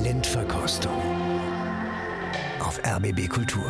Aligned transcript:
Blindverkostung 0.00 0.96
auf 2.60 2.80
RBB 2.82 3.28
Kultur. 3.28 3.62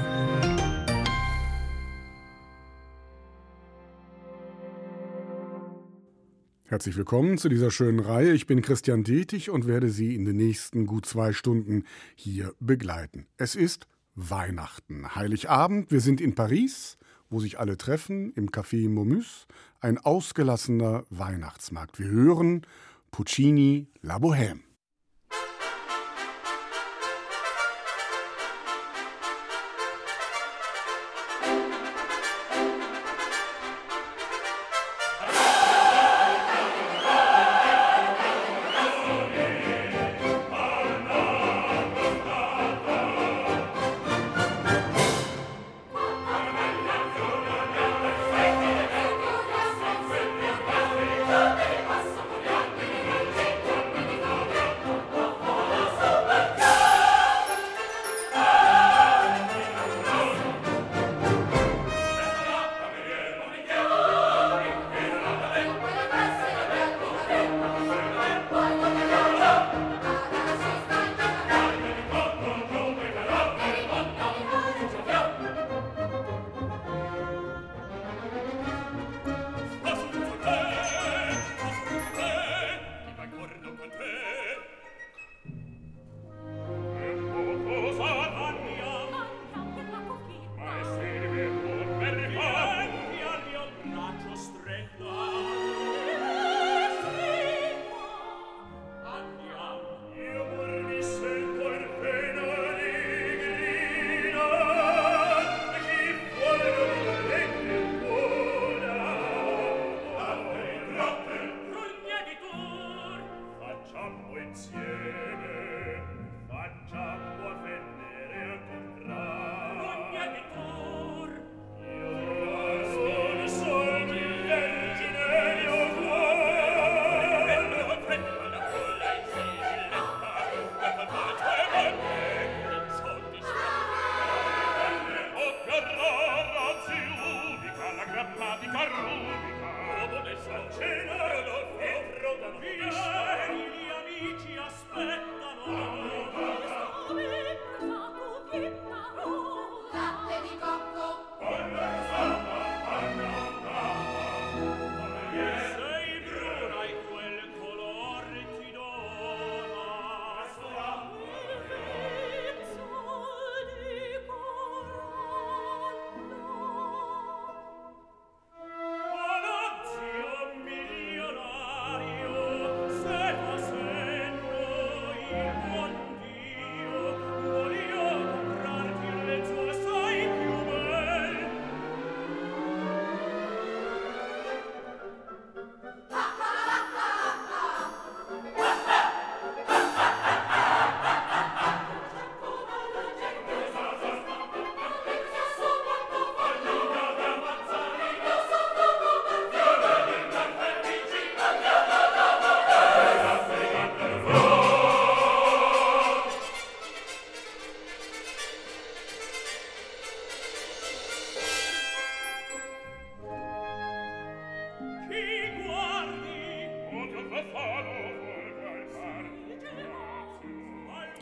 Herzlich 6.64 6.96
willkommen 6.96 7.38
zu 7.38 7.48
dieser 7.48 7.72
schönen 7.72 7.98
Reihe. 7.98 8.32
Ich 8.34 8.46
bin 8.46 8.62
Christian 8.62 9.02
Detig 9.02 9.50
und 9.50 9.66
werde 9.66 9.88
Sie 9.88 10.14
in 10.14 10.24
den 10.24 10.36
nächsten 10.36 10.86
gut 10.86 11.06
zwei 11.06 11.32
Stunden 11.32 11.86
hier 12.14 12.54
begleiten. 12.60 13.26
Es 13.36 13.56
ist 13.56 13.88
Weihnachten, 14.14 15.16
Heiligabend. 15.16 15.90
Wir 15.90 16.00
sind 16.00 16.20
in 16.20 16.36
Paris, 16.36 16.98
wo 17.30 17.40
sich 17.40 17.58
alle 17.58 17.76
treffen, 17.76 18.32
im 18.34 18.50
Café 18.50 18.88
Momus. 18.88 19.48
Ein 19.80 19.98
ausgelassener 19.98 21.02
Weihnachtsmarkt. 21.10 21.98
Wir 21.98 22.06
hören 22.06 22.64
Puccini 23.10 23.88
La 24.02 24.18
Bohème. 24.18 24.60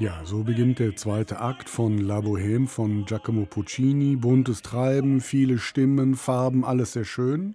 Ja, 0.00 0.22
so 0.24 0.44
beginnt 0.44 0.78
der 0.78 0.96
zweite 0.96 1.40
Akt 1.40 1.68
von 1.68 1.98
La 1.98 2.20
Bohème 2.20 2.66
von 2.66 3.04
Giacomo 3.04 3.44
Puccini. 3.44 4.16
Buntes 4.16 4.62
Treiben, 4.62 5.20
viele 5.20 5.58
Stimmen, 5.58 6.14
Farben, 6.14 6.64
alles 6.64 6.94
sehr 6.94 7.04
schön. 7.04 7.54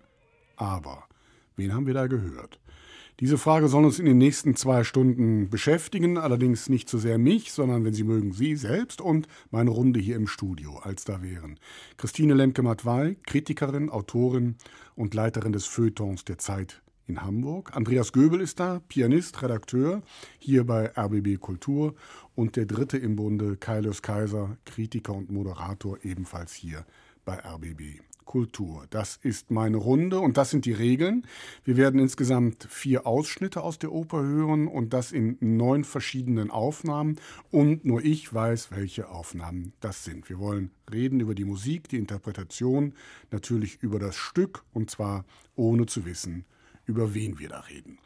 Aber, 0.56 1.06
wen 1.56 1.74
haben 1.74 1.88
wir 1.88 1.96
da 1.96 2.06
gehört? 2.06 2.60
Diese 3.20 3.40
Frage 3.40 3.68
soll 3.68 3.84
uns 3.84 3.98
in 3.98 4.06
den 4.06 4.20
nächsten 4.20 4.56
zwei 4.56 4.84
Stunden 4.84 5.50
beschäftigen, 5.50 6.20
allerdings 6.20 6.70
nicht 6.70 6.88
so 6.88 7.00
sehr 7.00 7.18
mich, 7.18 7.52
sondern 7.52 7.84
wenn 7.84 7.96
Sie 7.96 8.04
mögen, 8.04 8.32
Sie 8.32 8.56
selbst 8.56 9.02
und 9.02 9.28
meine 9.50 9.72
Runde 9.72 10.00
hier 10.00 10.16
im 10.16 10.28
Studio, 10.28 10.78
als 10.78 11.04
da 11.04 11.24
wären. 11.24 11.60
Christine 11.98 12.36
Lemke-Matwei, 12.36 13.16
Kritikerin, 13.26 13.90
Autorin 13.90 14.58
und 14.96 15.16
Leiterin 15.16 15.52
des 15.52 15.66
Feuilletons 15.66 16.26
der 16.26 16.38
Zeit 16.38 16.84
in 17.08 17.22
Hamburg. 17.22 17.76
Andreas 17.76 18.12
Göbel 18.12 18.42
ist 18.42 18.60
da, 18.60 18.82
Pianist, 18.88 19.42
Redakteur, 19.42 20.02
hier 20.40 20.66
bei 20.66 20.92
RBB 20.98 21.40
Kultur. 21.40 21.96
Und 22.36 22.56
der 22.56 22.66
dritte 22.66 22.98
im 22.98 23.16
Bunde, 23.16 23.58
Kaius 23.58 24.02
Kaiser, 24.02 24.58
Kritiker 24.66 25.14
und 25.14 25.32
Moderator, 25.32 25.98
ebenfalls 26.04 26.54
hier 26.54 26.86
bei 27.24 27.40
RBB 27.40 28.02
Kultur. 28.26 28.86
Das 28.90 29.18
ist 29.22 29.52
meine 29.52 29.78
Runde 29.78 30.20
und 30.20 30.38
das 30.38 30.50
sind 30.50 30.66
die 30.66 30.74
Regeln. 30.74 31.26
Wir 31.64 31.78
werden 31.78 32.00
insgesamt 32.00 32.68
vier 32.70 33.08
Ausschnitte 33.08 33.62
aus 33.62 33.80
der 33.80 33.92
Oper 33.92 34.22
hören 34.24 34.68
und 34.68 34.94
das 34.94 35.12
in 35.12 35.38
neun 35.40 35.84
verschiedenen 35.84 36.52
Aufnahmen. 36.52 37.18
Und 37.52 37.86
nur 37.86 38.04
ich 38.04 38.34
weiß, 38.34 38.72
welche 38.72 39.10
Aufnahmen 39.10 39.74
das 39.80 40.04
sind. 40.04 40.28
Wir 40.28 40.40
wollen 40.40 40.72
reden 40.92 41.20
über 41.20 41.36
die 41.36 41.46
Musik, 41.46 41.88
die 41.88 41.98
Interpretation, 41.98 42.94
natürlich 43.32 43.82
über 43.82 44.00
das 44.00 44.18
Stück 44.18 44.64
und 44.74 44.90
zwar 44.90 45.24
ohne 45.56 45.86
zu 45.86 46.06
wissen, 46.06 46.46
über 46.86 47.14
wen 47.14 47.40
wir 47.40 47.50
da 47.50 47.62
reden. 47.62 48.00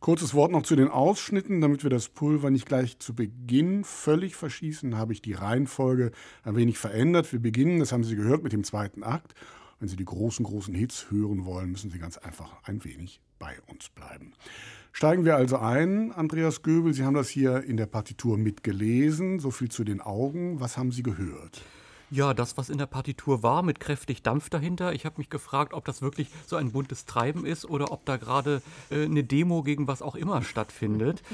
Kurzes 0.00 0.32
Wort 0.32 0.50
noch 0.50 0.62
zu 0.62 0.76
den 0.76 0.88
Ausschnitten, 0.88 1.60
damit 1.60 1.82
wir 1.82 1.90
das 1.90 2.08
Pulver 2.08 2.50
nicht 2.50 2.66
gleich 2.66 2.98
zu 2.98 3.14
Beginn 3.14 3.84
völlig 3.84 4.34
verschießen, 4.34 4.96
habe 4.96 5.12
ich 5.12 5.20
die 5.20 5.34
Reihenfolge 5.34 6.10
ein 6.42 6.56
wenig 6.56 6.78
verändert. 6.78 7.30
Wir 7.32 7.40
beginnen, 7.40 7.80
das 7.80 7.92
haben 7.92 8.04
Sie 8.04 8.16
gehört, 8.16 8.42
mit 8.42 8.54
dem 8.54 8.64
zweiten 8.64 9.02
Akt. 9.02 9.34
Wenn 9.78 9.88
Sie 9.88 9.96
die 9.96 10.06
großen, 10.06 10.44
großen 10.44 10.74
Hits 10.74 11.10
hören 11.10 11.44
wollen, 11.44 11.70
müssen 11.70 11.90
Sie 11.90 11.98
ganz 11.98 12.16
einfach 12.16 12.62
ein 12.64 12.82
wenig 12.84 13.20
bei 13.38 13.56
uns 13.66 13.90
bleiben. 13.90 14.32
Steigen 14.92 15.24
wir 15.24 15.36
also 15.36 15.58
ein, 15.58 16.12
Andreas 16.12 16.62
Göbel. 16.62 16.94
Sie 16.94 17.04
haben 17.04 17.14
das 17.14 17.28
hier 17.28 17.62
in 17.64 17.76
der 17.76 17.86
Partitur 17.86 18.38
mitgelesen. 18.38 19.38
So 19.38 19.50
viel 19.50 19.70
zu 19.70 19.84
den 19.84 20.00
Augen. 20.00 20.60
Was 20.60 20.76
haben 20.76 20.92
Sie 20.92 21.02
gehört? 21.02 21.62
Ja, 22.12 22.34
das, 22.34 22.56
was 22.56 22.70
in 22.70 22.78
der 22.78 22.86
Partitur 22.86 23.44
war, 23.44 23.62
mit 23.62 23.78
kräftig 23.78 24.24
Dampf 24.24 24.50
dahinter. 24.50 24.92
Ich 24.92 25.04
habe 25.04 25.14
mich 25.18 25.30
gefragt, 25.30 25.72
ob 25.72 25.84
das 25.84 26.02
wirklich 26.02 26.28
so 26.44 26.56
ein 26.56 26.72
buntes 26.72 27.06
Treiben 27.06 27.46
ist 27.46 27.64
oder 27.64 27.92
ob 27.92 28.04
da 28.04 28.16
gerade 28.16 28.62
äh, 28.90 29.04
eine 29.04 29.22
Demo 29.22 29.62
gegen 29.62 29.86
was 29.86 30.02
auch 30.02 30.16
immer 30.16 30.42
stattfindet. 30.42 31.22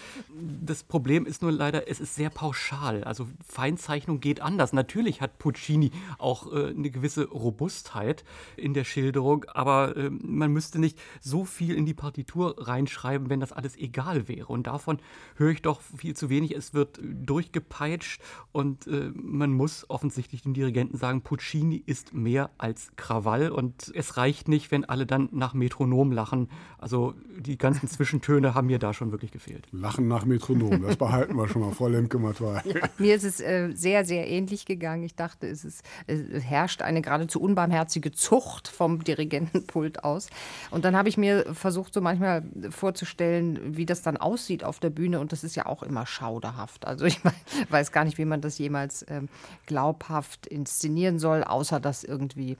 Das 0.66 0.82
Problem 0.82 1.26
ist 1.26 1.42
nur 1.42 1.52
leider, 1.52 1.88
es 1.88 2.00
ist 2.00 2.14
sehr 2.16 2.28
pauschal. 2.28 3.04
Also 3.04 3.26
Feinzeichnung 3.46 4.20
geht 4.20 4.40
anders. 4.40 4.72
Natürlich 4.72 5.20
hat 5.20 5.38
Puccini 5.38 5.92
auch 6.18 6.52
äh, 6.52 6.68
eine 6.68 6.90
gewisse 6.90 7.28
Robustheit 7.28 8.24
in 8.56 8.74
der 8.74 8.84
Schilderung, 8.84 9.44
aber 9.44 9.96
äh, 9.96 10.10
man 10.10 10.52
müsste 10.52 10.78
nicht 10.78 10.98
so 11.20 11.44
viel 11.44 11.74
in 11.74 11.86
die 11.86 11.94
Partitur 11.94 12.56
reinschreiben, 12.58 13.30
wenn 13.30 13.40
das 13.40 13.52
alles 13.52 13.76
egal 13.76 14.28
wäre. 14.28 14.48
Und 14.48 14.66
davon 14.66 14.98
höre 15.36 15.50
ich 15.50 15.62
doch 15.62 15.80
viel 15.80 16.14
zu 16.14 16.28
wenig. 16.28 16.54
Es 16.54 16.74
wird 16.74 16.98
durchgepeitscht 17.02 18.20
und 18.52 18.86
äh, 18.86 19.10
man 19.14 19.52
muss 19.52 19.88
offensichtlich 19.88 20.42
den 20.42 20.52
Dirigenten 20.52 20.65
Dirigenten 20.66 20.98
sagen, 20.98 21.22
Puccini 21.22 21.76
ist 21.86 22.12
mehr 22.12 22.50
als 22.58 22.90
Krawall 22.96 23.50
und 23.50 23.92
es 23.94 24.16
reicht 24.16 24.48
nicht, 24.48 24.72
wenn 24.72 24.84
alle 24.84 25.06
dann 25.06 25.28
nach 25.30 25.54
Metronom 25.54 26.10
lachen. 26.10 26.48
Also 26.78 27.14
die 27.38 27.56
ganzen 27.56 27.88
Zwischentöne 27.88 28.54
haben 28.54 28.66
mir 28.66 28.80
da 28.80 28.92
schon 28.92 29.12
wirklich 29.12 29.30
gefehlt. 29.30 29.68
Lachen 29.70 30.08
nach 30.08 30.24
Metronom, 30.24 30.82
das 30.82 30.96
behalten 30.96 31.36
wir 31.36 31.48
schon 31.48 31.62
mal, 31.62 31.72
Frau 31.72 31.86
Lemke-Matwei. 31.86 32.62
Ja, 32.64 32.88
mir 32.98 33.14
ist 33.14 33.24
es 33.24 33.40
äh, 33.40 33.70
sehr, 33.74 34.04
sehr 34.04 34.28
ähnlich 34.28 34.66
gegangen. 34.66 35.04
Ich 35.04 35.14
dachte, 35.14 35.46
es, 35.46 35.64
ist, 35.64 35.84
es 36.08 36.42
herrscht 36.42 36.82
eine 36.82 37.00
geradezu 37.00 37.40
unbarmherzige 37.40 38.10
Zucht 38.10 38.66
vom 38.66 39.04
Dirigentenpult 39.04 40.02
aus. 40.02 40.28
Und 40.72 40.84
dann 40.84 40.96
habe 40.96 41.08
ich 41.08 41.16
mir 41.16 41.54
versucht, 41.54 41.94
so 41.94 42.00
manchmal 42.00 42.42
vorzustellen, 42.70 43.76
wie 43.76 43.86
das 43.86 44.02
dann 44.02 44.16
aussieht 44.16 44.64
auf 44.64 44.80
der 44.80 44.90
Bühne. 44.90 45.20
Und 45.20 45.30
das 45.30 45.44
ist 45.44 45.54
ja 45.54 45.66
auch 45.66 45.84
immer 45.84 46.06
schauderhaft. 46.06 46.86
Also 46.86 47.04
ich 47.04 47.20
weiß 47.70 47.92
gar 47.92 48.04
nicht, 48.04 48.18
wie 48.18 48.24
man 48.24 48.40
das 48.40 48.58
jemals 48.58 49.02
äh, 49.02 49.22
glaubhaft 49.66 50.48
inszenieren 50.56 51.18
soll, 51.18 51.44
außer 51.44 51.78
dass 51.78 52.02
irgendwie 52.02 52.56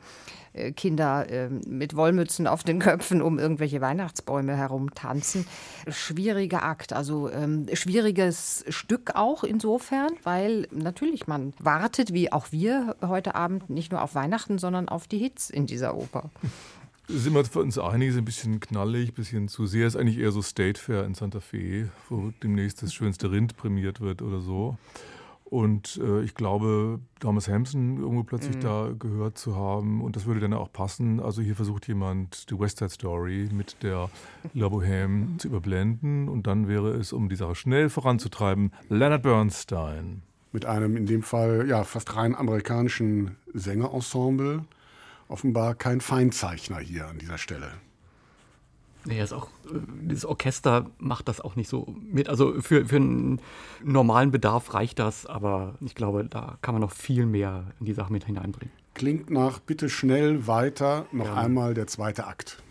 äh, 0.52 0.72
Kinder 0.72 1.28
äh, 1.28 1.48
mit 1.48 1.96
Wollmützen 1.96 2.46
auf 2.46 2.62
den 2.62 2.78
Köpfen 2.78 3.22
um 3.22 3.38
irgendwelche 3.38 3.80
Weihnachtsbäume 3.80 4.56
herumtanzen. 4.56 5.46
Schwieriger 5.88 6.62
Akt, 6.62 6.92
also 6.92 7.30
ähm, 7.30 7.66
schwieriges 7.72 8.64
Stück 8.68 9.12
auch 9.14 9.42
insofern, 9.44 10.12
weil 10.22 10.68
natürlich 10.70 11.26
man 11.26 11.52
wartet, 11.58 12.12
wie 12.12 12.32
auch 12.32 12.52
wir 12.52 12.96
heute 13.02 13.34
Abend, 13.34 13.68
nicht 13.70 13.92
nur 13.92 14.02
auf 14.02 14.14
Weihnachten, 14.14 14.58
sondern 14.58 14.88
auf 14.88 15.06
die 15.06 15.18
Hits 15.18 15.50
in 15.50 15.66
dieser 15.66 15.96
Oper. 15.96 16.30
Sind 17.08 17.34
wir 17.34 17.44
für 17.44 17.60
uns 17.60 17.78
einig, 17.78 18.08
ist 18.10 18.16
ein 18.16 18.24
bisschen 18.24 18.58
knallig, 18.58 19.10
ein 19.10 19.14
bisschen 19.14 19.48
zu 19.48 19.66
sehr. 19.66 19.86
Ist 19.86 19.94
eigentlich 19.94 20.18
eher 20.18 20.32
so 20.32 20.42
State 20.42 20.80
Fair 20.80 21.04
in 21.04 21.14
Santa 21.14 21.38
Fe, 21.38 21.88
wo 22.08 22.32
demnächst 22.42 22.82
das 22.82 22.92
schönste 22.92 23.30
Rind 23.30 23.56
prämiert 23.56 24.00
wird 24.00 24.22
oder 24.22 24.40
so. 24.40 24.76
Und 25.48 26.00
äh, 26.02 26.22
ich 26.22 26.34
glaube, 26.34 26.98
Thomas 27.20 27.46
Hampson 27.46 27.98
irgendwo 27.98 28.24
plötzlich 28.24 28.56
mhm. 28.56 28.60
da 28.62 28.90
gehört 28.98 29.38
zu 29.38 29.54
haben. 29.54 30.02
Und 30.02 30.16
das 30.16 30.26
würde 30.26 30.40
dann 30.40 30.52
auch 30.52 30.72
passen. 30.72 31.20
Also 31.20 31.40
hier 31.40 31.54
versucht 31.54 31.86
jemand 31.86 32.50
die 32.50 32.58
West 32.58 32.78
Side 32.78 32.90
Story 32.90 33.48
mit 33.52 33.80
der 33.84 34.10
La 34.54 34.66
Bohème 34.66 35.38
zu 35.38 35.46
überblenden. 35.46 36.28
Und 36.28 36.48
dann 36.48 36.66
wäre 36.66 36.90
es, 36.94 37.12
um 37.12 37.28
die 37.28 37.36
Sache 37.36 37.54
schnell 37.54 37.90
voranzutreiben, 37.90 38.72
Leonard 38.88 39.22
Bernstein. 39.22 40.22
Mit 40.50 40.66
einem 40.66 40.96
in 40.96 41.06
dem 41.06 41.22
Fall 41.22 41.68
ja 41.68 41.84
fast 41.84 42.16
rein 42.16 42.34
amerikanischen 42.34 43.36
Sängerensemble. 43.54 44.64
Offenbar 45.28 45.76
kein 45.76 46.00
Feinzeichner 46.00 46.78
hier 46.78 47.06
an 47.06 47.18
dieser 47.18 47.38
Stelle. 47.38 47.70
Nee, 49.06 49.22
ist 49.22 49.32
auch, 49.32 49.48
das 50.02 50.24
Orchester 50.24 50.90
macht 50.98 51.28
das 51.28 51.40
auch 51.40 51.56
nicht 51.56 51.68
so 51.68 51.94
mit. 52.10 52.28
Also 52.28 52.60
für, 52.60 52.86
für 52.86 52.96
einen 52.96 53.40
normalen 53.84 54.32
Bedarf 54.32 54.74
reicht 54.74 54.98
das, 54.98 55.26
aber 55.26 55.74
ich 55.80 55.94
glaube, 55.94 56.24
da 56.24 56.58
kann 56.60 56.74
man 56.74 56.82
noch 56.82 56.92
viel 56.92 57.24
mehr 57.24 57.64
in 57.78 57.86
die 57.86 57.92
Sache 57.92 58.12
mit 58.12 58.24
hineinbringen. 58.24 58.74
Klingt 58.94 59.30
nach 59.30 59.58
bitte 59.60 59.88
schnell 59.88 60.46
weiter, 60.46 61.06
noch 61.12 61.26
ja. 61.26 61.34
einmal 61.34 61.74
der 61.74 61.86
zweite 61.86 62.26
Akt. 62.26 62.62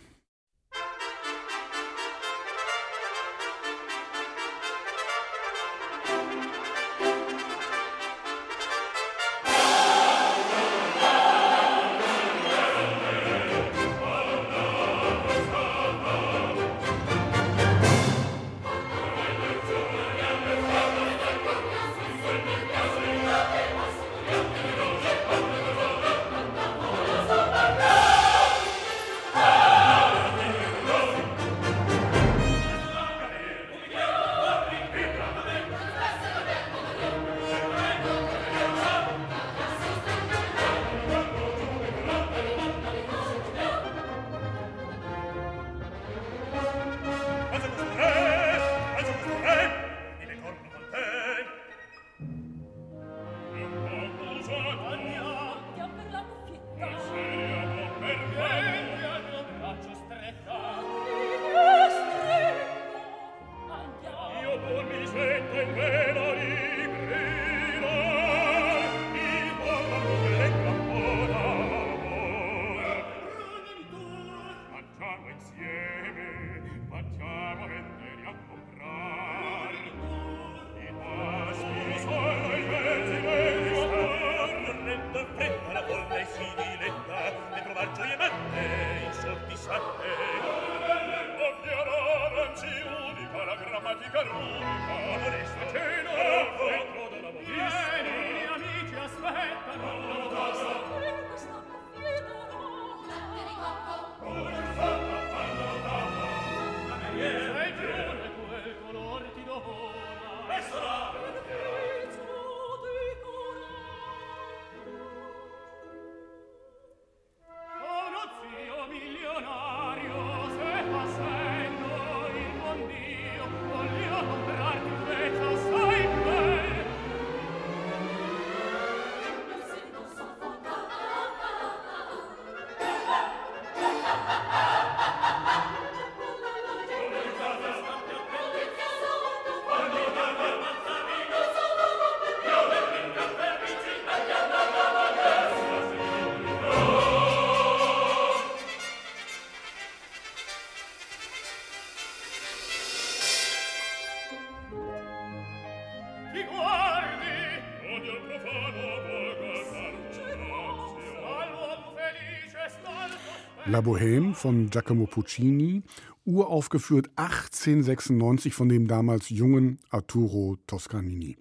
La 163.76 163.82
Bohème 163.82 164.34
von 164.34 164.70
Giacomo 164.70 165.06
Puccini 165.06 165.84
uraufgeführt 166.24 167.10
1896 167.18 168.54
von 168.54 168.70
dem 168.70 168.88
damals 168.88 169.28
jungen 169.28 169.80
Arturo 169.90 170.56
Toscanini. 170.66 171.36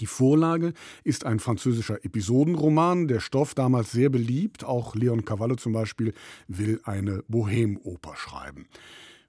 Die 0.00 0.06
Vorlage 0.06 0.72
ist 1.04 1.24
ein 1.24 1.38
französischer 1.38 2.04
Episodenroman, 2.04 3.06
der 3.06 3.20
Stoff 3.20 3.54
damals 3.54 3.92
sehr 3.92 4.10
beliebt. 4.10 4.64
Auch 4.64 4.96
Leon 4.96 5.24
Cavallo 5.24 5.54
zum 5.54 5.74
Beispiel 5.74 6.12
will 6.48 6.80
eine 6.82 7.22
Bohemoper 7.28 8.16
schreiben. 8.16 8.66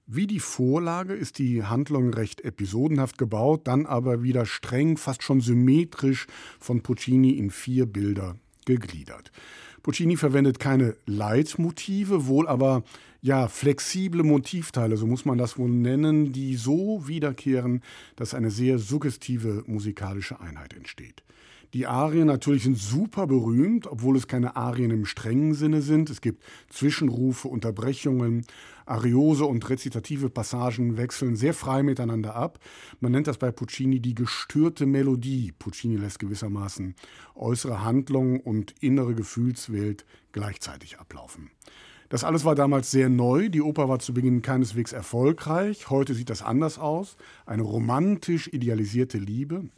Wie 0.08 0.26
die 0.26 0.40
Vorlage 0.40 1.14
ist 1.14 1.38
die 1.38 1.62
Handlung 1.62 2.12
recht 2.12 2.40
episodenhaft 2.40 3.18
gebaut, 3.18 3.68
dann 3.68 3.86
aber 3.86 4.24
wieder 4.24 4.46
streng, 4.46 4.96
fast 4.96 5.22
schon 5.22 5.40
symmetrisch 5.40 6.26
von 6.58 6.82
Puccini 6.82 7.38
in 7.38 7.52
vier 7.52 7.86
Bilder 7.86 8.34
gegliedert. 8.64 9.30
Puccini 9.82 10.16
verwendet 10.16 10.58
keine 10.58 10.96
Leitmotive, 11.06 12.26
wohl 12.26 12.48
aber 12.48 12.82
ja 13.22 13.48
flexible 13.48 14.22
Motivteile, 14.22 14.96
so 14.96 15.06
muss 15.06 15.24
man 15.24 15.38
das 15.38 15.58
wohl 15.58 15.70
nennen, 15.70 16.32
die 16.32 16.56
so 16.56 17.06
wiederkehren, 17.06 17.82
dass 18.16 18.34
eine 18.34 18.50
sehr 18.50 18.78
suggestive 18.78 19.64
musikalische 19.66 20.40
Einheit 20.40 20.74
entsteht. 20.74 21.22
Die 21.74 21.86
Arien 21.86 22.26
natürlich 22.26 22.62
sind 22.62 22.78
super 22.78 23.26
berühmt, 23.26 23.86
obwohl 23.86 24.16
es 24.16 24.26
keine 24.26 24.56
Arien 24.56 24.90
im 24.90 25.04
strengen 25.04 25.52
Sinne 25.52 25.82
sind. 25.82 26.08
Es 26.08 26.22
gibt 26.22 26.42
Zwischenrufe, 26.70 27.48
Unterbrechungen, 27.48 28.46
Ariose 28.88 29.44
und 29.44 29.68
rezitative 29.68 30.30
Passagen 30.30 30.96
wechseln 30.96 31.36
sehr 31.36 31.54
frei 31.54 31.82
miteinander 31.82 32.34
ab. 32.34 32.58
Man 33.00 33.12
nennt 33.12 33.26
das 33.26 33.38
bei 33.38 33.50
Puccini 33.50 34.00
die 34.00 34.14
gestörte 34.14 34.86
Melodie. 34.86 35.52
Puccini 35.58 35.96
lässt 35.96 36.18
gewissermaßen 36.18 36.94
äußere 37.34 37.84
Handlung 37.84 38.40
und 38.40 38.74
innere 38.80 39.14
Gefühlswelt 39.14 40.06
gleichzeitig 40.32 40.98
ablaufen. 40.98 41.50
Das 42.08 42.24
alles 42.24 42.46
war 42.46 42.54
damals 42.54 42.90
sehr 42.90 43.10
neu. 43.10 43.50
Die 43.50 43.60
Oper 43.60 43.88
war 43.90 43.98
zu 43.98 44.14
Beginn 44.14 44.40
keineswegs 44.40 44.92
erfolgreich. 44.92 45.90
Heute 45.90 46.14
sieht 46.14 46.30
das 46.30 46.42
anders 46.42 46.78
aus. 46.78 47.18
Eine 47.44 47.62
romantisch 47.62 48.48
idealisierte 48.48 49.18
Liebe, 49.18 49.68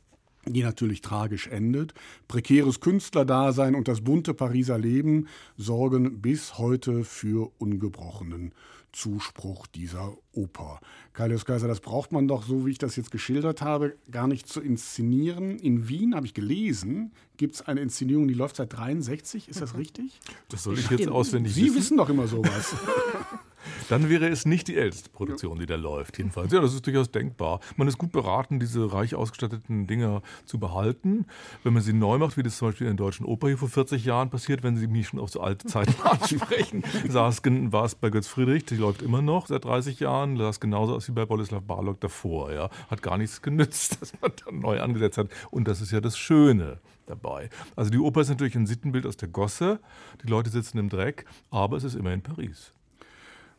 die 0.46 0.62
natürlich 0.62 1.00
tragisch 1.00 1.48
endet. 1.48 1.92
Prekäres 2.28 2.78
Künstlerdasein 2.78 3.74
und 3.74 3.88
das 3.88 4.02
bunte 4.02 4.32
Pariser 4.32 4.78
Leben 4.78 5.26
sorgen 5.56 6.20
bis 6.20 6.56
heute 6.56 7.02
für 7.02 7.50
ungebrochenen 7.58 8.52
Zuspruch 8.92 9.66
dieser 9.66 10.16
Oper. 10.32 10.80
Kaius 11.12 11.44
Kaiser, 11.44 11.68
das 11.68 11.80
braucht 11.80 12.12
man 12.12 12.28
doch, 12.28 12.44
so 12.44 12.66
wie 12.66 12.70
ich 12.70 12.78
das 12.78 12.96
jetzt 12.96 13.10
geschildert 13.10 13.62
habe, 13.62 13.96
gar 14.10 14.26
nicht 14.26 14.48
zu 14.48 14.60
inszenieren. 14.60 15.58
In 15.58 15.88
Wien, 15.88 16.14
habe 16.14 16.26
ich 16.26 16.34
gelesen, 16.34 17.12
gibt 17.36 17.56
es 17.56 17.62
eine 17.62 17.80
Inszenierung, 17.80 18.28
die 18.28 18.34
läuft 18.34 18.56
seit 18.56 18.72
63. 18.72 19.48
Ist 19.48 19.60
das 19.60 19.76
richtig? 19.76 20.20
Das 20.48 20.62
soll 20.62 20.78
ich 20.78 20.90
jetzt 20.90 21.08
auswendig 21.08 21.54
Sie 21.54 21.62
wissen. 21.62 21.72
Sie 21.72 21.78
wissen 21.78 21.96
doch 21.96 22.08
immer 22.08 22.26
sowas. 22.26 22.74
Dann 23.88 24.08
wäre 24.08 24.28
es 24.28 24.46
nicht 24.46 24.68
die 24.68 24.76
älteste 24.76 25.10
Produktion, 25.10 25.58
die 25.58 25.66
da 25.66 25.76
läuft, 25.76 26.18
jedenfalls. 26.18 26.52
Ja, 26.52 26.60
das 26.60 26.74
ist 26.74 26.86
durchaus 26.86 27.10
denkbar. 27.10 27.60
Man 27.76 27.88
ist 27.88 27.98
gut 27.98 28.12
beraten, 28.12 28.60
diese 28.60 28.92
reich 28.92 29.14
ausgestatteten 29.14 29.86
Dinger 29.86 30.22
zu 30.44 30.58
behalten. 30.58 31.26
Wenn 31.62 31.72
man 31.72 31.82
sie 31.82 31.92
neu 31.92 32.18
macht, 32.18 32.36
wie 32.36 32.42
das 32.42 32.56
zum 32.56 32.68
Beispiel 32.68 32.86
in 32.86 32.96
der 32.96 33.04
Deutschen 33.04 33.26
Oper 33.26 33.48
hier 33.48 33.58
vor 33.58 33.68
40 33.68 34.04
Jahren 34.04 34.30
passiert, 34.30 34.62
wenn 34.62 34.76
Sie 34.76 34.86
mich 34.86 35.08
schon 35.08 35.20
auf 35.20 35.30
so 35.30 35.40
alte 35.40 35.66
Zeiten 35.66 35.94
ansprechen, 36.04 36.84
war 37.12 37.84
es 37.84 37.94
bei 37.94 38.10
Götz 38.10 38.28
Friedrich, 38.28 38.64
die 38.64 38.76
läuft 38.76 39.02
immer 39.02 39.22
noch 39.22 39.46
seit 39.46 39.64
30 39.64 40.00
Jahren, 40.00 40.36
sah 40.36 40.48
es 40.48 40.60
genauso 40.60 40.94
aus 40.94 41.08
wie 41.08 41.12
bei 41.12 41.26
Boleslav 41.26 41.62
Barlog 41.62 42.00
davor. 42.00 42.52
Ja. 42.52 42.70
Hat 42.90 43.02
gar 43.02 43.18
nichts 43.18 43.42
genützt, 43.42 44.00
dass 44.00 44.12
man 44.20 44.32
dann 44.44 44.60
neu 44.60 44.80
angesetzt 44.80 45.18
hat. 45.18 45.28
Und 45.50 45.68
das 45.68 45.80
ist 45.80 45.92
ja 45.92 46.00
das 46.00 46.18
Schöne 46.18 46.78
dabei. 47.06 47.50
Also 47.76 47.90
die 47.90 47.98
Oper 47.98 48.22
ist 48.22 48.28
natürlich 48.28 48.54
ein 48.54 48.66
Sittenbild 48.66 49.06
aus 49.06 49.16
der 49.16 49.28
Gosse. 49.28 49.80
Die 50.22 50.28
Leute 50.28 50.50
sitzen 50.50 50.78
im 50.78 50.88
Dreck, 50.88 51.26
aber 51.50 51.76
es 51.76 51.84
ist 51.84 51.94
immer 51.94 52.12
in 52.12 52.22
Paris. 52.22 52.72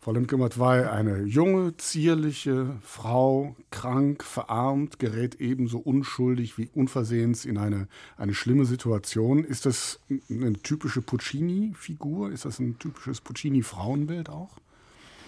Frau 0.03 0.13
Lindgemmert 0.13 0.57
war 0.57 0.91
eine 0.91 1.25
junge, 1.25 1.77
zierliche 1.77 2.75
Frau, 2.81 3.55
krank, 3.69 4.23
verarmt, 4.23 4.97
gerät 4.97 5.39
ebenso 5.39 5.77
unschuldig 5.77 6.57
wie 6.57 6.71
unversehens 6.73 7.45
in 7.45 7.59
eine, 7.59 7.87
eine 8.17 8.33
schlimme 8.33 8.65
Situation. 8.65 9.43
Ist 9.43 9.67
das 9.67 9.99
eine 10.27 10.53
typische 10.53 11.03
Puccini-Figur? 11.03 12.31
Ist 12.31 12.45
das 12.45 12.57
ein 12.57 12.79
typisches 12.79 13.21
Puccini-Frauenbild 13.21 14.29
auch? 14.29 14.57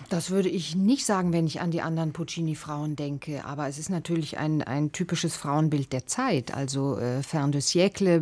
Das 0.10 0.30
würde 0.30 0.50
ich 0.50 0.76
nicht 0.76 1.06
sagen, 1.06 1.34
wenn 1.34 1.48
ich 1.48 1.62
an 1.62 1.72
die 1.72 1.82
anderen 1.82 2.14
Puccini-Frauen 2.14 2.96
denke. 2.96 3.46
Aber 3.46 3.68
es 3.68 3.78
ist 3.78 3.90
natürlich 3.90 4.38
ein, 4.38 4.62
ein 4.62 4.92
typisches 4.92 5.36
Frauenbild 5.36 5.94
der 5.94 6.06
Zeit. 6.06 6.54
Also 6.54 6.98
äh, 6.98 7.24
Fern 7.24 7.52
de 7.52 7.62
Siècle, 7.62 8.22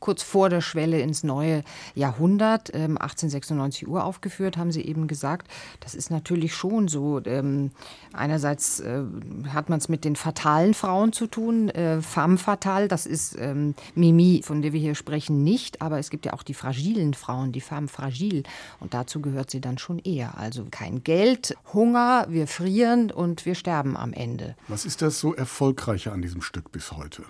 kurz 0.00 0.22
vor 0.22 0.48
der 0.48 0.60
Schwelle 0.60 1.00
ins 1.00 1.22
neue 1.22 1.62
Jahrhundert, 1.94 2.70
äh, 2.70 2.84
1896 2.84 3.88
Uhr 3.88 4.04
aufgeführt, 4.04 4.56
haben 4.56 4.72
Sie 4.72 4.82
eben 4.82 5.06
gesagt. 5.06 5.50
Das 5.80 5.94
ist 5.94 6.10
natürlich 6.10 6.54
schon 6.54 6.88
so. 6.88 7.20
Ähm, 7.24 7.70
einerseits 8.12 8.80
äh, 8.80 9.02
hat 9.48 9.68
man 9.68 9.78
es 9.78 9.88
mit 9.88 10.04
den 10.04 10.16
fatalen 10.16 10.74
Frauen 10.74 11.12
zu 11.12 11.26
tun. 11.26 11.68
Äh, 11.70 12.02
femme 12.02 12.38
fatale, 12.38 12.88
das 12.88 13.06
ist 13.06 13.36
ähm, 13.38 13.74
Mimi, 13.94 14.42
von 14.44 14.62
der 14.62 14.72
wir 14.72 14.80
hier 14.80 14.94
sprechen, 14.94 15.44
nicht. 15.44 15.82
Aber 15.82 15.98
es 15.98 16.10
gibt 16.10 16.26
ja 16.26 16.32
auch 16.32 16.42
die 16.42 16.54
fragilen 16.54 17.14
Frauen, 17.14 17.52
die 17.52 17.60
femme 17.60 17.88
fragile. 17.88 18.42
Und 18.80 18.94
dazu 18.94 19.20
gehört 19.20 19.50
sie 19.50 19.60
dann 19.60 19.78
schon 19.78 19.98
eher. 19.98 20.38
Also 20.38 20.66
kein 20.80 21.04
Geld, 21.04 21.54
Hunger, 21.74 22.24
wir 22.30 22.46
frieren 22.46 23.10
und 23.10 23.44
wir 23.44 23.54
sterben 23.54 23.98
am 23.98 24.14
Ende. 24.14 24.56
Was 24.66 24.86
ist 24.86 25.02
das 25.02 25.20
so 25.20 25.34
Erfolgreiche 25.34 26.10
an 26.10 26.22
diesem 26.22 26.40
Stück 26.40 26.72
bis 26.72 26.92
heute? 26.92 27.22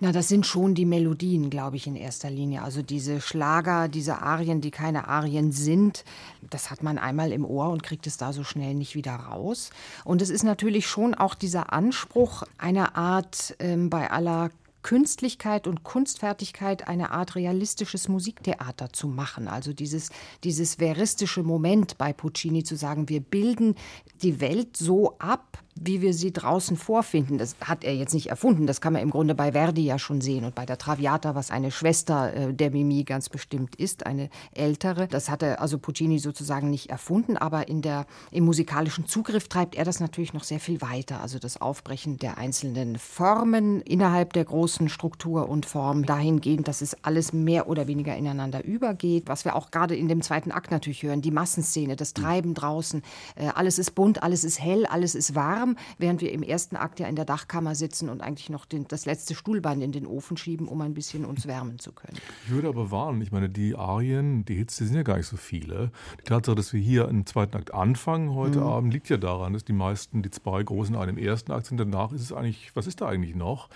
Na, 0.00 0.10
das 0.10 0.28
sind 0.28 0.46
schon 0.46 0.74
die 0.74 0.86
Melodien, 0.86 1.50
glaube 1.50 1.76
ich, 1.76 1.86
in 1.86 1.96
erster 1.96 2.30
Linie. 2.30 2.62
Also 2.62 2.80
diese 2.80 3.20
Schlager, 3.20 3.88
diese 3.88 4.22
Arien, 4.22 4.62
die 4.62 4.70
keine 4.70 5.06
Arien 5.06 5.52
sind, 5.52 6.04
das 6.48 6.70
hat 6.70 6.82
man 6.82 6.96
einmal 6.96 7.30
im 7.30 7.44
Ohr 7.44 7.68
und 7.68 7.82
kriegt 7.82 8.06
es 8.06 8.16
da 8.16 8.32
so 8.32 8.42
schnell 8.42 8.74
nicht 8.74 8.94
wieder 8.94 9.16
raus. 9.16 9.68
Und 10.04 10.22
es 10.22 10.30
ist 10.30 10.42
natürlich 10.42 10.86
schon 10.86 11.14
auch 11.14 11.34
dieser 11.34 11.74
Anspruch, 11.74 12.42
eine 12.56 12.96
Art 12.96 13.54
ähm, 13.58 13.90
bei 13.90 14.10
aller 14.10 14.50
Künstlichkeit 14.82 15.66
und 15.66 15.84
Kunstfertigkeit 15.84 16.88
eine 16.88 17.10
Art 17.12 17.34
realistisches 17.34 18.08
Musiktheater 18.08 18.92
zu 18.92 19.08
machen. 19.08 19.48
Also 19.48 19.72
dieses, 19.72 20.10
dieses 20.44 20.76
veristische 20.76 21.42
Moment 21.42 21.98
bei 21.98 22.12
Puccini 22.12 22.64
zu 22.64 22.76
sagen, 22.76 23.08
wir 23.08 23.20
bilden 23.20 23.76
die 24.22 24.40
Welt 24.40 24.76
so 24.76 25.16
ab, 25.18 25.58
wie 25.74 26.02
wir 26.02 26.12
sie 26.12 26.32
draußen 26.32 26.76
vorfinden. 26.76 27.38
Das 27.38 27.56
hat 27.60 27.84
er 27.84 27.94
jetzt 27.94 28.14
nicht 28.14 28.28
erfunden. 28.28 28.66
Das 28.66 28.80
kann 28.80 28.92
man 28.92 29.02
im 29.02 29.10
Grunde 29.10 29.34
bei 29.34 29.52
Verdi 29.52 29.84
ja 29.84 29.98
schon 29.98 30.20
sehen 30.20 30.44
und 30.44 30.54
bei 30.54 30.66
der 30.66 30.78
Traviata, 30.78 31.34
was 31.34 31.50
eine 31.50 31.70
Schwester 31.70 32.34
äh, 32.34 32.54
der 32.54 32.70
Mimi 32.70 33.04
ganz 33.04 33.28
bestimmt 33.28 33.76
ist, 33.76 34.06
eine 34.06 34.28
ältere. 34.54 35.08
Das 35.08 35.30
hat 35.30 35.42
er 35.42 35.60
also 35.60 35.78
Puccini 35.78 36.18
sozusagen 36.18 36.70
nicht 36.70 36.90
erfunden, 36.90 37.36
aber 37.36 37.68
in 37.68 37.80
der, 37.80 38.06
im 38.30 38.44
musikalischen 38.44 39.06
Zugriff 39.06 39.48
treibt 39.48 39.74
er 39.74 39.84
das 39.84 40.00
natürlich 40.00 40.34
noch 40.34 40.44
sehr 40.44 40.60
viel 40.60 40.80
weiter. 40.82 41.20
Also 41.20 41.38
das 41.38 41.60
Aufbrechen 41.60 42.18
der 42.18 42.38
einzelnen 42.38 42.98
Formen 42.98 43.80
innerhalb 43.80 44.34
der 44.34 44.44
großen 44.44 44.88
Struktur 44.88 45.48
und 45.48 45.64
Form 45.64 46.04
dahingehend, 46.04 46.68
dass 46.68 46.82
es 46.82 46.96
alles 47.02 47.32
mehr 47.32 47.68
oder 47.68 47.86
weniger 47.86 48.14
ineinander 48.14 48.62
übergeht. 48.64 49.24
Was 49.26 49.44
wir 49.44 49.56
auch 49.56 49.70
gerade 49.70 49.96
in 49.96 50.08
dem 50.08 50.20
zweiten 50.20 50.52
Akt 50.52 50.70
natürlich 50.70 51.02
hören, 51.02 51.22
die 51.22 51.30
Massenszene, 51.30 51.96
das 51.96 52.12
Treiben 52.12 52.52
draußen. 52.54 53.02
Äh, 53.36 53.48
alles 53.54 53.78
ist 53.78 53.92
bunt, 53.92 54.22
alles 54.22 54.44
ist 54.44 54.60
hell, 54.60 54.84
alles 54.86 55.14
ist 55.14 55.34
warm 55.34 55.61
während 55.98 56.20
wir 56.20 56.32
im 56.32 56.42
ersten 56.42 56.76
Akt 56.76 57.00
ja 57.00 57.06
in 57.06 57.16
der 57.16 57.24
Dachkammer 57.24 57.74
sitzen 57.74 58.08
und 58.08 58.20
eigentlich 58.20 58.50
noch 58.50 58.64
den, 58.64 58.86
das 58.88 59.06
letzte 59.06 59.34
Stuhlbein 59.34 59.80
in 59.80 59.92
den 59.92 60.06
Ofen 60.06 60.36
schieben, 60.36 60.68
um 60.68 60.80
ein 60.80 60.94
bisschen 60.94 61.24
uns 61.24 61.46
wärmen 61.46 61.78
zu 61.78 61.92
können. 61.92 62.16
Ich 62.46 62.50
würde 62.50 62.68
aber 62.68 62.90
warnen, 62.90 63.22
ich 63.22 63.32
meine, 63.32 63.48
die 63.48 63.74
Arien, 63.74 64.44
die 64.44 64.54
Hits, 64.54 64.76
die 64.76 64.84
sind 64.84 64.96
ja 64.96 65.02
gar 65.02 65.16
nicht 65.16 65.26
so 65.26 65.36
viele. 65.36 65.90
Die 66.20 66.24
Tatsache, 66.24 66.56
dass 66.56 66.72
wir 66.72 66.80
hier 66.80 67.08
im 67.08 67.26
zweiten 67.26 67.56
Akt 67.56 67.74
anfangen 67.74 68.34
heute 68.34 68.60
mhm. 68.60 68.66
Abend, 68.66 68.92
liegt 68.92 69.08
ja 69.08 69.16
daran, 69.16 69.52
dass 69.52 69.64
die 69.64 69.72
meisten, 69.72 70.22
die 70.22 70.30
zwei 70.30 70.62
großen 70.62 70.96
einen 70.96 71.16
im 71.16 71.24
ersten 71.24 71.52
Akt 71.52 71.66
sind. 71.66 71.78
Danach 71.78 72.12
ist 72.12 72.22
es 72.22 72.32
eigentlich, 72.32 72.70
was 72.74 72.86
ist 72.86 73.00
da 73.00 73.08
eigentlich 73.08 73.34
noch? 73.34 73.68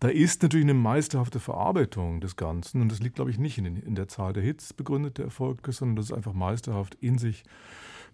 Da 0.00 0.08
ist 0.08 0.42
natürlich 0.42 0.66
eine 0.66 0.74
meisterhafte 0.74 1.40
Verarbeitung 1.40 2.20
des 2.20 2.36
Ganzen 2.36 2.82
und 2.82 2.90
das 2.90 3.00
liegt, 3.00 3.16
glaube 3.16 3.30
ich, 3.30 3.38
nicht 3.38 3.58
in, 3.58 3.64
den, 3.64 3.76
in 3.76 3.94
der 3.94 4.08
Zahl 4.08 4.32
der 4.32 4.42
Hits 4.42 4.72
begründet, 4.72 5.18
der 5.18 5.26
Erfolg 5.26 5.66
ist, 5.66 5.78
sondern 5.78 5.96
das 5.96 6.06
ist 6.06 6.12
einfach 6.12 6.32
meisterhaft 6.32 6.96
in 7.00 7.18
sich 7.18 7.44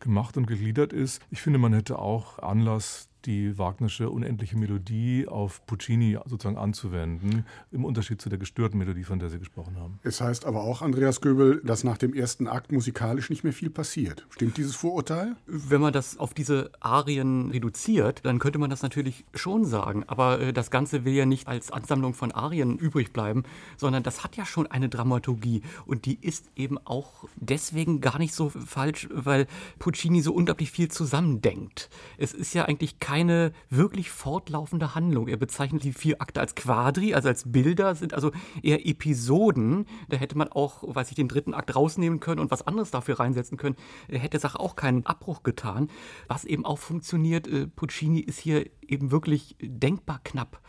gemacht 0.01 0.37
und 0.37 0.47
gegliedert 0.47 0.93
ist. 0.93 1.23
Ich 1.31 1.41
finde, 1.41 1.59
man 1.59 1.73
hätte 1.73 1.99
auch 1.99 2.39
Anlass, 2.39 3.09
die 3.27 3.59
Wagnersche 3.59 4.11
unendliche 4.11 4.57
Melodie 4.57 5.27
auf 5.29 5.65
Puccini 5.67 6.19
sozusagen 6.27 6.57
anzuwenden, 6.57 7.47
im 7.73 7.85
Unterschied 7.85 8.21
zu 8.21 8.29
der 8.29 8.39
gestörten 8.39 8.79
Melodie, 8.79 9.05
von 9.05 9.19
der 9.19 9.31
Sie 9.31 9.39
gesprochen 9.39 9.77
haben. 9.79 9.99
Es 10.03 10.21
heißt 10.21 10.45
aber 10.45 10.63
auch, 10.63 10.83
Andreas 10.83 11.21
Göbel, 11.21 11.61
dass 11.65 11.85
nach 11.85 11.99
dem 11.99 12.15
ersten 12.15 12.47
Akt 12.47 12.73
musikalisch 12.73 13.31
nicht 13.31 13.45
mehr 13.45 13.53
viel 13.53 13.71
passiert. 13.71 14.27
Stimmt 14.31 14.57
dieses 14.57 14.75
Vorurteil? 14.75 15.37
Wenn 15.47 15.81
man 15.81 15.93
das 15.93 16.19
auf 16.19 16.35
diese 16.35 16.71
Arien 16.81 17.51
reduziert, 17.51 18.21
dann 18.25 18.39
könnte 18.39 18.59
man 18.59 18.71
das 18.71 18.83
natürlich 18.83 19.25
schon 19.35 19.65
sagen. 19.65 20.05
Aber 20.07 20.41
äh, 20.41 20.53
das 20.53 20.71
Ganze 20.71 21.05
will 21.05 21.15
ja 21.15 21.27
nicht 21.27 21.49
als 21.49 21.71
Ansammlung 21.71 22.15
von 22.15 22.33
Arien 22.33 22.79
übrig 22.79 23.13
bleiben, 23.13 23.45
sondern 23.77 24.03
das 24.03 24.25
hat 24.25 24.37
ja 24.37 24.45
schon 24.45 24.67
eine 24.67 24.89
Dramaturgie. 24.89 25.63
Und 25.87 26.05
die 26.07 26.19
ist 26.21 26.51
eben 26.57 26.79
auch 26.85 27.25
deswegen 27.37 28.01
gar 28.01 28.19
nicht 28.19 28.35
so 28.35 28.51
falsch, 28.51 29.09
weil 29.13 29.47
Puccini 29.79 30.21
so 30.21 30.33
unglaublich 30.35 30.71
viel 30.71 30.89
zusammendenkt. 30.89 31.89
Es 32.19 32.33
ist 32.33 32.55
ja 32.55 32.65
eigentlich 32.65 32.99
kein 32.99 33.14
keine 33.15 33.53
wirklich 33.71 34.11
fortlaufende 34.11 34.97
Handlung. 34.97 35.29
Er 35.29 35.37
bezeichnet 35.37 35.85
die 35.85 35.93
vier 35.93 36.21
Akte 36.21 36.41
als 36.41 36.57
Quadri, 36.57 37.15
also 37.15 37.29
als 37.29 37.45
Bilder, 37.53 37.95
sind 37.95 38.13
also 38.13 38.33
eher 38.61 38.85
Episoden. 38.89 39.87
Da 40.09 40.17
hätte 40.17 40.37
man 40.37 40.49
auch, 40.49 40.83
weiß 40.83 41.11
ich, 41.11 41.15
den 41.15 41.29
dritten 41.29 41.55
Akt 41.55 41.77
rausnehmen 41.77 42.19
können 42.19 42.41
und 42.41 42.51
was 42.51 42.67
anderes 42.67 42.91
dafür 42.91 43.21
reinsetzen 43.21 43.57
können. 43.57 43.77
Er 44.09 44.19
hätte 44.19 44.41
Sache 44.41 44.59
auch 44.59 44.75
keinen 44.75 45.07
Abbruch 45.07 45.45
getan. 45.45 45.91
Was 46.27 46.45
eben 46.45 46.67
auch 46.67 46.81
funktioniert, 46.81 47.47
äh, 47.47 47.69
Puccini 47.69 48.19
ist 48.19 48.41
hier 48.41 48.69
eben 48.83 49.13
wirklich 49.13 49.55
denkbar 49.63 50.21
knapp. 50.25 50.61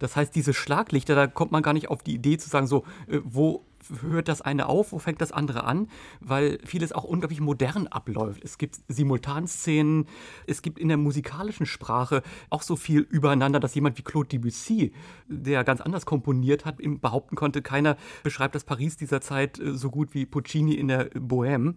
Das 0.00 0.16
heißt, 0.16 0.34
diese 0.34 0.54
Schlaglichter, 0.54 1.14
da 1.14 1.28
kommt 1.28 1.52
man 1.52 1.62
gar 1.62 1.72
nicht 1.72 1.88
auf 1.88 2.02
die 2.02 2.14
Idee 2.14 2.36
zu 2.36 2.48
sagen, 2.48 2.66
so, 2.66 2.84
äh, 3.06 3.20
wo 3.22 3.64
hört 4.02 4.28
das 4.28 4.40
eine 4.40 4.66
auf, 4.66 4.92
wo 4.92 4.98
fängt 4.98 5.20
das 5.20 5.32
andere 5.32 5.64
an, 5.64 5.88
weil 6.20 6.58
vieles 6.64 6.92
auch 6.92 7.04
unglaublich 7.04 7.40
modern 7.40 7.86
abläuft. 7.86 8.44
Es 8.44 8.58
gibt 8.58 8.80
Simultanszenen, 8.88 10.06
es 10.46 10.62
gibt 10.62 10.78
in 10.78 10.88
der 10.88 10.96
musikalischen 10.96 11.66
Sprache 11.66 12.22
auch 12.50 12.62
so 12.62 12.76
viel 12.76 13.00
übereinander, 13.00 13.60
dass 13.60 13.74
jemand 13.74 13.98
wie 13.98 14.02
Claude 14.02 14.28
Debussy, 14.28 14.92
der 15.28 15.64
ganz 15.64 15.80
anders 15.80 16.06
komponiert 16.06 16.64
hat, 16.64 16.78
behaupten 17.00 17.36
konnte, 17.36 17.62
keiner 17.62 17.96
beschreibt 18.22 18.54
das 18.54 18.64
Paris 18.64 18.96
dieser 18.96 19.20
Zeit 19.20 19.58
äh, 19.58 19.74
so 19.74 19.90
gut 19.90 20.14
wie 20.14 20.26
Puccini 20.26 20.74
in 20.74 20.88
der 20.88 21.10
Bohème. 21.12 21.74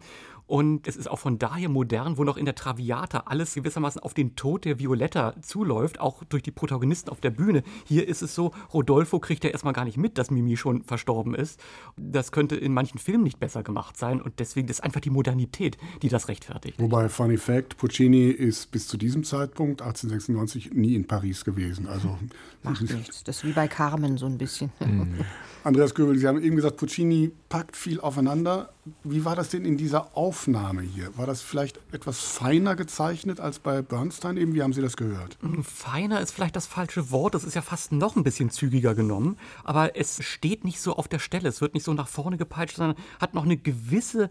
Und 0.47 0.87
es 0.87 0.95
ist 0.95 1.09
auch 1.09 1.19
von 1.19 1.39
daher 1.39 1.69
modern, 1.69 2.17
wo 2.17 2.23
noch 2.23 2.37
in 2.37 2.45
der 2.45 2.55
Traviata 2.55 3.23
alles 3.25 3.55
gewissermaßen 3.55 4.01
auf 4.01 4.13
den 4.13 4.35
Tod 4.35 4.65
der 4.65 4.79
Violetta 4.79 5.33
zuläuft, 5.41 5.99
auch 5.99 6.23
durch 6.25 6.43
die 6.43 6.51
Protagonisten 6.51 7.09
auf 7.09 7.19
der 7.19 7.31
Bühne. 7.31 7.63
Hier 7.85 8.07
ist 8.07 8.21
es 8.21 8.35
so, 8.35 8.51
Rodolfo 8.73 9.19
kriegt 9.19 9.43
ja 9.43 9.49
erstmal 9.49 9.73
gar 9.73 9.85
nicht 9.85 9.97
mit, 9.97 10.17
dass 10.17 10.29
Mimi 10.29 10.55
schon 10.55 10.83
verstorben 10.83 11.33
ist. 11.33 11.59
Das 11.97 12.31
könnte 12.31 12.55
in 12.55 12.73
manchen 12.73 12.99
Filmen 12.99 13.23
nicht 13.23 13.39
besser 13.39 13.63
gemacht 13.63 13.97
sein 13.97 14.21
und 14.21 14.39
deswegen 14.39 14.67
ist 14.67 14.83
einfach 14.83 15.01
die 15.01 15.09
Modernität, 15.09 15.77
die 16.01 16.09
das 16.09 16.27
rechtfertigt. 16.27 16.79
Wobei, 16.79 17.09
Funny 17.09 17.37
Fact, 17.37 17.77
Puccini 17.77 18.29
ist 18.29 18.71
bis 18.71 18.87
zu 18.87 18.97
diesem 18.97 19.23
Zeitpunkt, 19.23 19.81
1896, 19.81 20.73
nie 20.73 20.95
in 20.95 21.07
Paris 21.07 21.43
gewesen. 21.43 21.87
Also, 21.87 22.17
Macht 22.61 22.81
nichts. 22.81 23.23
Das 23.23 23.37
ist 23.37 23.45
wie 23.45 23.51
bei 23.51 23.67
Carmen 23.67 24.17
so 24.17 24.25
ein 24.25 24.37
bisschen. 24.37 24.71
Mhm. 24.79 25.15
Andreas 25.63 25.95
Göbel, 25.95 26.17
Sie 26.17 26.27
haben 26.27 26.41
eben 26.41 26.55
gesagt, 26.55 26.77
Puccini 26.77 27.31
packt 27.49 27.75
viel 27.75 27.99
aufeinander. 27.99 28.69
Wie 29.03 29.25
war 29.25 29.35
das 29.35 29.49
denn 29.49 29.65
in 29.65 29.77
dieser 29.77 30.15
Aufnahme 30.15 30.83
hier? 30.83 31.17
War 31.17 31.25
das 31.25 31.41
vielleicht 31.41 31.79
etwas 31.91 32.19
feiner 32.19 32.75
gezeichnet 32.75 33.39
als 33.39 33.57
bei 33.57 33.81
Bernstein 33.81 34.37
eben? 34.37 34.53
Wie 34.53 34.61
haben 34.61 34.73
Sie 34.73 34.81
das 34.81 34.95
gehört? 34.95 35.39
Feiner 35.63 36.21
ist 36.21 36.31
vielleicht 36.31 36.55
das 36.55 36.67
falsche 36.67 37.09
Wort. 37.09 37.33
Das 37.33 37.43
ist 37.43 37.55
ja 37.55 37.63
fast 37.63 37.91
noch 37.91 38.15
ein 38.15 38.23
bisschen 38.23 38.51
zügiger 38.51 38.93
genommen. 38.93 39.37
Aber 39.63 39.95
es 39.95 40.23
steht 40.23 40.63
nicht 40.63 40.79
so 40.79 40.95
auf 40.97 41.07
der 41.07 41.17
Stelle. 41.17 41.49
Es 41.49 41.61
wird 41.61 41.73
nicht 41.73 41.83
so 41.83 41.93
nach 41.95 42.07
vorne 42.07 42.37
gepeitscht, 42.37 42.75
sondern 42.75 42.97
hat 43.19 43.33
noch 43.33 43.45
eine 43.45 43.57
gewisse 43.57 44.29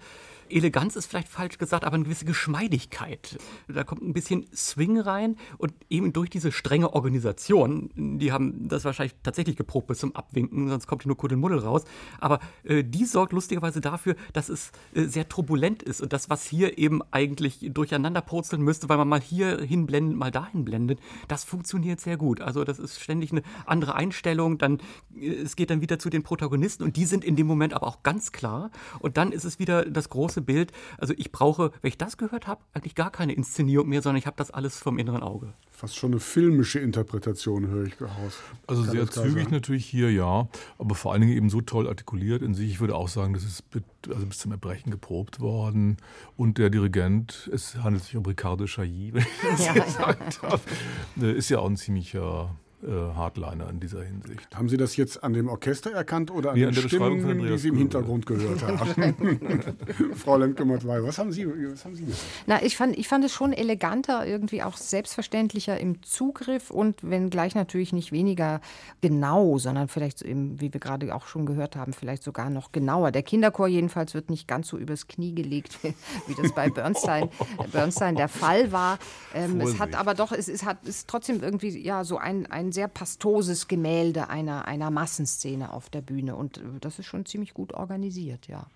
Eleganz 0.51 0.97
ist 0.97 1.07
vielleicht 1.07 1.29
falsch 1.29 1.59
gesagt, 1.59 1.85
aber 1.85 1.95
eine 1.95 2.05
gewisse 2.05 2.25
Geschmeidigkeit. 2.25 3.39
Da 3.69 3.85
kommt 3.85 4.03
ein 4.03 4.13
bisschen 4.13 4.47
Swing 4.55 4.99
rein 4.99 5.37
und 5.59 5.73
eben 5.91 6.13
durch 6.13 6.31
diese 6.31 6.53
strenge 6.53 6.93
Organisation, 6.95 7.91
die 7.95 8.33
haben 8.33 8.69
das 8.69 8.85
wahrscheinlich 8.85 9.15
tatsächlich 9.23 9.57
geprobt 9.57 9.89
bis 9.89 9.99
zum 9.99 10.15
Abwinken, 10.15 10.69
sonst 10.69 10.87
kommt 10.87 11.03
hier 11.03 11.09
nur 11.09 11.17
Kuddelmuddel 11.17 11.59
raus. 11.59 11.85
Aber 12.21 12.41
äh, 12.65 12.85
die 12.85 13.05
sorgt 13.05 13.33
lustigerweise 13.33 13.81
dafür, 13.81 14.17
dass 14.33 14.49
es 14.49 14.73
äh, 14.95 15.05
sehr 15.05 15.29
turbulent 15.29 15.83
ist 15.83 16.01
und 16.01 16.13
das, 16.13 16.31
was 16.31 16.45
hier 16.47 16.79
eben 16.79 17.03
eigentlich 17.11 17.71
durcheinander 17.73 18.21
purzeln 18.21 18.63
müsste, 18.63 18.89
weil 18.89 18.99
man 18.99 19.09
mal 19.09 19.21
hier 19.21 19.61
hinblendet, 19.61 20.17
mal 20.17 20.31
dahin 20.31 20.65
blendet, 20.65 21.01
das 21.29 21.45
funktioniert 21.45 22.01
sehr 22.01 22.17
gut. 22.17 22.41
Also 22.41 22.65
das 22.65 22.79
ist 22.79 23.01
ständig 23.01 23.33
eine 23.33 23.43
andere 23.67 23.95
Einstellung. 23.95 24.59
Dann 24.59 24.79
äh, 25.19 25.35
es 25.35 25.57
geht 25.57 25.71
dann 25.71 25.81
wieder 25.81 25.99
zu 25.99 26.11
den 26.11 26.23
Protagonisten 26.23 26.85
und 26.85 26.97
die 26.97 27.05
sind 27.05 27.25
in 27.25 27.37
dem 27.37 27.47
Moment 27.47 27.75
aber 27.75 27.87
auch 27.87 28.03
ganz 28.03 28.33
klar. 28.33 28.71
Und 29.01 29.17
dann 29.17 29.33
ist 29.33 29.45
es 29.45 29.59
wieder 29.59 29.85
das 29.85 30.09
große 30.09 30.34
große 30.35 30.43
Bild. 30.43 30.73
Also 30.99 31.15
ich 31.17 31.33
brauche, 31.33 31.71
wenn 31.81 31.89
ich 31.89 31.99
das 31.99 32.17
gehört 32.17 32.47
habe, 32.47 32.63
eigentlich 32.73 32.95
gar 32.95 33.11
keine 33.11 33.33
Inszenierung 33.33 33.89
mehr, 33.89 34.03
sondern 34.03 34.19
ich 34.19 34.27
habe 34.27 34.37
das 34.37 34.51
alles 34.51 34.79
vom 34.79 34.99
inneren 34.99 35.23
Auge. 35.23 35.55
Fast 35.71 35.97
schon 35.97 36.13
eine 36.13 36.21
filmische 36.21 36.79
Interpretation 36.79 37.67
höre 37.67 37.87
ich 37.87 38.01
raus. 38.01 38.39
Also 38.67 38.85
Kann 38.85 38.93
sehr 38.93 39.11
zügig 39.11 39.51
natürlich 39.51 39.87
hier, 39.87 40.11
ja, 40.11 40.49
aber 40.79 40.95
vor 40.95 41.13
allen 41.13 41.23
Dingen 41.23 41.37
eben 41.37 41.51
so 41.51 41.61
toll 41.61 41.89
artikuliert 41.89 42.43
in 42.43 42.55
sich. 42.55 42.71
Ich 42.71 42.81
würde 42.81 42.95
auch 42.95 43.09
sagen, 43.09 43.35
das 43.35 43.45
ist 43.45 43.65
also 44.09 44.27
bis 44.27 44.39
zum 44.39 44.53
Erbrechen 44.53 44.91
geprobt 44.91 45.41
worden. 45.41 45.97
Und 46.37 46.59
der 46.59 46.71
Dirigent, 46.71 47.51
es 47.53 47.77
handelt 47.77 48.05
sich 48.05 48.17
um 48.17 48.25
Ricardo 48.25 48.67
Chailly, 48.67 49.15
wenn 49.15 49.23
ich 49.23 49.51
das 49.51 49.67
ja, 49.67 49.73
gesagt 49.73 50.41
ja. 50.43 50.51
habe, 50.51 50.63
äh, 51.21 51.33
ist 51.33 51.49
ja 51.49 51.59
auch 51.59 51.69
ein 51.69 51.77
ziemlicher 51.77 52.55
Hardliner 52.91 53.69
in 53.71 53.81
dieser 53.81 54.03
Hinsicht. 54.03 54.55
Haben 54.55 54.69
Sie 54.69 54.77
das 54.77 54.97
jetzt 54.97 55.23
an 55.25 55.33
dem 55.33 55.49
Orchester 55.49 55.93
erkannt 55.93 56.31
oder 56.31 56.51
an 56.51 56.59
nee, 56.59 56.67
den 56.67 56.77
an 56.77 56.89
Stimmen, 56.89 57.39
die 57.39 57.59
Sie 57.59 57.69
im 57.69 57.77
Hintergrund 57.77 58.27
gehört 58.27 58.63
haben? 58.67 59.77
Frau 60.15 60.37
Lemke-Mottwey, 60.37 61.03
was 61.03 61.19
haben 61.19 61.33
Sie, 61.33 61.47
was 61.47 61.85
haben 61.85 61.95
Sie 61.95 62.05
gesagt? 62.05 62.23
Na, 62.47 62.63
ich 62.63 62.77
fand, 62.77 62.99
ich 62.99 63.09
fand 63.09 63.25
es 63.25 63.33
schon 63.33 63.53
eleganter, 63.53 64.27
irgendwie 64.27 64.63
auch 64.63 64.77
selbstverständlicher 64.77 65.79
im 65.79 66.03
Zugriff 66.03 66.71
und 66.71 66.97
wenn 67.03 67.31
gleich 67.31 67.55
natürlich 67.55 67.93
nicht 67.93 68.13
weniger 68.13 68.61
genau, 69.01 69.59
sondern 69.59 69.89
vielleicht, 69.89 70.23
eben, 70.23 70.61
wie 70.61 70.73
wir 70.73 70.81
gerade 70.81 71.15
auch 71.15 71.27
schon 71.27 71.47
gehört 71.47 71.77
haben, 71.77 71.93
vielleicht 71.93 72.23
sogar 72.23 72.51
noch 72.51 72.73
genauer. 72.73 73.13
Der 73.13 73.23
Kinderchor 73.23 73.69
jedenfalls 73.69 74.15
wird 74.15 74.31
nicht 74.31 74.47
ganz 74.47 74.69
so 74.69 74.77
übers 74.79 75.07
Knie 75.07 75.35
gelegt, 75.35 75.79
wie 76.27 76.35
das 76.35 76.53
bei 76.53 76.69
Bernstein, 76.69 77.31
Bernstein 77.73 78.17
der 78.17 78.29
Fall 78.29 78.73
war. 78.73 78.99
Ähm, 79.35 79.61
es 79.61 79.79
hat 79.79 79.95
aber 79.95 80.15
doch, 80.15 80.33
es 80.33 80.49
ist, 80.49 80.65
hat, 80.65 80.85
ist 80.87 81.09
trotzdem 81.09 81.43
irgendwie 81.43 81.79
ja 81.79 82.05
so 82.05 82.19
ein, 82.19 82.47
ein 82.47 82.73
sehr 82.75 82.89
pastoses 82.89 83.69
Gemälde 83.69 84.29
einer, 84.29 84.67
einer 84.67 84.91
Massenszene 84.91 85.73
auf 85.73 85.89
der 85.89 86.03
Bühne. 86.03 86.37
Und 86.37 86.59
äh, 86.59 86.63
das 86.81 86.99
ist 86.99 87.07
schon 87.07 87.25
ziemlich 87.25 87.55
gut 87.55 87.73
organisiert, 87.73 88.49
ja. 88.49 88.67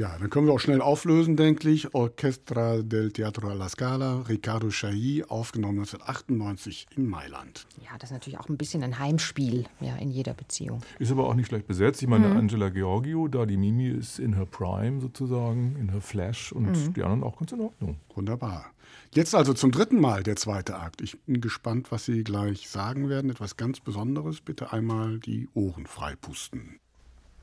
Ja, 0.00 0.16
dann 0.18 0.30
können 0.30 0.46
wir 0.46 0.54
auch 0.54 0.60
schnell 0.60 0.80
auflösen, 0.80 1.36
denke 1.36 1.68
ich. 1.68 1.94
Orchestra 1.94 2.80
del 2.80 3.12
Teatro 3.12 3.48
alla 3.48 3.68
Scala, 3.68 4.22
Riccardo 4.22 4.70
Chailly, 4.70 5.24
aufgenommen 5.28 5.80
1998 5.80 6.86
in 6.96 7.06
Mailand. 7.06 7.66
Ja, 7.82 7.98
das 7.98 8.08
ist 8.08 8.14
natürlich 8.14 8.38
auch 8.38 8.48
ein 8.48 8.56
bisschen 8.56 8.82
ein 8.82 8.98
Heimspiel 8.98 9.66
ja, 9.80 9.96
in 9.96 10.10
jeder 10.10 10.32
Beziehung. 10.32 10.80
Ist 10.98 11.12
aber 11.12 11.28
auch 11.28 11.34
nicht 11.34 11.48
schlecht 11.48 11.66
besetzt. 11.66 12.00
Ich 12.00 12.08
meine, 12.08 12.28
mhm. 12.28 12.36
Angela 12.38 12.70
Georgiou, 12.70 13.28
da 13.28 13.44
die 13.44 13.58
Mimi 13.58 13.88
ist 13.88 14.18
in 14.18 14.36
her 14.36 14.46
Prime 14.46 15.02
sozusagen, 15.02 15.76
in 15.78 15.90
her 15.90 16.00
Flash 16.00 16.50
und 16.52 16.70
mhm. 16.70 16.94
die 16.94 17.02
anderen 17.02 17.22
auch 17.22 17.38
ganz 17.38 17.52
in 17.52 17.60
Ordnung. 17.60 17.96
Wunderbar. 18.14 18.72
Jetzt 19.12 19.34
also 19.34 19.54
zum 19.54 19.72
dritten 19.72 20.00
Mal 20.00 20.22
der 20.22 20.36
zweite 20.36 20.76
Akt. 20.76 21.00
Ich 21.00 21.18
bin 21.22 21.40
gespannt, 21.40 21.90
was 21.90 22.04
Sie 22.04 22.22
gleich 22.22 22.68
sagen 22.68 23.08
werden. 23.08 23.30
Etwas 23.30 23.56
ganz 23.56 23.80
Besonderes. 23.80 24.40
Bitte 24.40 24.72
einmal 24.72 25.18
die 25.18 25.48
Ohren 25.52 25.86
freipusten. 25.86 26.78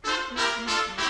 La 0.04 1.07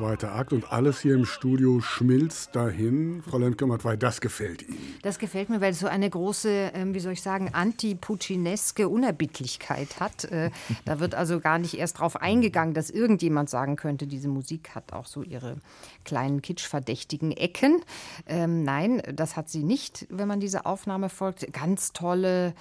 Zweiter 0.00 0.34
Akt 0.34 0.54
und 0.54 0.72
alles 0.72 1.02
hier 1.02 1.14
im 1.14 1.26
Studio 1.26 1.82
schmilzt 1.82 2.56
dahin. 2.56 3.22
Frau 3.22 3.36
Lemke-Matt, 3.36 3.84
weil 3.84 3.98
das 3.98 4.22
gefällt 4.22 4.66
Ihnen. 4.66 4.78
Das 5.02 5.18
gefällt 5.18 5.50
mir, 5.50 5.60
weil 5.60 5.72
es 5.72 5.80
so 5.80 5.88
eine 5.88 6.08
große, 6.08 6.70
ähm, 6.72 6.94
wie 6.94 7.00
soll 7.00 7.12
ich 7.12 7.20
sagen, 7.20 7.50
anti-puccineske 7.52 8.88
Unerbittlichkeit 8.88 10.00
hat. 10.00 10.24
Äh, 10.24 10.52
da 10.86 11.00
wird 11.00 11.14
also 11.14 11.38
gar 11.38 11.58
nicht 11.58 11.76
erst 11.76 11.98
darauf 11.98 12.16
eingegangen, 12.16 12.72
dass 12.72 12.88
irgendjemand 12.88 13.50
sagen 13.50 13.76
könnte, 13.76 14.06
diese 14.06 14.28
Musik 14.28 14.74
hat 14.74 14.94
auch 14.94 15.04
so 15.04 15.22
ihre 15.22 15.58
kleinen 16.06 16.40
kitschverdächtigen 16.40 17.32
Ecken. 17.32 17.82
Ähm, 18.26 18.62
nein, 18.62 19.02
das 19.14 19.36
hat 19.36 19.50
sie 19.50 19.64
nicht, 19.64 20.06
wenn 20.08 20.28
man 20.28 20.40
diese 20.40 20.64
Aufnahme 20.64 21.10
folgt. 21.10 21.52
Ganz 21.52 21.92
tolle 21.92 22.54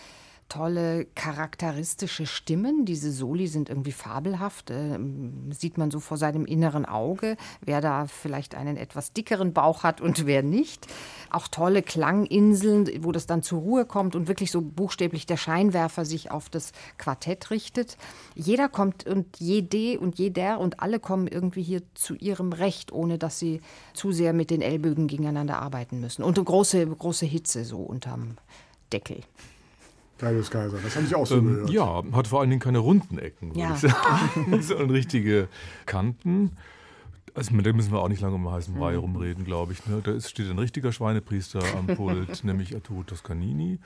tolle 0.50 1.06
charakteristische 1.16 2.26
Stimmen. 2.26 2.84
Diese 2.86 3.12
Soli 3.12 3.48
sind 3.48 3.70
irgendwie 3.70 3.92
fabelhaft. 3.92 4.72
Äh, 4.72 5.00
sieht 5.52 5.78
man 5.78 5.92
so 5.92 6.00
vor 6.00 6.18
seinem 6.18 6.46
inneren 6.46 6.86
Auge, 6.86 7.38
wer 7.62 7.80
da 7.80 8.08
vielleicht 8.08 8.56
einen 8.56 8.76
etwas 8.76 9.14
dickeren 9.14 9.54
Bauch 9.54 9.84
hat 9.84 10.02
und 10.02 10.26
wer 10.26 10.44
nicht. 10.44 10.88
Auch 11.30 11.48
tolle 11.48 11.84
Klanginseln, 11.84 12.90
wo 13.04 13.12
das 13.12 13.28
dann 13.28 13.44
zur 13.44 13.60
Ruhe 13.60 13.86
kommt 13.86 14.16
und 14.16 14.28
wirklich 14.28 14.52
so 14.52 14.62
buchstäblich 14.62 15.26
der 15.26 15.38
Scheinwerfer 15.38 16.04
sich 16.04 16.32
auf 16.32 16.50
das 16.50 16.74
Quartett 16.98 17.52
richtet. 17.52 17.98
Jeder 18.36 18.68
kommt 18.68 19.06
und 19.06 19.40
jede 19.40 20.00
und 20.00 20.18
jeder 20.18 20.60
und 20.60 20.82
alle 20.82 21.00
kommen 21.00 21.28
irgendwie 21.28 21.64
hier 21.64 21.84
zu 21.94 22.16
ihrem 22.16 22.52
Recht, 22.52 22.92
ohne 22.92 23.18
dass 23.18 23.40
sie 23.40 23.62
zu 23.94 24.12
sehr 24.12 24.34
mit 24.34 24.50
den 24.50 24.62
Ellbögen 24.62 25.08
gegeneinander 25.08 25.60
arbeiten 25.62 26.00
müssen. 26.00 26.24
Und 26.24 26.38
eine 26.38 26.46
große, 26.46 26.86
große 26.88 27.28
Hitze 27.28 27.64
so 27.64 27.78
unterm 27.78 28.38
Deckel. 28.92 29.22
Kaius 30.20 30.52
Kaiser, 30.52 30.78
das 30.84 30.96
haben 30.96 31.08
Sie 31.08 31.16
auch 31.16 31.26
so 31.26 31.38
ähm, 31.38 31.48
gehört. 31.48 31.70
Ja, 31.70 32.04
hat 32.12 32.28
vor 32.28 32.42
allen 32.42 32.50
Dingen 32.50 32.62
keine 32.62 32.80
runden 32.80 33.18
Ecken, 33.18 33.50
würde 33.50 33.60
ja. 33.62 33.74
ich 33.74 33.80
sagen, 33.80 34.62
sondern 34.62 34.90
richtige 34.92 35.48
Kanten. 35.86 36.52
Also 37.34 37.54
mit 37.54 37.66
dem 37.66 37.76
müssen 37.76 37.92
wir 37.92 38.00
auch 38.00 38.10
nicht 38.10 38.22
lange 38.22 38.36
um 38.36 38.52
heißen 38.52 38.74
Brei 38.74 38.94
mhm. 38.94 39.00
rumreden, 39.00 39.46
glaube 39.46 39.74
ich. 39.74 39.86
Ne? 39.86 40.02
Da 40.04 40.12
ist, 40.12 40.30
steht 40.30 40.50
ein 40.50 40.60
richtiger 40.60 40.92
Schweinepriester 40.92 41.62
am 41.78 41.88
Pult, 41.96 42.44
nämlich 42.44 42.76
Arturo 42.76 43.04
Toscanini. 43.04 43.80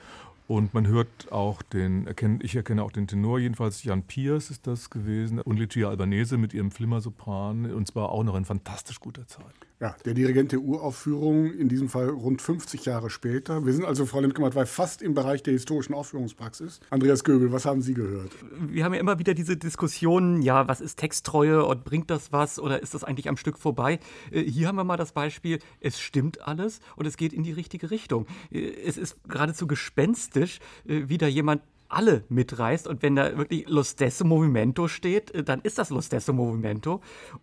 Und 0.46 0.74
man 0.74 0.86
hört 0.86 1.32
auch 1.32 1.62
den, 1.62 2.06
ich 2.42 2.54
erkenne 2.54 2.82
auch 2.82 2.92
den 2.92 3.06
Tenor, 3.06 3.38
jedenfalls 3.38 3.82
Jan 3.82 4.02
Piers 4.02 4.50
ist 4.50 4.66
das 4.66 4.90
gewesen 4.90 5.40
und 5.40 5.58
Lucia 5.58 5.88
Albanese 5.88 6.36
mit 6.36 6.52
ihrem 6.52 6.70
Flimmersopran 6.70 7.72
und 7.72 7.86
zwar 7.86 8.10
auch 8.10 8.24
noch 8.24 8.36
in 8.36 8.44
fantastisch 8.44 9.00
guter 9.00 9.26
Zeit. 9.26 9.54
Ja, 9.84 9.94
der 10.06 10.14
Dirigent 10.14 10.50
der 10.50 10.60
Uraufführung, 10.60 11.52
in 11.52 11.68
diesem 11.68 11.90
Fall 11.90 12.08
rund 12.08 12.40
50 12.40 12.86
Jahre 12.86 13.10
später. 13.10 13.66
Wir 13.66 13.74
sind 13.74 13.84
also, 13.84 14.06
Frau 14.06 14.18
Lindgematt, 14.20 14.54
fast 14.66 15.02
im 15.02 15.12
Bereich 15.12 15.42
der 15.42 15.52
historischen 15.52 15.92
Aufführungspraxis. 15.92 16.80
Andreas 16.88 17.22
Göbel, 17.22 17.52
was 17.52 17.66
haben 17.66 17.82
Sie 17.82 17.92
gehört? 17.92 18.32
Wir 18.66 18.82
haben 18.82 18.94
ja 18.94 19.00
immer 19.00 19.18
wieder 19.18 19.34
diese 19.34 19.58
Diskussionen, 19.58 20.40
ja, 20.40 20.66
was 20.68 20.80
ist 20.80 20.98
Texttreue 20.98 21.66
und 21.66 21.84
bringt 21.84 22.08
das 22.08 22.32
was 22.32 22.58
oder 22.58 22.82
ist 22.82 22.94
das 22.94 23.04
eigentlich 23.04 23.28
am 23.28 23.36
Stück 23.36 23.58
vorbei? 23.58 23.98
Äh, 24.30 24.44
hier 24.44 24.68
haben 24.68 24.76
wir 24.76 24.84
mal 24.84 24.96
das 24.96 25.12
Beispiel, 25.12 25.58
es 25.80 26.00
stimmt 26.00 26.40
alles 26.40 26.80
und 26.96 27.04
es 27.04 27.18
geht 27.18 27.34
in 27.34 27.42
die 27.42 27.52
richtige 27.52 27.90
Richtung. 27.90 28.24
Äh, 28.50 28.60
es 28.86 28.96
ist 28.96 29.22
geradezu 29.28 29.66
gespenstisch, 29.66 30.60
äh, 30.88 31.02
wie 31.08 31.18
da 31.18 31.26
jemand 31.26 31.60
alle 31.94 32.24
mitreißt. 32.28 32.86
Und 32.86 33.02
wenn 33.02 33.16
da 33.16 33.36
wirklich 33.36 33.68
Lo 33.68 33.82
stesso 33.82 34.24
Movimento 34.24 34.88
steht, 34.88 35.30
äh, 35.30 35.42
dann 35.42 35.60
ist 35.60 35.78
das 35.78 35.90
Lo 35.90 36.00
stesso 36.00 36.32
Movimento. 36.32 37.00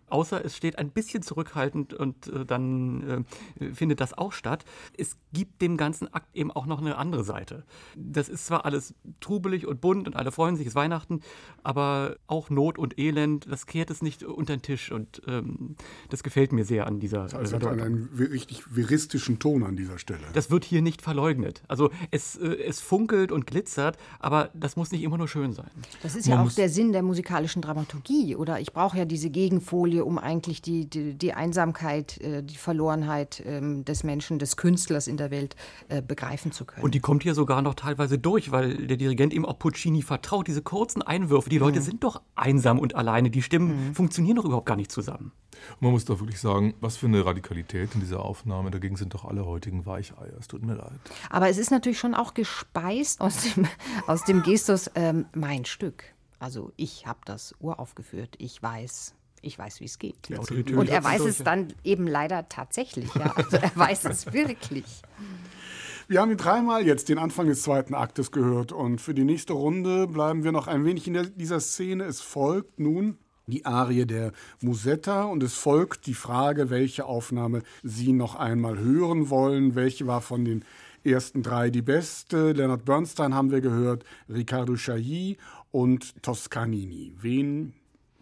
Außer 0.08 0.44
es 0.44 0.56
steht 0.56 0.78
ein 0.78 0.90
bisschen 0.90 1.22
zurückhaltend 1.22 1.94
und 1.94 2.28
äh, 2.28 2.44
dann 2.44 3.26
äh, 3.58 3.72
findet 3.74 4.00
das 4.00 4.16
auch 4.16 4.32
statt. 4.32 4.64
Es 4.96 5.16
gibt 5.32 5.62
dem 5.62 5.76
ganzen 5.76 6.12
Akt 6.12 6.34
eben 6.34 6.50
auch 6.50 6.66
noch 6.66 6.80
eine 6.80 6.96
andere 6.96 7.24
Seite. 7.24 7.64
Das 7.96 8.28
ist 8.28 8.46
zwar 8.46 8.64
alles 8.64 8.94
trubelig 9.20 9.66
und 9.66 9.80
bunt 9.80 10.06
und 10.06 10.16
alle 10.16 10.32
freuen 10.32 10.56
sich, 10.56 10.66
es 10.66 10.72
ist 10.72 10.76
Weihnachten, 10.76 11.20
aber 11.62 12.16
auch 12.26 12.50
Not 12.50 12.78
und 12.78 12.98
Elend, 12.98 13.50
das 13.50 13.66
kehrt 13.66 13.90
es 13.90 14.02
nicht 14.02 14.22
unter 14.22 14.56
den 14.56 14.62
Tisch. 14.62 14.92
Und 14.92 15.22
ähm, 15.26 15.76
das 16.10 16.22
gefällt 16.22 16.52
mir 16.52 16.64
sehr 16.64 16.86
an 16.86 17.00
dieser 17.00 17.28
Stelle. 17.28 17.42
Also 17.42 17.56
hat 17.56 17.66
einen 17.66 18.08
richtig 18.16 18.74
viristischen 18.74 19.38
Ton 19.38 19.62
an 19.64 19.76
dieser 19.76 19.98
Stelle. 19.98 20.20
Das 20.32 20.50
wird 20.50 20.64
hier 20.64 20.82
nicht 20.82 21.02
verleugnet. 21.02 21.62
Also 21.68 21.90
es, 22.10 22.36
äh, 22.36 22.54
es 22.62 22.80
funkelt 22.80 23.32
und 23.32 23.46
glitzert, 23.46 23.96
aber 24.18 24.41
das 24.54 24.76
muss 24.76 24.90
nicht 24.92 25.02
immer 25.02 25.18
nur 25.18 25.28
schön 25.28 25.52
sein. 25.52 25.70
Das 26.02 26.14
ist 26.16 26.28
Man 26.28 26.38
ja 26.38 26.44
auch 26.44 26.52
der 26.52 26.68
Sinn 26.68 26.92
der 26.92 27.02
musikalischen 27.02 27.62
Dramaturgie, 27.62 28.36
oder? 28.36 28.60
Ich 28.60 28.72
brauche 28.72 28.98
ja 28.98 29.04
diese 29.04 29.30
Gegenfolie, 29.30 30.04
um 30.04 30.18
eigentlich 30.18 30.62
die, 30.62 30.88
die, 30.88 31.14
die 31.14 31.32
Einsamkeit, 31.32 32.20
äh, 32.20 32.42
die 32.42 32.56
Verlorenheit 32.56 33.42
ähm, 33.46 33.84
des 33.84 34.04
Menschen, 34.04 34.38
des 34.38 34.56
Künstlers 34.56 35.06
in 35.06 35.16
der 35.16 35.30
Welt 35.30 35.56
äh, 35.88 36.02
begreifen 36.02 36.52
zu 36.52 36.64
können. 36.64 36.84
Und 36.84 36.94
die 36.94 37.00
kommt 37.00 37.22
hier 37.22 37.34
sogar 37.34 37.62
noch 37.62 37.74
teilweise 37.74 38.18
durch, 38.18 38.52
weil 38.52 38.86
der 38.86 38.96
Dirigent 38.96 39.32
ihm 39.32 39.44
auch 39.44 39.58
Puccini 39.58 40.02
vertraut. 40.02 40.46
Diese 40.46 40.62
kurzen 40.62 41.02
Einwürfe, 41.02 41.50
die 41.50 41.58
Leute 41.58 41.80
mhm. 41.80 41.84
sind 41.84 42.04
doch 42.04 42.22
einsam 42.34 42.78
und 42.78 42.94
alleine, 42.94 43.30
die 43.30 43.42
Stimmen 43.42 43.88
mhm. 43.88 43.94
funktionieren 43.94 44.36
doch 44.36 44.44
überhaupt 44.44 44.66
gar 44.66 44.76
nicht 44.76 44.92
zusammen. 44.92 45.32
Und 45.74 45.82
man 45.82 45.92
muss 45.92 46.04
doch 46.04 46.20
wirklich 46.20 46.40
sagen, 46.40 46.74
was 46.80 46.96
für 46.96 47.06
eine 47.06 47.24
Radikalität 47.24 47.94
in 47.94 48.00
dieser 48.00 48.20
Aufnahme. 48.24 48.70
Dagegen 48.70 48.96
sind 48.96 49.14
doch 49.14 49.24
alle 49.24 49.46
heutigen 49.46 49.86
Weicheier. 49.86 50.36
Es 50.38 50.48
tut 50.48 50.62
mir 50.62 50.74
leid. 50.74 50.98
Aber 51.30 51.48
es 51.48 51.58
ist 51.58 51.70
natürlich 51.70 51.98
schon 51.98 52.14
auch 52.14 52.34
gespeist 52.34 53.20
aus 53.20 53.42
dem, 53.42 53.66
aus 54.06 54.24
dem 54.24 54.42
Gestus 54.42 54.90
ähm, 54.94 55.26
mein 55.34 55.64
Stück. 55.64 56.04
Also 56.38 56.72
ich 56.76 57.06
habe 57.06 57.20
das 57.24 57.54
uraufgeführt. 57.60 58.34
Ich 58.38 58.62
weiß, 58.62 59.14
ich 59.42 59.58
weiß, 59.58 59.80
wie 59.80 59.84
es 59.84 59.98
geht. 59.98 60.30
Und 60.30 60.88
er 60.88 61.04
weiß 61.04 61.22
es 61.22 61.38
dann 61.38 61.72
eben 61.84 62.06
leider 62.06 62.48
tatsächlich. 62.48 63.14
Ja. 63.14 63.32
Also 63.36 63.56
er 63.58 63.72
weiß 63.74 64.06
es 64.06 64.32
wirklich. 64.32 65.02
Wir 66.08 66.20
haben 66.20 66.36
dreimal 66.36 66.84
jetzt 66.84 67.08
den 67.08 67.18
Anfang 67.18 67.46
des 67.46 67.62
zweiten 67.62 67.94
Aktes 67.94 68.32
gehört 68.32 68.72
und 68.72 69.00
für 69.00 69.14
die 69.14 69.24
nächste 69.24 69.52
Runde 69.52 70.06
bleiben 70.06 70.44
wir 70.44 70.52
noch 70.52 70.66
ein 70.66 70.84
wenig 70.84 71.06
in 71.06 71.14
der, 71.14 71.24
dieser 71.24 71.60
Szene. 71.60 72.04
Es 72.04 72.20
folgt 72.20 72.80
nun 72.80 73.18
die 73.46 73.64
Arie 73.66 74.06
der 74.06 74.32
Musetta 74.60 75.24
und 75.24 75.42
es 75.42 75.54
folgt 75.54 76.06
die 76.06 76.14
Frage, 76.14 76.70
welche 76.70 77.04
Aufnahme 77.04 77.62
Sie 77.82 78.12
noch 78.12 78.36
einmal 78.36 78.78
hören 78.78 79.30
wollen. 79.30 79.74
Welche 79.74 80.06
war 80.06 80.20
von 80.20 80.44
den 80.44 80.64
ersten 81.04 81.42
drei 81.42 81.70
die 81.70 81.82
beste? 81.82 82.52
Leonard 82.52 82.84
Bernstein 82.84 83.34
haben 83.34 83.50
wir 83.50 83.60
gehört, 83.60 84.04
Riccardo 84.28 84.74
Chailly 84.74 85.36
und 85.70 86.22
Toscanini. 86.22 87.12
Wen 87.20 87.72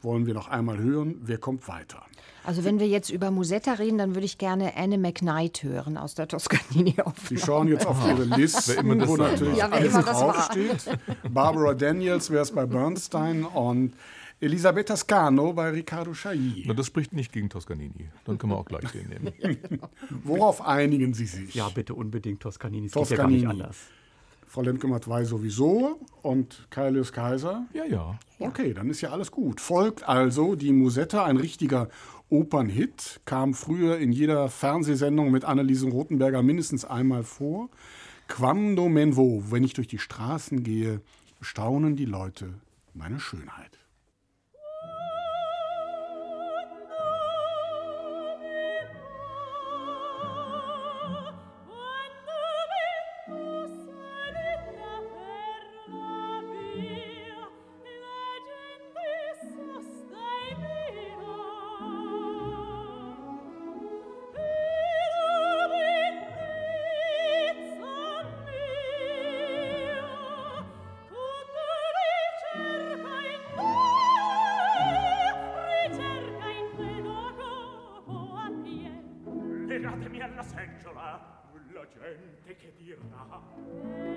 wollen 0.03 0.27
wir 0.27 0.35
noch 0.35 0.49
einmal 0.49 0.79
hören? 0.79 1.17
Wer 1.23 1.39
kommt 1.39 1.69
weiter? 1.69 2.03
Also 2.43 2.65
wenn 2.65 2.81
wir 2.81 2.89
jetzt 2.89 3.11
über 3.11 3.31
Musetta 3.31 3.75
reden, 3.75 3.99
dann 3.99 4.15
würde 4.15 4.25
ich 4.25 4.39
gerne 4.39 4.75
Anne 4.75 4.97
McKnight 4.97 5.63
hören 5.63 5.99
aus 5.99 6.15
der 6.15 6.27
Toscanini-Aufnahme. 6.27 7.29
Sie 7.29 7.37
schauen 7.37 7.69
jetzt 7.69 7.87
auf 7.87 7.99
Ihre 8.07 8.25
Liste, 8.37 8.79
wo 8.79 9.17
natürlich 9.17 9.59
ja, 9.59 9.69
alles 9.69 9.93
draufsteht. 9.93 10.99
Barbara 11.29 11.75
Daniels 11.75 12.31
wäre 12.31 12.43
es 12.43 12.53
bei 12.53 12.65
Bernstein 12.65 13.45
und 13.45 13.93
Elisabetta 14.41 14.97
Scano 14.97 15.53
bei 15.53 15.69
Riccardo 15.69 16.13
Chailly. 16.13 16.65
Na, 16.67 16.73
das 16.73 16.87
spricht 16.87 17.13
nicht 17.13 17.31
gegen 17.31 17.51
Toscanini. 17.51 18.09
Dann 18.25 18.39
können 18.39 18.53
wir 18.53 18.57
auch 18.57 18.65
gleich 18.65 18.91
den 18.91 19.09
nehmen. 19.09 19.33
Worauf 20.25 20.67
einigen 20.67 21.13
Sie 21.13 21.27
sich? 21.27 21.55
Ja, 21.55 21.69
bitte 21.69 21.95
unbedingt 21.95 22.41
Toscanini. 22.41 22.87
Es 22.87 22.93
Toscanini. 22.93 23.35
geht 23.35 23.43
ja 23.43 23.49
gar 23.49 23.55
nicht 23.55 23.65
anders. 23.65 23.77
Frau 24.47 24.63
Lemke-Matt 24.63 25.07
weiß 25.07 25.29
sowieso 25.29 26.01
und 26.23 26.67
Kailius 26.71 27.13
Kaiser? 27.13 27.67
Ja, 27.73 27.85
ja. 27.85 28.19
Okay, 28.39 28.73
dann 28.73 28.89
ist 28.89 29.01
ja 29.03 29.11
alles 29.11 29.31
gut. 29.31 29.61
Folgt 29.61 30.09
also 30.09 30.57
die 30.57 30.73
Musetta, 30.73 31.25
ein 31.25 31.37
richtiger 31.37 31.89
Opernhit, 32.31 33.21
kam 33.27 33.55
früher 33.55 33.99
in 33.99 34.11
jeder 34.11 34.49
Fernsehsendung 34.49 35.31
mit 35.31 35.45
Anneliese 35.45 35.89
Rothenberger 35.89 36.43
mindestens 36.43 36.85
einmal 36.85 37.25
vor. 37.25 37.69
Quando 38.27 38.89
men 38.89 39.17
vo, 39.17 39.43
wenn 39.51 39.65
ich 39.65 39.75
durch 39.75 39.89
die 39.89 39.99
Straßen 39.99 40.63
gehe, 40.63 41.01
staunen 41.41 41.95
die 41.95 42.07
Leute 42.07 42.55
meine 42.95 43.21
Schönheit. 43.21 43.80
seggiola, 80.43 81.43
la 81.75 82.15
gente 82.15 82.57
che 82.57 82.75
dirà. 82.77 84.10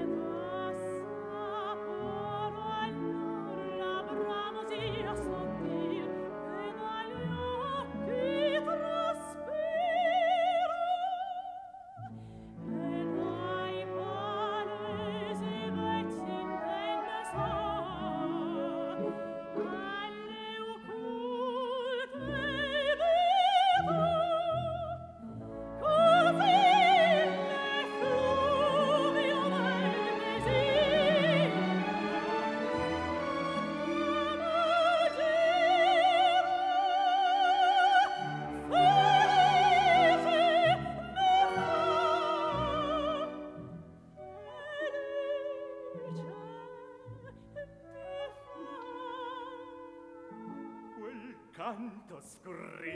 scream. 52.25 52.92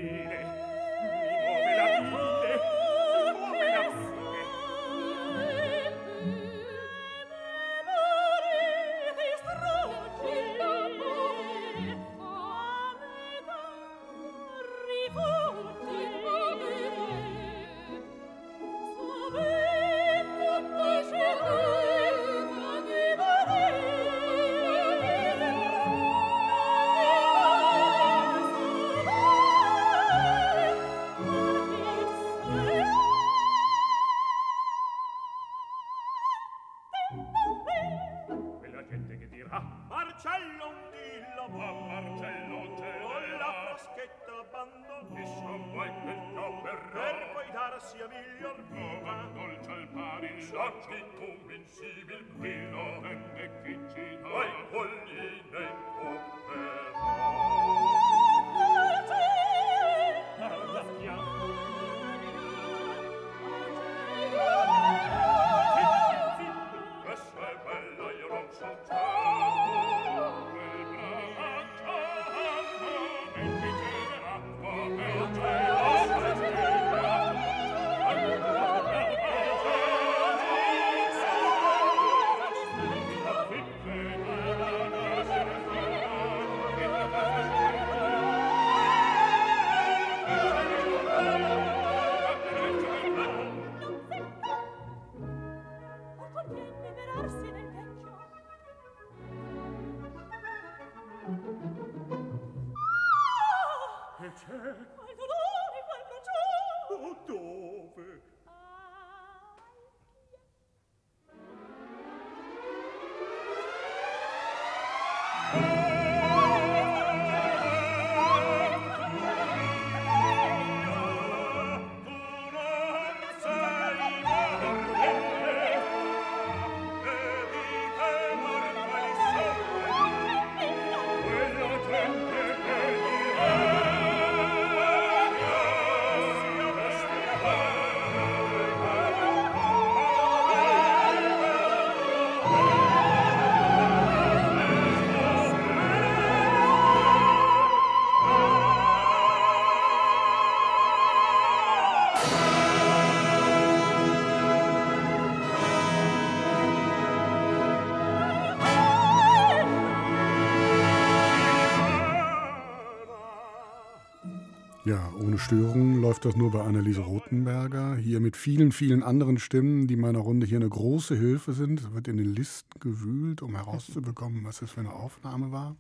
Ja, 164.88 165.12
ohne 165.20 165.38
Störung 165.38 166.00
läuft 166.00 166.24
das 166.24 166.38
nur 166.38 166.50
bei 166.50 166.62
Anneliese 166.62 167.02
Rothenberger. 167.02 167.98
Hier 167.98 168.22
mit 168.22 168.38
vielen, 168.38 168.72
vielen 168.72 169.04
anderen 169.04 169.38
Stimmen, 169.38 169.86
die 169.86 169.98
meiner 169.98 170.20
Runde 170.20 170.48
hier 170.48 170.60
eine 170.60 170.70
große 170.70 171.14
Hilfe 171.14 171.52
sind. 171.52 171.82
Es 171.82 171.94
wird 171.94 172.08
in 172.08 172.16
den 172.16 172.34
Listen 172.34 172.80
gewühlt, 172.80 173.42
um 173.42 173.54
herauszubekommen, 173.54 174.46
was 174.46 174.60
das 174.60 174.72
für 174.72 174.80
eine 174.80 174.94
Aufnahme 174.94 175.52
war. 175.52 175.76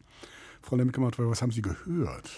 Frau 0.62 0.76
lemke 0.76 1.02
was 1.02 1.42
haben 1.42 1.54
Sie 1.54 1.62
gehört? 1.62 2.30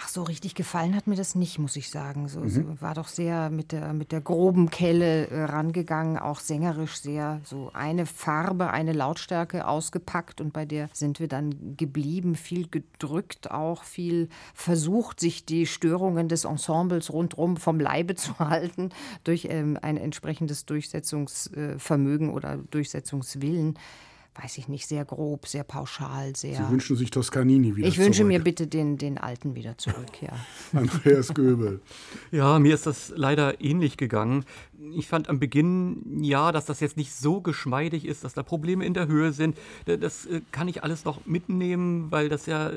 Ach, 0.00 0.08
so 0.08 0.22
richtig 0.22 0.54
gefallen 0.54 0.94
hat 0.94 1.08
mir 1.08 1.16
das 1.16 1.34
nicht, 1.34 1.58
muss 1.58 1.74
ich 1.74 1.90
sagen. 1.90 2.28
So, 2.28 2.40
mhm. 2.40 2.48
so 2.48 2.80
war 2.80 2.94
doch 2.94 3.08
sehr 3.08 3.50
mit 3.50 3.72
der, 3.72 3.92
mit 3.92 4.12
der 4.12 4.20
groben 4.20 4.70
Kelle 4.70 5.26
äh, 5.26 5.44
rangegangen, 5.44 6.18
auch 6.18 6.38
sängerisch 6.38 7.00
sehr 7.00 7.40
so 7.42 7.70
eine 7.74 8.06
Farbe, 8.06 8.70
eine 8.70 8.92
Lautstärke 8.92 9.66
ausgepackt 9.66 10.40
und 10.40 10.52
bei 10.52 10.64
der 10.66 10.88
sind 10.92 11.18
wir 11.18 11.26
dann 11.26 11.76
geblieben, 11.76 12.36
viel 12.36 12.68
gedrückt, 12.68 13.50
auch 13.50 13.82
viel 13.82 14.28
versucht, 14.54 15.18
sich 15.18 15.44
die 15.44 15.66
Störungen 15.66 16.28
des 16.28 16.44
Ensembles 16.44 17.12
rundherum 17.12 17.56
vom 17.56 17.80
Leibe 17.80 18.14
zu 18.14 18.38
halten 18.38 18.90
durch 19.24 19.48
ähm, 19.50 19.76
ein 19.82 19.96
entsprechendes 19.96 20.64
Durchsetzungsvermögen 20.64 22.30
oder 22.30 22.58
Durchsetzungswillen 22.70 23.76
weiß 24.40 24.58
ich 24.58 24.68
nicht, 24.68 24.86
sehr 24.86 25.04
grob, 25.04 25.46
sehr 25.48 25.64
pauschal, 25.64 26.36
sehr. 26.36 26.56
Sie 26.56 26.70
wünschen 26.70 26.96
sich 26.96 27.10
Toscanini 27.10 27.74
wieder 27.74 27.88
Ich 27.88 27.94
zurück. 27.94 28.06
wünsche 28.06 28.24
mir 28.24 28.38
bitte 28.38 28.66
den, 28.66 28.96
den 28.96 29.18
alten 29.18 29.54
wieder 29.56 29.76
zurück, 29.78 30.22
ja. 30.22 30.32
Andreas 30.78 31.34
Göbel. 31.34 31.80
Ja, 32.30 32.58
mir 32.58 32.74
ist 32.74 32.86
das 32.86 33.12
leider 33.16 33.60
ähnlich 33.60 33.96
gegangen. 33.96 34.44
Ich 34.94 35.08
fand 35.08 35.28
am 35.28 35.40
Beginn, 35.40 36.22
ja, 36.22 36.52
dass 36.52 36.66
das 36.66 36.78
jetzt 36.78 36.96
nicht 36.96 37.12
so 37.12 37.40
geschmeidig 37.40 38.04
ist, 38.04 38.22
dass 38.22 38.34
da 38.34 38.44
Probleme 38.44 38.84
in 38.84 38.94
der 38.94 39.08
Höhe 39.08 39.32
sind. 39.32 39.58
Das 39.86 40.26
äh, 40.26 40.40
kann 40.52 40.68
ich 40.68 40.84
alles 40.84 41.04
noch 41.04 41.26
mitnehmen, 41.26 42.10
weil 42.12 42.28
das 42.28 42.46
ja 42.46 42.70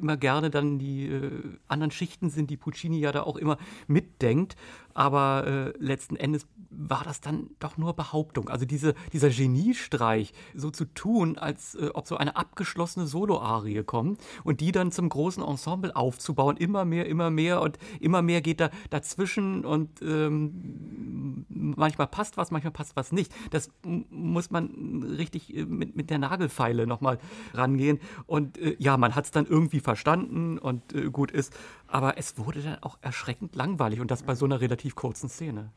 immer 0.00 0.16
gerne 0.16 0.50
dann 0.50 0.78
die 0.78 1.06
äh, 1.06 1.30
anderen 1.66 1.90
Schichten 1.90 2.30
sind, 2.30 2.48
die 2.50 2.56
Puccini 2.56 3.00
ja 3.00 3.10
da 3.10 3.22
auch 3.24 3.36
immer 3.36 3.58
mitdenkt. 3.88 4.56
Aber 4.98 5.46
äh, 5.46 5.72
letzten 5.78 6.16
Endes 6.16 6.48
war 6.70 7.04
das 7.04 7.20
dann 7.20 7.50
doch 7.60 7.76
nur 7.76 7.94
Behauptung. 7.94 8.48
Also 8.48 8.66
diese, 8.66 8.94
dieser 9.12 9.30
Geniestreich, 9.30 10.32
so 10.56 10.72
zu 10.72 10.86
tun, 10.86 11.38
als 11.38 11.76
äh, 11.76 11.90
ob 11.94 12.08
so 12.08 12.16
eine 12.16 12.34
abgeschlossene 12.34 13.06
Soloarie 13.06 13.84
kommt 13.84 14.20
und 14.42 14.60
die 14.60 14.72
dann 14.72 14.90
zum 14.90 15.08
großen 15.08 15.40
Ensemble 15.40 15.94
aufzubauen, 15.94 16.56
immer 16.56 16.84
mehr, 16.84 17.06
immer 17.06 17.30
mehr 17.30 17.62
und 17.62 17.78
immer 18.00 18.22
mehr 18.22 18.40
geht 18.40 18.58
da 18.58 18.70
dazwischen 18.90 19.64
und 19.64 20.02
ähm, 20.02 21.46
manchmal 21.48 22.08
passt 22.08 22.36
was, 22.36 22.50
manchmal 22.50 22.72
passt 22.72 22.96
was 22.96 23.12
nicht. 23.12 23.32
Das 23.50 23.70
muss 23.84 24.50
man 24.50 25.04
richtig 25.16 25.56
äh, 25.56 25.64
mit, 25.64 25.94
mit 25.94 26.10
der 26.10 26.18
Nagelfeile 26.18 26.88
nochmal 26.88 27.20
rangehen. 27.54 28.00
Und 28.26 28.58
äh, 28.58 28.74
ja, 28.80 28.96
man 28.96 29.14
hat 29.14 29.26
es 29.26 29.30
dann 29.30 29.46
irgendwie 29.46 29.78
verstanden 29.78 30.58
und 30.58 30.92
äh, 30.92 31.08
gut 31.10 31.30
ist. 31.30 31.56
Aber 31.88 32.18
es 32.18 32.38
wurde 32.38 32.62
dann 32.62 32.82
auch 32.82 32.98
erschreckend 33.00 33.56
langweilig 33.56 34.00
und 34.00 34.10
das 34.10 34.22
bei 34.22 34.34
so 34.34 34.44
einer 34.44 34.60
relativ 34.60 34.94
kurzen 34.94 35.28
Szene. 35.28 35.70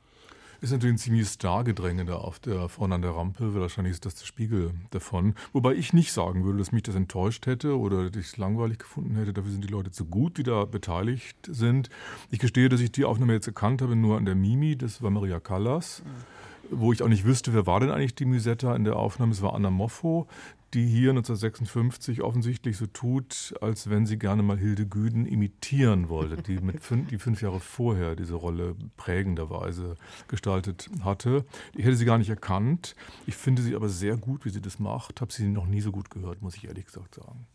Ist 0.61 0.71
natürlich 0.71 0.93
ein 0.93 0.99
ziemlich 0.99 1.27
Stargedränge 1.27 2.05
da 2.05 2.17
auf 2.17 2.37
der, 2.37 2.69
vorne 2.69 2.93
an 2.93 3.01
der 3.01 3.15
Rampe. 3.15 3.55
Wahrscheinlich 3.55 3.93
ist 3.93 4.05
das 4.05 4.13
der 4.13 4.25
Spiegel 4.25 4.75
davon. 4.91 5.33
Wobei 5.53 5.73
ich 5.73 5.91
nicht 5.91 6.13
sagen 6.13 6.43
würde, 6.43 6.59
dass 6.59 6.71
mich 6.71 6.83
das 6.83 6.93
enttäuscht 6.93 7.47
hätte 7.47 7.79
oder 7.79 8.09
dass 8.11 8.15
ich 8.15 8.27
es 8.27 8.37
langweilig 8.37 8.77
gefunden 8.77 9.15
hätte. 9.15 9.33
Dafür 9.33 9.51
sind 9.51 9.63
die 9.63 9.69
Leute 9.69 9.89
zu 9.89 10.05
gut, 10.05 10.37
die 10.37 10.43
da 10.43 10.65
beteiligt 10.65 11.49
sind. 11.49 11.89
Ich 12.29 12.37
gestehe, 12.37 12.69
dass 12.69 12.79
ich 12.79 12.91
die 12.91 13.05
Aufnahme 13.05 13.33
jetzt 13.33 13.47
erkannt 13.47 13.81
habe, 13.81 13.95
nur 13.95 14.17
an 14.17 14.25
der 14.25 14.35
Mimi. 14.35 14.77
Das 14.77 15.01
war 15.01 15.09
Maria 15.09 15.39
Callas. 15.39 16.03
Mhm 16.05 16.41
wo 16.71 16.93
ich 16.93 17.03
auch 17.03 17.07
nicht 17.07 17.25
wüsste, 17.25 17.53
wer 17.53 17.67
war 17.67 17.79
denn 17.79 17.91
eigentlich 17.91 18.15
die 18.15 18.25
Musetta 18.25 18.75
in 18.75 18.85
der 18.85 18.95
Aufnahme. 18.95 19.33
Es 19.33 19.41
war 19.41 19.53
Anna 19.53 19.69
Moffo, 19.69 20.27
die 20.73 20.85
hier 20.85 21.09
1956 21.09 22.21
offensichtlich 22.21 22.77
so 22.77 22.87
tut, 22.87 23.53
als 23.61 23.89
wenn 23.89 24.05
sie 24.05 24.17
gerne 24.17 24.43
mal 24.43 24.57
Hilde 24.57 24.87
Güden 24.87 25.25
imitieren 25.25 26.09
wollte, 26.09 26.41
die, 26.41 26.59
mit 26.59 26.79
fünf, 26.81 27.09
die 27.09 27.19
fünf 27.19 27.41
Jahre 27.41 27.59
vorher 27.59 28.15
diese 28.15 28.35
Rolle 28.35 28.75
prägenderweise 28.97 29.95
gestaltet 30.27 30.89
hatte. 31.03 31.45
Ich 31.75 31.85
hätte 31.85 31.95
sie 31.95 32.05
gar 32.05 32.17
nicht 32.17 32.29
erkannt. 32.29 32.95
Ich 33.25 33.35
finde 33.35 33.61
sie 33.61 33.75
aber 33.75 33.89
sehr 33.89 34.17
gut, 34.17 34.45
wie 34.45 34.49
sie 34.49 34.61
das 34.61 34.79
macht. 34.79 35.21
Habe 35.21 35.33
sie 35.33 35.47
noch 35.47 35.65
nie 35.65 35.81
so 35.81 35.91
gut 35.91 36.09
gehört, 36.09 36.41
muss 36.41 36.55
ich 36.55 36.65
ehrlich 36.65 36.85
gesagt 36.85 37.15
sagen. 37.15 37.47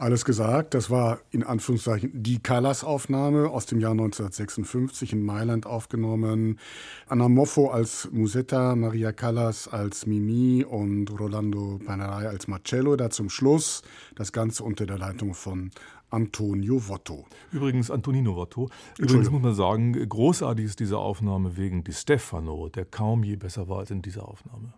Alles 0.00 0.24
gesagt, 0.24 0.74
das 0.74 0.90
war 0.90 1.18
in 1.32 1.42
Anführungszeichen 1.42 2.10
die 2.14 2.38
Callas-Aufnahme 2.38 3.50
aus 3.50 3.66
dem 3.66 3.80
Jahr 3.80 3.90
1956 3.90 5.12
in 5.12 5.24
Mailand 5.24 5.66
aufgenommen. 5.66 6.60
Anna 7.08 7.28
Moffo 7.28 7.70
als 7.70 8.08
Musetta, 8.12 8.76
Maria 8.76 9.10
Callas 9.10 9.66
als 9.66 10.06
Mimi 10.06 10.64
und 10.64 11.10
Rolando 11.18 11.80
Panerai 11.84 12.28
als 12.28 12.46
Marcello. 12.46 12.94
Da 12.94 13.10
zum 13.10 13.28
Schluss 13.28 13.82
das 14.14 14.30
Ganze 14.30 14.62
unter 14.62 14.86
der 14.86 14.98
Leitung 14.98 15.34
von 15.34 15.72
Antonio 16.10 16.78
Votto. 16.78 17.26
Übrigens 17.50 17.90
Antonino 17.90 18.36
Votto. 18.36 18.70
Übrigens 18.98 19.30
muss 19.30 19.42
man 19.42 19.54
sagen, 19.54 20.08
großartig 20.08 20.64
ist 20.64 20.78
diese 20.78 20.98
Aufnahme 20.98 21.56
wegen 21.56 21.82
Di 21.82 21.92
Stefano, 21.92 22.68
der 22.68 22.84
kaum 22.84 23.24
je 23.24 23.34
besser 23.34 23.68
war 23.68 23.80
als 23.80 23.90
in 23.90 24.00
dieser 24.00 24.28
Aufnahme. 24.28 24.74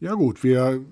Ja 0.00 0.14
gut, 0.14 0.42
wir 0.42 0.84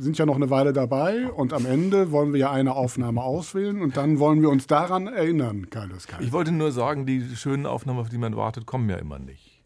sind 0.00 0.16
ja 0.16 0.24
noch 0.26 0.36
eine 0.36 0.48
Weile 0.50 0.72
dabei 0.72 1.30
und 1.30 1.52
am 1.52 1.66
Ende 1.66 2.10
wollen 2.10 2.32
wir 2.32 2.40
ja 2.40 2.50
eine 2.50 2.74
Aufnahme 2.74 3.22
auswählen 3.22 3.82
und 3.82 3.96
dann 3.96 4.18
wollen 4.18 4.40
wir 4.40 4.48
uns 4.48 4.66
daran 4.66 5.06
erinnern, 5.06 5.68
Carlos 5.68 6.06
Kai. 6.06 6.22
Ich 6.22 6.32
wollte 6.32 6.52
nur 6.52 6.72
sagen, 6.72 7.04
die 7.04 7.36
schönen 7.36 7.66
Aufnahmen, 7.66 7.98
auf 7.98 8.08
die 8.08 8.18
man 8.18 8.34
wartet, 8.34 8.66
kommen 8.66 8.88
ja 8.88 8.96
immer 8.96 9.18
nicht. 9.18 9.62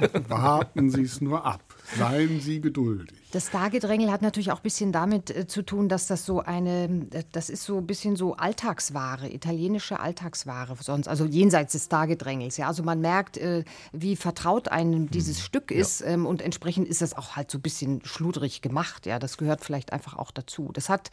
Warten 0.28 0.90
Sie 0.90 1.02
es 1.02 1.20
nur 1.20 1.44
ab. 1.44 1.62
Seien 1.96 2.40
Sie 2.40 2.60
geduldig. 2.60 3.17
Das 3.30 3.48
Stargedrängel 3.48 4.10
hat 4.10 4.22
natürlich 4.22 4.52
auch 4.52 4.60
ein 4.60 4.62
bisschen 4.62 4.90
damit 4.90 5.34
äh, 5.34 5.46
zu 5.46 5.62
tun, 5.62 5.90
dass 5.90 6.06
das 6.06 6.24
so 6.24 6.40
eine, 6.40 7.06
äh, 7.10 7.24
das 7.32 7.50
ist 7.50 7.64
so 7.64 7.76
ein 7.76 7.86
bisschen 7.86 8.16
so 8.16 8.34
Alltagsware, 8.34 9.30
italienische 9.30 10.00
Alltagsware 10.00 10.74
sonst, 10.80 11.08
also 11.08 11.26
jenseits 11.26 11.72
des 11.72 11.84
Stargedrängels. 11.84 12.56
Ja, 12.56 12.68
also 12.68 12.82
man 12.82 13.02
merkt, 13.02 13.36
äh, 13.36 13.64
wie 13.92 14.16
vertraut 14.16 14.68
einem 14.68 15.10
dieses 15.10 15.42
Stück 15.42 15.70
ist 15.70 16.00
ähm, 16.00 16.24
und 16.24 16.40
entsprechend 16.40 16.88
ist 16.88 17.02
das 17.02 17.14
auch 17.14 17.36
halt 17.36 17.50
so 17.50 17.58
ein 17.58 17.62
bisschen 17.62 18.00
schludrig 18.04 18.62
gemacht. 18.62 19.04
Ja, 19.04 19.18
das 19.18 19.36
gehört 19.36 19.62
vielleicht 19.62 19.92
einfach 19.92 20.16
auch 20.16 20.30
dazu. 20.30 20.70
Das 20.72 20.88
hat, 20.88 21.10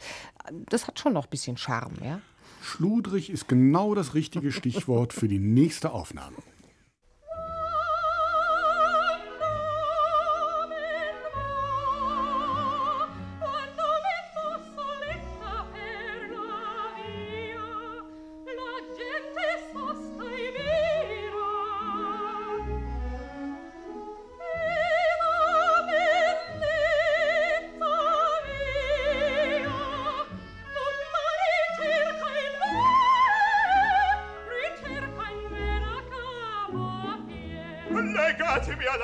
das 0.70 0.86
hat 0.86 0.98
schon 0.98 1.12
noch 1.12 1.24
ein 1.24 1.30
bisschen 1.30 1.58
Charme. 1.58 1.96
Ja. 2.02 2.20
Schludrig 2.62 3.28
ist 3.28 3.46
genau 3.46 3.94
das 3.94 4.14
richtige 4.14 4.52
Stichwort 4.52 5.12
für 5.12 5.28
die 5.28 5.38
nächste 5.38 5.92
Aufnahme. 5.92 6.36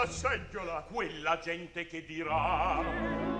Alla 0.03 0.11
seggiola 0.11 0.83
quella 0.83 1.39
gente 1.39 1.87
che 1.87 2.05
dirà 2.05 3.32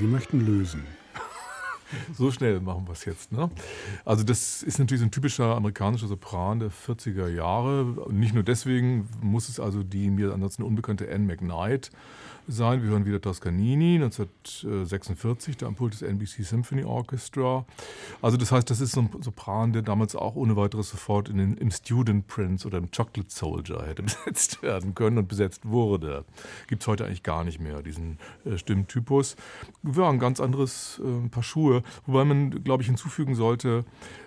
Sie 0.00 0.06
möchten 0.06 0.40
lösen. 0.40 0.84
So 2.16 2.30
schnell 2.30 2.60
machen 2.60 2.86
wir 2.86 2.92
es 2.92 3.04
jetzt. 3.04 3.32
Ne? 3.32 3.50
Also 4.04 4.22
das 4.22 4.62
ist 4.62 4.78
natürlich 4.78 5.00
so 5.00 5.06
ein 5.06 5.10
typischer 5.10 5.56
amerikanischer 5.56 6.06
Sopran 6.06 6.60
der 6.60 6.70
40er 6.70 7.28
Jahre. 7.28 8.06
Nicht 8.10 8.32
nur 8.32 8.44
deswegen 8.44 9.08
muss 9.20 9.48
es 9.48 9.58
also 9.60 9.82
die 9.82 10.08
mir 10.08 10.32
ansonsten 10.32 10.62
unbekannte 10.62 11.12
Anne 11.12 11.26
McKnight 11.26 11.90
sein. 12.48 12.82
Wir 12.82 12.90
hören 12.90 13.04
wieder 13.04 13.20
Toscanini, 13.20 13.96
1946, 13.96 15.56
der 15.58 15.66
Pult 15.72 15.92
des 15.92 16.02
NBC 16.02 16.44
Symphony 16.44 16.84
Orchestra. 16.84 17.66
Also 18.22 18.36
das 18.36 18.52
heißt, 18.52 18.68
das 18.70 18.80
ist 18.80 18.92
so 18.92 19.00
ein 19.00 19.10
Sopran, 19.20 19.72
der 19.72 19.82
damals 19.82 20.14
auch 20.14 20.36
ohne 20.36 20.56
weiteres 20.56 20.90
sofort 20.90 21.28
in 21.28 21.38
den, 21.38 21.56
im 21.56 21.70
Student 21.70 22.26
Prince 22.26 22.66
oder 22.66 22.78
im 22.78 22.90
Chocolate 22.90 23.30
Soldier 23.30 23.82
hätte 23.86 24.02
besetzt 24.02 24.62
werden 24.62 24.94
können 24.94 25.18
und 25.18 25.28
besetzt 25.28 25.68
wurde. 25.68 26.24
Gibt 26.66 26.82
es 26.82 26.88
heute 26.88 27.06
eigentlich 27.06 27.22
gar 27.22 27.44
nicht 27.44 27.60
mehr, 27.60 27.82
diesen 27.82 28.18
äh, 28.44 28.58
Stimmtypus. 28.58 29.36
Ja, 29.82 30.08
ein 30.08 30.18
ganz 30.18 30.40
anderes 30.40 31.00
äh, 31.04 31.28
Paar 31.28 31.42
Schuhe. 31.42 31.82
Wobei 32.06 32.24
man, 32.24 32.62
glaube 32.62 32.82
ich, 32.82 32.88
hinzufügen 32.88 33.34
sollte, 33.34 33.84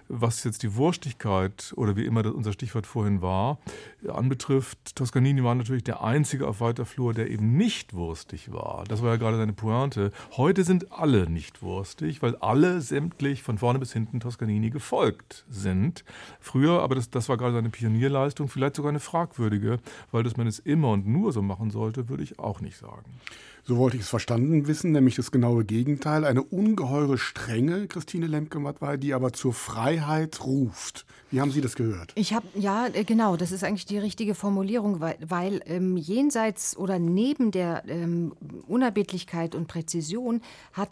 was 0.08 0.44
jetzt 0.44 0.64
die 0.64 0.76
Wurstigkeit 0.76 1.74
oder 1.76 1.96
wie 1.96 2.06
immer 2.06 2.24
unser 2.34 2.54
Stichwort 2.54 2.88
vorhin 2.88 3.22
war, 3.22 3.60
anbetrifft, 4.08 4.96
Toscanini 4.96 5.44
war 5.44 5.56
natürlich 5.56 5.84
der 5.84 6.04
einzige 6.04 6.48
auf 6.48 6.62
weiter 6.62 6.86
Flur, 6.86 7.14
der 7.14 7.30
eben 7.30 7.58
nicht 7.58 7.94
wurstig 7.94 8.52
war. 8.52 8.84
Das 8.88 9.02
war 9.02 9.12
ja 9.12 9.16
gerade 9.18 9.38
seine 9.38 9.54
Pointe. 9.54 10.12
Heute 10.38 10.64
sind 10.64 10.92
alle 10.92 11.30
nicht 11.30 11.62
wurstig, 11.62 12.22
weil 12.22 12.36
alle 12.38 12.82
sämtlich 12.82 13.44
von 13.44 13.58
vorne 13.58 13.80
bis 13.80 13.94
hinten 13.94 14.20
Toscanini 14.20 14.70
gefolgt 14.70 15.46
sind. 15.50 16.04
Früher, 16.40 16.82
aber 16.82 16.96
das, 16.96 17.10
das 17.10 17.30
war 17.30 17.38
gerade 17.38 17.54
seine 17.54 17.70
Pionierleistung, 17.70 18.48
vielleicht 18.48 18.76
sogar 18.76 18.90
eine 18.90 19.00
fragwürdige, 19.00 19.80
weil 20.12 20.24
dass 20.24 20.38
man 20.38 20.48
es 20.48 20.60
immer 20.60 20.92
und 20.92 21.08
nur 21.08 21.32
so 21.32 21.42
machen 21.42 21.72
sollte, 21.72 22.10
würde 22.10 22.24
ich 22.24 22.40
auch 22.40 22.62
nicht 22.62 22.78
sagen. 22.78 23.20
So 23.66 23.78
wollte 23.78 23.96
ich 23.96 24.04
es 24.04 24.10
verstanden 24.10 24.68
wissen, 24.68 24.92
nämlich 24.92 25.16
das 25.16 25.32
genaue 25.32 25.64
Gegenteil. 25.64 26.26
Eine 26.26 26.44
ungeheure 26.44 27.18
Strenge, 27.18 27.88
Christine 27.88 28.28
Lemke-Mattwey, 28.28 28.98
die 28.98 29.14
aber 29.14 29.32
zur 29.32 29.54
Freiheit 29.54 30.44
ruft. 30.44 31.06
Wie 31.32 31.40
haben 31.40 31.52
Sie 31.52 31.62
das 31.62 31.76
gehört? 31.76 32.12
Ich 32.16 32.34
habe, 32.34 32.46
ja, 32.56 32.88
äh, 32.88 33.06
genau, 33.06 33.38
das 33.38 33.54
ist 33.54 33.64
eigentlich 33.64 33.86
die 33.86 33.98
richtige 33.98 34.36
Formulierung, 34.36 35.00
weil, 35.00 35.18
weil 35.26 35.62
ähm, 35.66 35.96
jenseits 35.96 36.76
oder 36.76 37.00
neben 37.00 37.52
der 37.52 37.84
ähm, 37.88 38.34
Unerbittlichkeit 38.68 39.56
und 39.56 39.70
Präzision 39.70 40.42
hat 40.74 40.92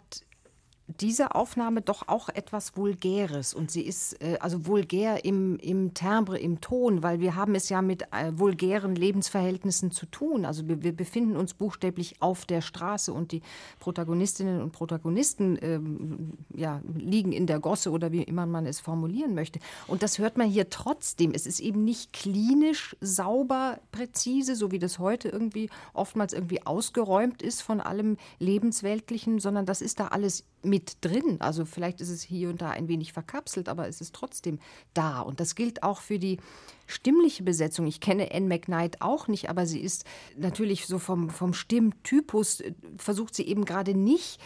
diese 1.00 1.34
Aufnahme 1.34 1.82
doch 1.82 2.08
auch 2.08 2.28
etwas 2.28 2.76
Vulgäres 2.76 3.54
und 3.54 3.70
sie 3.70 3.82
ist 3.82 4.22
äh, 4.22 4.38
also 4.40 4.66
vulgär 4.66 5.24
im, 5.24 5.58
im 5.58 5.94
Timbre, 5.94 6.38
im 6.38 6.60
Ton, 6.60 7.02
weil 7.02 7.20
wir 7.20 7.34
haben 7.36 7.54
es 7.54 7.68
ja 7.68 7.82
mit 7.82 8.02
äh, 8.12 8.32
vulgären 8.34 8.94
Lebensverhältnissen 8.94 9.90
zu 9.90 10.06
tun. 10.06 10.44
Also 10.44 10.68
wir, 10.68 10.82
wir 10.82 10.94
befinden 10.94 11.36
uns 11.36 11.54
buchstäblich 11.54 12.20
auf 12.20 12.44
der 12.44 12.60
Straße 12.60 13.12
und 13.12 13.32
die 13.32 13.42
Protagonistinnen 13.80 14.60
und 14.62 14.72
Protagonisten 14.72 15.58
ähm, 15.62 16.32
ja, 16.54 16.80
liegen 16.94 17.32
in 17.32 17.46
der 17.46 17.60
Gosse 17.60 17.90
oder 17.90 18.12
wie 18.12 18.22
immer 18.22 18.46
man 18.46 18.66
es 18.66 18.80
formulieren 18.80 19.34
möchte. 19.34 19.58
Und 19.86 20.02
das 20.02 20.18
hört 20.18 20.36
man 20.36 20.48
hier 20.48 20.70
trotzdem. 20.70 21.32
Es 21.34 21.46
ist 21.46 21.60
eben 21.60 21.84
nicht 21.84 22.12
klinisch 22.12 22.96
sauber, 23.00 23.80
präzise, 23.90 24.56
so 24.56 24.70
wie 24.70 24.78
das 24.78 24.98
heute 24.98 25.28
irgendwie 25.28 25.70
oftmals 25.94 26.32
irgendwie 26.32 26.64
ausgeräumt 26.66 27.42
ist 27.42 27.62
von 27.62 27.80
allem 27.80 28.16
Lebensweltlichen, 28.38 29.38
sondern 29.38 29.66
das 29.66 29.82
ist 29.82 30.00
da 30.00 30.08
alles 30.08 30.44
mit 30.62 30.98
drin. 31.00 31.40
Also 31.40 31.64
vielleicht 31.64 32.00
ist 32.00 32.08
es 32.08 32.22
hier 32.22 32.48
und 32.48 32.62
da 32.62 32.70
ein 32.70 32.88
wenig 32.88 33.12
verkapselt, 33.12 33.68
aber 33.68 33.88
es 33.88 34.00
ist 34.00 34.14
trotzdem 34.14 34.58
da. 34.94 35.20
Und 35.20 35.40
das 35.40 35.54
gilt 35.54 35.82
auch 35.82 36.00
für 36.00 36.18
die 36.18 36.38
stimmliche 36.86 37.42
Besetzung. 37.42 37.86
Ich 37.86 38.00
kenne 38.00 38.30
Anne 38.32 38.46
McKnight 38.46 39.00
auch 39.00 39.28
nicht, 39.28 39.48
aber 39.48 39.66
sie 39.66 39.80
ist 39.80 40.04
natürlich 40.36 40.86
so 40.86 40.98
vom, 40.98 41.30
vom 41.30 41.54
Stimmtypus, 41.54 42.60
äh, 42.60 42.74
versucht 42.96 43.34
sie 43.34 43.46
eben 43.46 43.64
gerade 43.64 43.94
nicht 43.94 44.40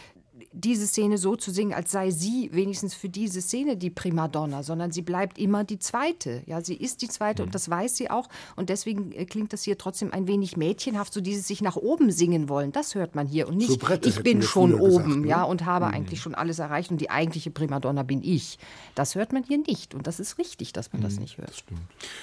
diese 0.59 0.87
Szene 0.87 1.17
so 1.17 1.35
zu 1.35 1.51
singen, 1.51 1.73
als 1.73 1.91
sei 1.91 2.09
sie 2.11 2.49
wenigstens 2.51 2.93
für 2.93 3.09
diese 3.09 3.41
Szene 3.41 3.77
die 3.77 3.89
Primadonna, 3.89 4.63
sondern 4.63 4.91
sie 4.91 5.01
bleibt 5.01 5.37
immer 5.37 5.63
die 5.63 5.79
zweite. 5.79 6.41
Ja, 6.45 6.61
sie 6.61 6.75
ist 6.75 7.01
die 7.01 7.07
zweite 7.07 7.41
Mhm. 7.43 7.47
und 7.47 7.55
das 7.55 7.69
weiß 7.69 7.95
sie 7.95 8.09
auch. 8.09 8.27
Und 8.55 8.69
deswegen 8.69 9.11
äh, 9.11 9.25
klingt 9.25 9.53
das 9.53 9.63
hier 9.63 9.77
trotzdem 9.77 10.11
ein 10.13 10.27
wenig 10.27 10.57
mädchenhaft, 10.57 11.13
so 11.13 11.21
dieses 11.21 11.47
sich 11.47 11.61
nach 11.61 11.75
oben 11.75 12.11
singen 12.11 12.49
wollen. 12.49 12.71
Das 12.71 12.95
hört 12.95 13.15
man 13.15 13.27
hier 13.27 13.47
und 13.47 13.57
nicht, 13.57 13.69
Soubrette 13.69 14.09
ich 14.09 14.21
bin 14.23 14.41
schon 14.41 14.73
oben, 14.73 15.03
gesagt, 15.05 15.21
ne? 15.21 15.27
ja, 15.27 15.43
und 15.43 15.65
habe 15.65 15.87
eigentlich 15.87 16.21
schon 16.21 16.35
alles 16.35 16.59
erreicht 16.59 16.91
und 16.91 16.99
die 16.99 17.09
eigentliche 17.09 17.51
Primadonna 17.51 18.03
bin 18.03 18.23
ich. 18.23 18.57
Das 18.95 19.15
hört 19.15 19.33
man 19.33 19.43
hier 19.43 19.59
nicht 19.59 19.93
und 19.93 20.07
das 20.07 20.19
ist 20.19 20.37
richtig, 20.37 20.73
dass 20.73 20.91
man 20.91 21.01
Mhm. 21.01 21.05
das 21.05 21.19
nicht 21.19 21.37
hört. 21.37 21.63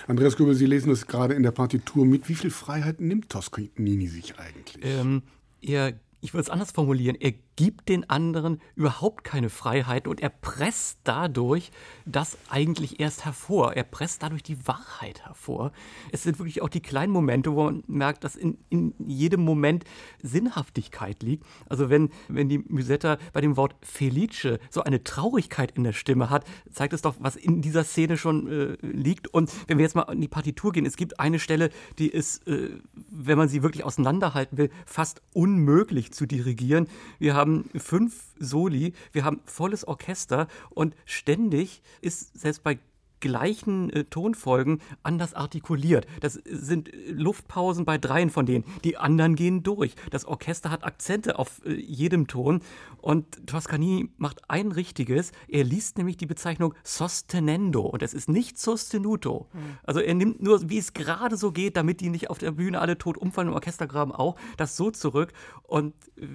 Andreas 0.06 0.36
Göbel, 0.36 0.54
Sie 0.54 0.66
lesen 0.66 0.90
das 0.90 1.06
gerade 1.06 1.34
in 1.34 1.42
der 1.42 1.50
Partitur 1.52 2.04
mit. 2.04 2.28
Wie 2.28 2.34
viel 2.34 2.50
Freiheit 2.50 3.00
nimmt 3.00 3.30
Toscanini 3.30 4.08
sich 4.08 4.34
eigentlich? 4.38 4.84
Ähm, 4.84 5.22
er, 5.62 5.94
ich 6.24 6.32
würde 6.32 6.44
es 6.44 6.50
anders 6.50 6.70
formulieren, 6.70 7.18
er 7.20 7.34
gibt 7.56 7.90
den 7.90 8.08
anderen 8.08 8.58
überhaupt 8.76 9.24
keine 9.24 9.50
Freiheit 9.50 10.08
und 10.08 10.20
er 10.20 10.30
presst 10.30 11.00
dadurch 11.04 11.70
das 12.06 12.38
eigentlich 12.48 12.98
erst 12.98 13.26
hervor. 13.26 13.74
Er 13.74 13.84
presst 13.84 14.22
dadurch 14.22 14.42
die 14.42 14.66
Wahrheit 14.66 15.26
hervor. 15.26 15.70
Es 16.12 16.22
sind 16.22 16.38
wirklich 16.38 16.62
auch 16.62 16.70
die 16.70 16.80
kleinen 16.80 17.12
Momente, 17.12 17.52
wo 17.54 17.64
man 17.64 17.84
merkt, 17.86 18.24
dass 18.24 18.36
in, 18.36 18.56
in 18.70 18.94
jedem 18.98 19.42
Moment 19.42 19.84
Sinnhaftigkeit 20.22 21.22
liegt. 21.22 21.44
Also 21.68 21.90
wenn, 21.90 22.08
wenn 22.28 22.48
die 22.48 22.58
Musetta 22.58 23.18
bei 23.34 23.42
dem 23.42 23.58
Wort 23.58 23.76
Felice 23.82 24.58
so 24.70 24.82
eine 24.82 25.04
Traurigkeit 25.04 25.72
in 25.72 25.84
der 25.84 25.92
Stimme 25.92 26.30
hat, 26.30 26.46
zeigt 26.72 26.94
es 26.94 27.02
doch, 27.02 27.16
was 27.18 27.36
in 27.36 27.60
dieser 27.60 27.84
Szene 27.84 28.16
schon 28.16 28.48
äh, 28.48 28.76
liegt. 28.80 29.28
Und 29.28 29.52
wenn 29.68 29.76
wir 29.76 29.84
jetzt 29.84 29.94
mal 29.94 30.10
in 30.10 30.22
die 30.22 30.28
Partitur 30.28 30.72
gehen, 30.72 30.86
es 30.86 30.96
gibt 30.96 31.20
eine 31.20 31.38
Stelle, 31.38 31.68
die 31.98 32.08
ist, 32.08 32.48
äh, 32.48 32.70
wenn 33.10 33.36
man 33.36 33.50
sie 33.50 33.62
wirklich 33.62 33.84
auseinanderhalten 33.84 34.56
will, 34.56 34.70
fast 34.86 35.20
unmöglich 35.34 36.13
zu 36.14 36.26
dirigieren. 36.26 36.88
Wir 37.18 37.34
haben 37.34 37.68
fünf 37.76 38.14
Soli, 38.38 38.94
wir 39.12 39.24
haben 39.24 39.40
volles 39.44 39.86
Orchester 39.86 40.48
und 40.70 40.94
ständig 41.04 41.82
ist 42.00 42.38
selbst 42.38 42.62
bei 42.62 42.78
gleichen 43.24 43.88
äh, 43.88 44.04
Tonfolgen 44.04 44.80
anders 45.02 45.32
artikuliert. 45.32 46.06
Das 46.20 46.34
sind 46.34 46.92
äh, 46.92 47.10
Luftpausen 47.10 47.86
bei 47.86 47.96
dreien 47.96 48.28
von 48.28 48.44
denen. 48.44 48.64
Die 48.84 48.98
anderen 48.98 49.34
gehen 49.34 49.62
durch. 49.62 49.94
Das 50.10 50.26
Orchester 50.26 50.70
hat 50.70 50.84
Akzente 50.84 51.38
auf 51.38 51.62
äh, 51.64 51.72
jedem 51.72 52.26
Ton. 52.26 52.60
Und 52.98 53.46
Toscanini 53.46 54.10
macht 54.18 54.50
ein 54.50 54.72
richtiges. 54.72 55.32
Er 55.48 55.64
liest 55.64 55.96
nämlich 55.96 56.18
die 56.18 56.26
Bezeichnung 56.26 56.74
sostenendo. 56.82 57.80
Und 57.80 58.02
es 58.02 58.12
ist 58.12 58.28
nicht 58.28 58.58
sostenuto. 58.58 59.48
Also 59.82 60.00
er 60.00 60.14
nimmt 60.14 60.42
nur, 60.42 60.68
wie 60.68 60.78
es 60.78 60.92
gerade 60.92 61.38
so 61.38 61.50
geht, 61.50 61.78
damit 61.78 62.00
die 62.02 62.10
nicht 62.10 62.28
auf 62.28 62.38
der 62.38 62.52
Bühne 62.52 62.80
alle 62.80 62.98
tot 62.98 63.16
umfallen, 63.16 63.48
im 63.48 63.54
Orchestergraben 63.54 64.12
auch, 64.12 64.36
das 64.58 64.76
so 64.76 64.90
zurück. 64.90 65.32
Und 65.62 65.94
äh, 66.16 66.26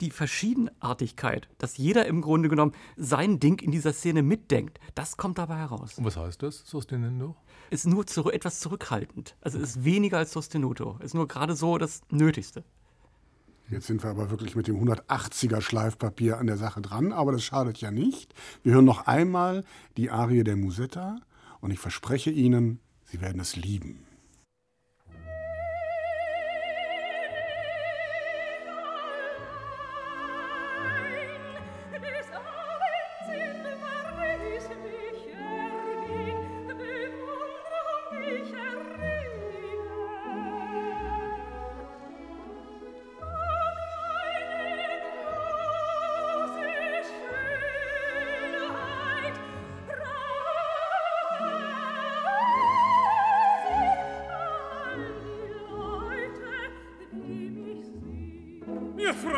die 0.00 0.10
Verschiedenartigkeit, 0.10 1.48
dass 1.58 1.76
jeder 1.76 2.06
im 2.06 2.20
Grunde 2.20 2.48
genommen 2.48 2.72
sein 2.96 3.40
Ding 3.40 3.60
in 3.60 3.70
dieser 3.70 3.92
Szene 3.92 4.22
mitdenkt, 4.22 4.78
das 4.94 5.16
kommt 5.16 5.38
dabei 5.38 5.56
heraus. 5.56 5.98
Und 5.98 6.04
was 6.04 6.16
heißt 6.16 6.42
das, 6.42 6.62
Sostenendo? 6.66 7.36
Ist 7.70 7.86
nur 7.86 8.06
zurück, 8.06 8.34
etwas 8.34 8.60
zurückhaltend. 8.60 9.36
Also 9.40 9.58
ist 9.58 9.84
weniger 9.84 10.18
als 10.18 10.32
Sostenuto. 10.32 10.98
Ist 11.02 11.14
nur 11.14 11.26
gerade 11.26 11.56
so 11.56 11.78
das 11.78 12.02
Nötigste. 12.10 12.64
Jetzt 13.68 13.88
sind 13.88 14.04
wir 14.04 14.10
aber 14.10 14.30
wirklich 14.30 14.54
mit 14.54 14.68
dem 14.68 14.76
180er 14.76 15.60
Schleifpapier 15.60 16.38
an 16.38 16.46
der 16.46 16.56
Sache 16.56 16.80
dran, 16.80 17.12
aber 17.12 17.32
das 17.32 17.42
schadet 17.42 17.78
ja 17.78 17.90
nicht. 17.90 18.32
Wir 18.62 18.74
hören 18.74 18.84
noch 18.84 19.08
einmal 19.08 19.64
die 19.96 20.10
Arie 20.10 20.44
der 20.44 20.56
Musetta 20.56 21.16
und 21.60 21.72
ich 21.72 21.80
verspreche 21.80 22.30
Ihnen, 22.30 22.78
Sie 23.04 23.20
werden 23.20 23.40
es 23.40 23.56
lieben. 23.56 24.05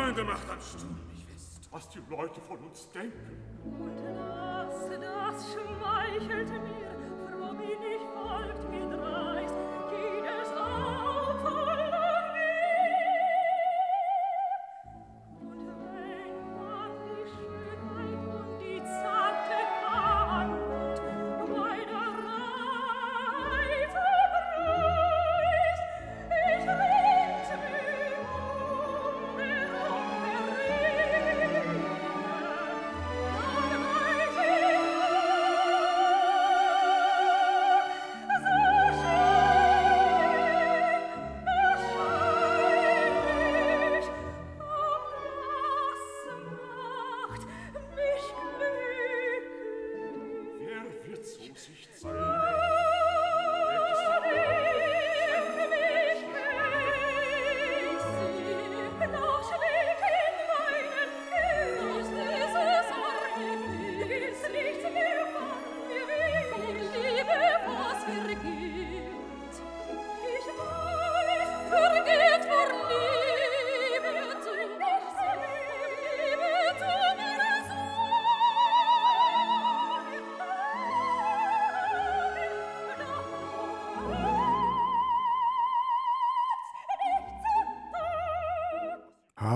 Sehen. 0.09 0.17
Ihr 0.17 0.23
Freunde 0.23 0.23
macht 0.23 0.49
anständig 0.49 1.27
wisst, 1.33 1.71
was 1.71 1.89
die 1.89 2.01
Leute 2.09 2.41
von 2.41 2.57
uns 2.59 2.89
denken. 2.91 3.37
Und 3.63 3.95
das, 3.97 4.89
das 4.89 5.53
schmeichelt 5.53 6.49
mir, 6.49 6.91
froh 7.29 7.53
bin 7.53 7.69
ich, 7.69 8.01
folgt 8.13 8.69
mir 8.69 8.88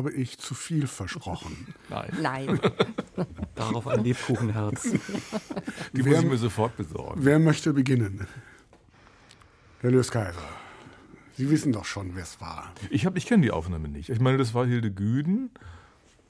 Habe 0.04 0.12
ich 0.16 0.38
zu 0.38 0.54
viel 0.54 0.86
versprochen? 0.86 1.74
Nein, 1.90 2.12
Nein. 2.22 2.60
Darauf 3.56 3.88
ein 3.88 4.04
Lebkuchenherz. 4.04 4.84
die 5.94 6.04
muss 6.04 6.20
ich 6.20 6.26
mir 6.26 6.36
sofort 6.38 6.76
besorgen. 6.76 7.24
Wer 7.24 7.40
möchte 7.40 7.72
beginnen? 7.72 8.28
Herr 9.80 9.92
Löskaiser, 9.92 10.42
Sie 11.38 11.50
wissen 11.50 11.72
doch 11.72 11.86
schon, 11.86 12.16
wer 12.16 12.24
es 12.24 12.42
war. 12.42 12.74
Ich, 12.90 13.06
hab- 13.06 13.16
ich 13.16 13.26
kenne 13.26 13.44
die 13.44 13.52
Aufnahme 13.52 13.88
nicht. 13.88 14.10
Ich 14.10 14.20
meine, 14.20 14.38
das 14.38 14.54
war 14.54 14.66
Hilde 14.66 14.92
Güden. 14.92 15.52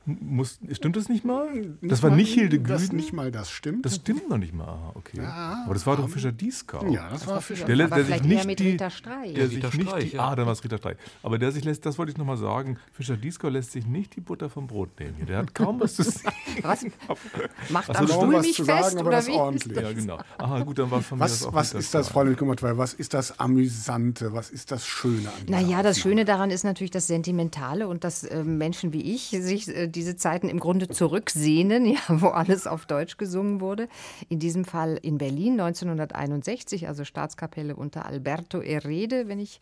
Muss, 0.06 0.60
stimmt 0.74 0.96
das 0.96 1.10
nicht 1.10 1.26
mal? 1.26 1.76
Das 1.82 2.04
war 2.04 2.12
mal- 2.12 2.16
nicht 2.18 2.34
Hilde 2.36 2.60
Das 2.60 2.84
Güden? 2.84 2.96
nicht 2.98 3.12
mal 3.12 3.32
das 3.32 3.50
stimmt. 3.50 3.86
Das 3.88 3.96
stimmt 3.96 4.30
noch 4.30 4.38
nicht 4.38 4.54
mal. 4.54 4.93
Okay. 5.16 5.28
Aber 5.66 5.74
das 5.74 5.86
war 5.86 5.98
doch 5.98 6.10
Fischer 6.10 6.32
Dieskau. 6.32 6.86
ja, 6.92 7.10
das 7.10 7.28
war 7.28 7.42
Fischer. 7.42 7.66
Der, 7.66 7.76
lä- 7.76 7.84
Aber 7.86 7.96
der 7.98 8.06
sich 8.06 8.16
vielleicht 8.16 8.26
nicht 8.26 8.40
eher 8.40 8.46
mit 8.48 8.60
die, 8.60 8.70
Rita 8.72 8.90
Streich. 8.90 9.34
Der 9.34 9.44
Ja, 9.44 9.48
sich 9.50 9.58
Rita 9.58 9.68
nicht 9.78 9.90
Streich, 9.90 10.10
die, 10.12 10.16
ja. 10.18 10.28
Ah, 10.30 10.36
dann 10.36 10.46
war 10.46 10.54
es 10.54 10.64
Rita 10.64 10.78
Streich. 10.78 10.98
Aber 11.22 11.38
der 11.38 11.52
sich 11.52 11.64
lässt, 11.64 11.86
das 11.86 11.98
wollte 11.98 12.12
ich 12.12 12.18
nochmal 12.18 12.38
sagen, 12.38 12.78
Fischer 12.92 13.16
Dieskau 13.18 13.50
lässt 13.50 13.72
sich 13.72 13.86
nicht 13.86 14.16
die 14.16 14.22
Butter 14.22 14.50
vom 14.50 14.68
Brot 14.68 15.00
nehmen. 15.00 15.26
Der 15.28 15.38
hat 15.38 15.54
kaum 15.54 15.80
was 15.80 15.96
zu 15.96 16.04
sagen. 16.04 16.36
Was? 16.64 16.86
Macht 17.70 17.90
Ach 17.90 17.94
so, 17.96 18.00
am 18.00 18.08
Stuhl 18.08 18.34
was 18.36 18.46
nicht 18.46 18.56
fest 18.58 18.68
sagen, 18.68 19.00
oder 19.00 19.12
das 19.18 19.28
wie? 19.28 19.32
ordentlich. 19.32 19.78
Ja, 19.78 19.92
genau. 19.94 20.20
Aha, 20.38 20.60
gut, 20.64 20.80
dann 20.80 20.92
war 20.92 21.00
es 21.00 21.06
von 21.06 21.18
mir 21.18 21.24
Was, 21.26 21.46
auch 21.46 21.54
was 21.54 21.70
Rita 21.72 21.80
ist 21.80 21.94
das, 21.94 22.06
Streich. 22.08 22.14
Fräulein 22.14 22.36
Kummertwey, 22.38 22.78
was 22.78 22.94
ist 22.94 23.14
das 23.14 23.40
Amüsante, 23.40 24.34
was 24.34 24.50
ist 24.50 24.72
das 24.72 24.86
Schöne 24.86 25.30
an 25.30 25.34
Naja, 25.48 25.84
das? 25.84 26.00
Schöne 26.00 26.26
daran 26.26 26.52
ist 26.52 26.64
natürlich 26.64 26.92
das 26.92 27.08
Sentimentale 27.08 27.88
und 27.88 28.04
dass 28.04 28.24
äh, 28.24 28.44
Menschen 28.44 28.94
wie 28.94 29.02
ich 29.14 29.30
sich 29.30 29.68
äh, 29.68 29.88
diese 29.88 30.16
Zeiten 30.16 30.50
im 30.50 30.60
Grunde 30.60 30.88
zurücksehnen, 30.90 31.86
ja, 31.94 32.00
wo 32.10 32.28
alles 32.28 32.68
auf 32.68 32.86
Deutsch 32.86 33.18
gesungen 33.18 33.62
wurde. 33.62 33.88
In 34.30 34.40
diesem 34.40 34.66
Fall 34.66 35.00
in 35.04 35.18
Berlin 35.18 35.60
1961, 35.60 36.88
also 36.88 37.04
Staatskapelle 37.04 37.76
unter 37.76 38.06
Alberto 38.06 38.60
Erede, 38.60 39.28
wenn 39.28 39.40
ich 39.40 39.60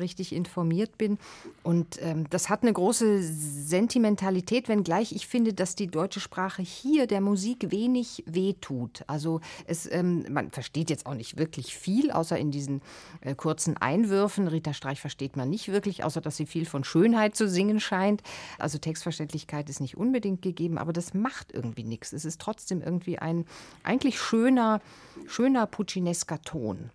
richtig 0.00 0.34
informiert 0.34 0.98
bin. 0.98 1.18
Und 1.62 2.02
ähm, 2.02 2.28
das 2.30 2.48
hat 2.48 2.62
eine 2.62 2.72
große 2.72 3.22
Sentimentalität, 3.22 4.68
wenngleich 4.68 5.12
ich 5.12 5.26
finde, 5.26 5.52
dass 5.52 5.76
die 5.76 5.86
deutsche 5.86 6.20
Sprache 6.20 6.62
hier 6.62 7.06
der 7.06 7.20
Musik 7.20 7.70
wenig 7.70 8.24
wehtut. 8.26 9.04
Also 9.06 9.40
es, 9.66 9.90
ähm, 9.90 10.24
man 10.30 10.50
versteht 10.50 10.90
jetzt 10.90 11.06
auch 11.06 11.14
nicht 11.14 11.36
wirklich 11.36 11.76
viel, 11.76 12.10
außer 12.10 12.38
in 12.38 12.50
diesen 12.50 12.82
äh, 13.20 13.34
kurzen 13.34 13.76
Einwürfen. 13.76 14.48
Rita 14.48 14.72
Streich 14.72 15.00
versteht 15.00 15.36
man 15.36 15.50
nicht 15.50 15.68
wirklich, 15.68 16.02
außer 16.02 16.20
dass 16.20 16.36
sie 16.36 16.46
viel 16.46 16.66
von 16.66 16.82
Schönheit 16.82 17.36
zu 17.36 17.48
singen 17.48 17.78
scheint. 17.78 18.22
Also 18.58 18.78
Textverständlichkeit 18.78 19.68
ist 19.68 19.80
nicht 19.80 19.96
unbedingt 19.96 20.42
gegeben, 20.42 20.78
aber 20.78 20.92
das 20.92 21.14
macht 21.14 21.52
irgendwie 21.52 21.84
nichts. 21.84 22.12
Es 22.12 22.24
ist 22.24 22.40
trotzdem 22.40 22.82
irgendwie 22.82 23.18
ein 23.18 23.44
eigentlich 23.82 24.18
schöner, 24.18 24.79
schöner 25.26 25.66
puccinesker 25.66 26.40
Ton. 26.42 26.90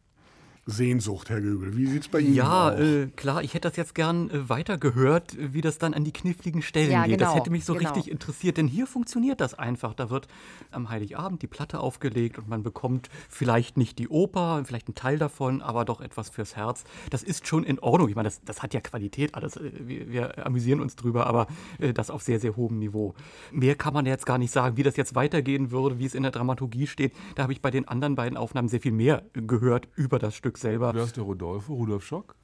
Sehnsucht, 0.67 1.29
Herr 1.29 1.41
Göbel. 1.41 1.77
Wie 1.77 1.85
sieht 1.85 2.01
es 2.03 2.07
bei 2.07 2.19
Ihnen 2.21 2.33
Ja, 2.33 2.69
aus? 2.71 2.79
äh, 2.79 3.05
klar, 3.15 3.43
ich 3.43 3.53
hätte 3.53 3.67
das 3.69 3.77
jetzt 3.77 3.93
gern 3.93 4.31
äh, 4.31 4.49
weitergehört, 4.49 5.37
wie 5.39 5.61
das 5.61 5.77
dann 5.77 5.93
an 5.93 6.03
die 6.03 6.11
kniffligen 6.11 6.63
Stellen 6.63 6.89
Ja, 6.91 7.03
geht. 7.05 7.19
genau, 7.19 7.29
das 7.31 7.35
hätte 7.39 7.51
mich 7.51 7.65
so 7.65 7.75
genau. 7.75 7.91
richtig 7.93 8.11
interessiert, 8.11 8.57
denn 8.57 8.67
hier 8.67 8.87
funktioniert 8.87 9.41
das 9.41 9.53
einfach. 9.53 9.93
Da 9.93 10.09
wird 10.09 10.27
am 10.71 10.89
Heiligabend 10.89 11.43
die 11.43 11.47
Platte 11.47 11.79
aufgelegt 11.79 12.39
und 12.39 12.47
man 12.49 12.63
bekommt 12.63 13.09
vielleicht 13.29 13.77
nicht 13.77 13.99
die 13.99 14.07
Oper, 14.09 14.63
vielleicht 14.65 14.87
einen 14.87 14.95
Teil 14.95 15.19
davon, 15.19 15.61
aber 15.61 15.85
doch 15.85 16.01
etwas 16.01 16.29
fürs 16.29 16.55
Herz. 16.55 16.83
Das 17.11 17.21
ist 17.21 17.45
schon 17.47 17.63
in 17.63 17.77
Ordnung. 17.77 18.09
Ich 18.09 18.15
meine, 18.15 18.27
das, 18.27 18.41
das 18.43 18.63
hat 18.63 18.73
ja 18.73 18.79
Qualität 18.81 19.35
alles. 19.35 19.57
Äh, 19.57 19.71
Wir, 19.85 20.09
wir 20.11 20.45
amüsieren 20.47 20.79
uns 20.79 20.95
drüber, 20.95 21.27
aber 21.27 21.45
äh, 21.77 21.93
das 21.93 22.09
auf 22.09 22.23
sehr, 22.23 22.39
sehr 22.39 22.55
hohem 22.55 22.79
Niveau. 22.79 23.13
Mehr 23.51 23.75
kann 23.75 23.93
man 23.93 24.07
jetzt 24.07 24.25
gar 24.25 24.39
nicht 24.39 24.51
sagen, 24.51 24.77
wie 24.77 24.83
das 24.83 24.97
jetzt 24.97 25.13
weitergehen 25.13 25.69
würde, 25.69 25.99
wie 25.99 26.05
es 26.05 26.15
in 26.15 26.23
der 26.23 26.31
Dramaturgie 26.31 26.87
steht. 26.87 27.13
Da 27.35 27.43
habe 27.43 27.53
ich 27.53 27.61
bei 27.61 27.69
den 27.69 27.87
anderen 27.87 28.15
beiden 28.15 28.35
Aufnahmen 28.35 28.67
sehr 28.67 28.81
viel 28.81 28.91
mehr 28.93 29.21
gehört 29.33 29.87
über 29.95 30.17
das 30.17 30.35
Stück 30.35 30.54
selber. 30.57 30.93
Wer 30.93 31.03
ist 31.03 31.17
der 31.17 31.23
Rodolfo? 31.23 31.73
Rudolf 31.73 32.05
Schock? 32.05 32.35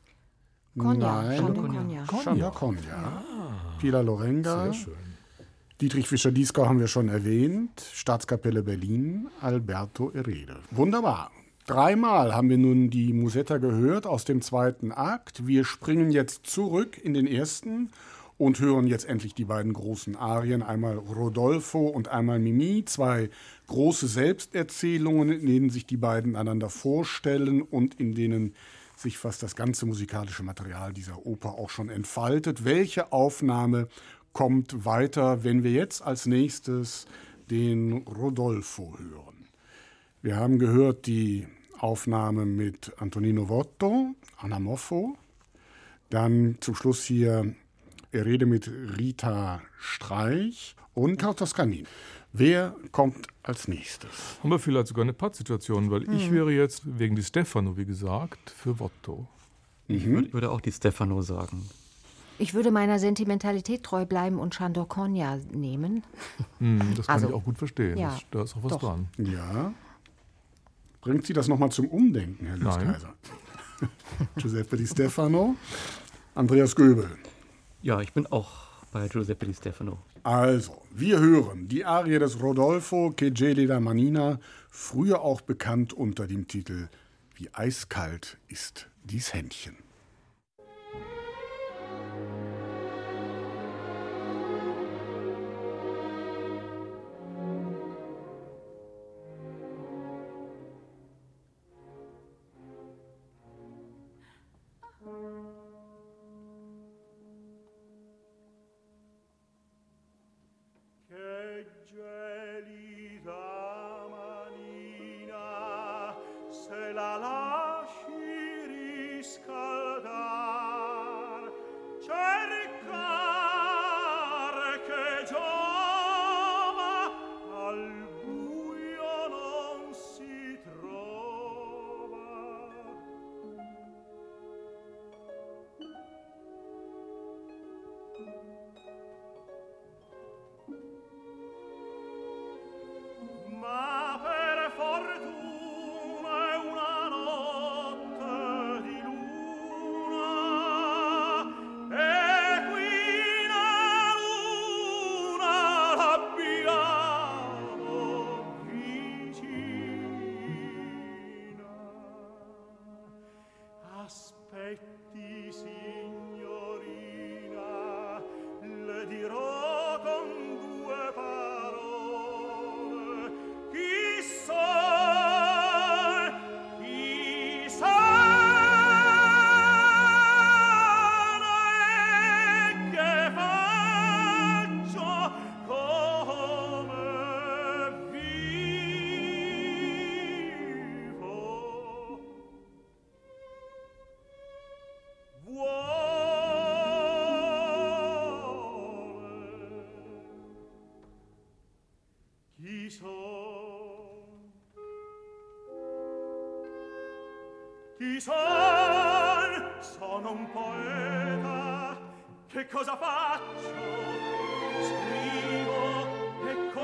Cognac, 0.78 1.26
Nein. 1.26 1.38
Chandon 2.24 2.52
Cognac. 2.54 3.24
Pila 3.80 4.02
Lorenga. 4.02 4.66
Sehr 4.66 4.74
schön. 4.74 4.94
Dietrich 5.82 6.08
Fischer-Dieskau 6.08 6.68
haben 6.68 6.80
wir 6.80 6.88
schon 6.88 7.10
erwähnt. 7.10 7.82
Staatskapelle 7.94 8.62
Berlin, 8.62 9.30
Alberto 9.42 10.12
Erede. 10.12 10.60
Wunderbar. 10.70 11.32
Dreimal 11.66 12.36
haben 12.36 12.50
wir 12.50 12.58
nun 12.58 12.90
die 12.90 13.14
Musetta 13.14 13.58
gehört 13.58 14.06
aus 14.06 14.24
dem 14.24 14.42
zweiten 14.42 14.92
Akt. 14.92 15.48
Wir 15.48 15.66
springen 15.66 16.12
jetzt 16.12 16.46
zurück 16.46 16.98
in 16.98 17.14
den 17.14 17.28
ersten 17.28 17.90
und 18.42 18.60
hören 18.60 18.88
jetzt 18.88 19.06
endlich 19.06 19.36
die 19.36 19.46
beiden 19.46 19.72
großen 19.72 20.16
Arien. 20.16 20.64
Einmal 20.64 20.98
Rodolfo 20.98 21.88
und 21.88 22.08
einmal 22.08 22.40
Mimi. 22.40 22.84
Zwei 22.86 23.30
große 23.68 24.08
Selbsterzählungen, 24.08 25.30
in 25.30 25.46
denen 25.46 25.70
sich 25.70 25.86
die 25.86 25.98
beiden 25.98 26.36
einander 26.36 26.72
vorstellen 26.72 27.62
und 27.62 28.00
in 28.00 28.16
denen 28.16 28.56
sich 28.98 29.20
fast 29.20 29.44
das 29.44 29.56
ganze 29.56 29.86
musikalische 29.86 30.42
Material 30.42 30.92
dieser 30.92 31.24
Oper 31.24 31.52
auch 31.52 31.70
schon 31.70 31.90
entfaltet. 31.90 32.66
Welche 32.66 33.12
Aufnahme 33.12 33.88
kommt 34.34 34.86
weiter, 34.86 35.44
wenn 35.44 35.64
wir 35.64 35.72
jetzt 35.72 36.02
als 36.02 36.26
nächstes 36.26 37.06
den 37.52 37.94
Rodolfo 38.08 38.98
hören? 38.98 39.46
Wir 40.24 40.38
haben 40.38 40.58
gehört 40.58 41.06
die 41.06 41.46
Aufnahme 41.78 42.48
mit 42.48 42.92
Antonino 42.98 43.50
Votto, 43.50 44.16
Anamoffo. 44.38 45.16
Dann 46.10 46.58
zum 46.60 46.74
Schluss 46.74 47.04
hier 47.04 47.54
Rede 48.14 48.46
mit 48.46 48.70
Rita 48.98 49.62
Streich 49.80 50.76
und 50.94 51.18
Karl 51.18 51.36
Toscanin. 51.36 51.86
Wer 52.34 52.76
kommt 52.92 53.28
als 53.44 53.68
nächstes? 53.68 54.10
Haben 54.42 54.52
wir 54.52 54.60
vielleicht 54.60 54.88
sogar 54.88 55.04
eine 55.04 55.14
Pattsituation, 55.14 55.92
weil 55.92 56.04
ich 56.14 56.32
wäre 56.32 56.52
jetzt 56.52 56.82
wegen 56.86 57.16
die 57.16 57.24
Stefano, 57.24 57.76
wie 57.78 57.86
gesagt, 57.86 58.50
für 58.52 58.80
Votto. 58.80 59.28
Ich 59.88 60.06
würd- 60.06 60.32
würde 60.34 60.50
auch 60.52 60.62
die 60.62 60.72
Stefano 60.72 61.22
sagen. 61.22 61.66
Ich 62.40 62.54
würde 62.54 62.72
meiner 62.72 62.98
Sentimentalität 63.00 63.84
treu 63.84 64.06
bleiben 64.06 64.40
und 64.40 64.56
Chandor 64.56 64.88
Cognac 64.88 65.54
nehmen. 65.54 66.04
Hm, 66.60 66.80
das 66.96 67.08
kann 67.08 67.16
Also, 67.16 67.28
ich 67.30 67.34
auch 67.34 67.44
gut 67.44 67.58
verstehen. 67.58 67.98
ja, 67.98 68.10
das, 68.12 68.24
da 68.32 68.44
ist 68.44 68.56
auch 68.58 68.64
was 68.64 68.72
doch. 68.74 68.80
dran. 68.80 69.08
Ja. 69.18 69.74
Bringt 71.02 71.26
Sie 71.26 71.34
das 71.34 71.48
nochmal 71.48 71.72
zum 71.72 71.88
Umdenken, 71.88 72.46
Herr 72.46 72.58
Nein. 72.58 72.88
Löskaiser? 72.88 73.14
Giuseppe 74.38 74.78
Di 74.78 74.88
Stefano, 74.88 75.56
Andreas 76.36 76.76
Göbel. 76.76 77.10
Ja, 77.84 78.00
ich 78.00 78.14
bin 78.14 78.28
auch 78.28 78.48
bei 78.92 79.08
Giuseppe 79.08 79.48
Di 79.48 79.56
Stefano. 79.56 79.98
Also, 80.22 80.84
wir 80.92 81.20
hören 81.20 81.68
die 81.68 81.84
Arie 81.84 82.20
des 82.20 82.40
Rodolfo 82.40 83.12
Che 83.12 83.32
gelida 83.32 83.80
manina, 83.80 84.40
früher 84.70 85.22
auch 85.22 85.42
bekannt 85.42 85.92
unter 85.92 86.28
dem 86.28 86.48
Titel 86.48 86.90
Wie 87.36 87.50
eiskalt 87.54 88.38
ist 88.48 88.88
dies 89.04 89.34
Händchen. 89.34 89.76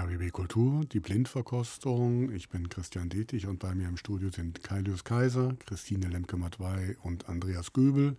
RBB 0.00 0.32
Kultur, 0.32 0.86
die 0.86 1.00
Blindverkostung. 1.00 2.32
Ich 2.32 2.48
bin 2.48 2.70
Christian 2.70 3.10
Detig 3.10 3.46
und 3.46 3.58
bei 3.58 3.74
mir 3.74 3.86
im 3.86 3.98
Studio 3.98 4.30
sind 4.30 4.62
Kailius 4.62 5.04
Kaiser, 5.04 5.56
Christine 5.66 6.08
Lemke-Matwei 6.08 6.96
und 7.02 7.28
Andreas 7.28 7.74
Göbel. 7.74 8.16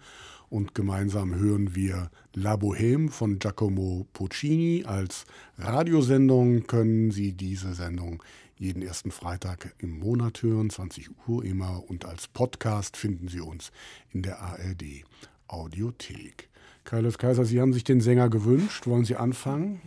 Und 0.50 0.76
gemeinsam 0.76 1.34
hören 1.34 1.74
wir 1.74 2.12
La 2.36 2.54
Bohème 2.54 3.10
von 3.10 3.40
Giacomo 3.40 4.06
Puccini. 4.14 4.84
Als 4.86 5.26
Radiosendung 5.58 6.68
können 6.68 7.10
Sie 7.10 7.34
diese 7.34 7.74
Sendung 7.74 8.22
jeden 8.58 8.84
ersten 8.84 9.10
Freitag 9.10 9.74
im 9.80 9.98
Monat 9.98 10.44
hören, 10.44 10.70
20 10.70 11.10
Uhr 11.28 11.44
immer. 11.44 11.84
Und 11.90 12.06
als 12.06 12.28
Podcast 12.28 12.96
finden 12.96 13.28
Sie 13.28 13.40
uns 13.40 13.72
in 14.12 14.22
der 14.22 14.40
ARD 14.40 15.04
Audiothek. 15.48 16.48
Kailius 16.84 17.18
Kaiser, 17.18 17.44
Sie 17.44 17.60
haben 17.60 17.74
sich 17.74 17.84
den 17.84 18.02
Sänger 18.02 18.30
gewünscht. 18.30 18.86
Wollen 18.86 19.06
Sie 19.06 19.16
anfangen? 19.16 19.82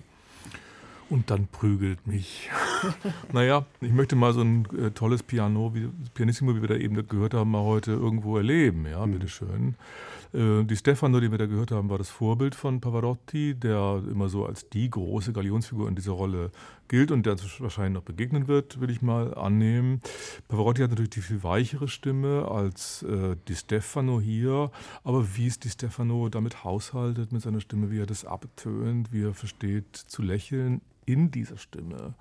Und 1.14 1.30
dann 1.30 1.46
prügelt 1.46 2.08
mich. 2.08 2.50
naja, 3.32 3.64
ich 3.80 3.92
möchte 3.92 4.16
mal 4.16 4.32
so 4.32 4.40
ein 4.40 4.66
äh, 4.76 4.90
tolles 4.90 5.22
Piano, 5.22 5.72
wie, 5.72 5.88
Pianissimo, 6.12 6.56
wie 6.56 6.60
wir 6.60 6.68
da 6.68 6.74
eben 6.74 7.06
gehört 7.06 7.34
haben, 7.34 7.52
mal 7.52 7.62
heute 7.62 7.92
irgendwo 7.92 8.36
erleben. 8.36 8.84
Ja, 8.84 9.06
bitteschön. 9.06 9.76
Äh, 10.32 10.64
die 10.64 10.76
Stefano, 10.76 11.20
die 11.20 11.30
wir 11.30 11.38
da 11.38 11.46
gehört 11.46 11.70
haben, 11.70 11.88
war 11.88 11.98
das 11.98 12.10
Vorbild 12.10 12.56
von 12.56 12.80
Pavarotti, 12.80 13.54
der 13.54 14.02
immer 14.10 14.28
so 14.28 14.44
als 14.44 14.68
die 14.70 14.90
große 14.90 15.32
Galionsfigur 15.32 15.86
in 15.86 15.94
dieser 15.94 16.10
Rolle 16.10 16.50
gilt 16.88 17.12
und 17.12 17.24
der 17.26 17.34
uns 17.34 17.60
wahrscheinlich 17.60 17.94
noch 17.94 18.02
begegnen 18.02 18.48
wird, 18.48 18.80
will 18.80 18.90
ich 18.90 19.00
mal 19.00 19.34
annehmen. 19.34 20.00
Pavarotti 20.48 20.82
hat 20.82 20.90
natürlich 20.90 21.10
die 21.10 21.20
viel 21.20 21.44
weichere 21.44 21.86
Stimme 21.86 22.48
als 22.50 23.04
äh, 23.04 23.36
Di 23.46 23.54
Stefano 23.54 24.20
hier, 24.20 24.72
aber 25.04 25.36
wie 25.36 25.46
es 25.46 25.60
Di 25.60 25.68
Stefano 25.68 26.28
damit 26.28 26.64
haushaltet, 26.64 27.30
mit 27.30 27.40
seiner 27.40 27.60
Stimme, 27.60 27.92
wie 27.92 28.00
er 28.00 28.06
das 28.06 28.24
abtönt, 28.24 29.12
wie 29.12 29.22
er 29.22 29.32
versteht 29.32 29.94
zu 29.94 30.20
lächeln 30.20 30.80
in 31.06 31.30
dieser 31.30 31.56
Stimme, 31.56 32.14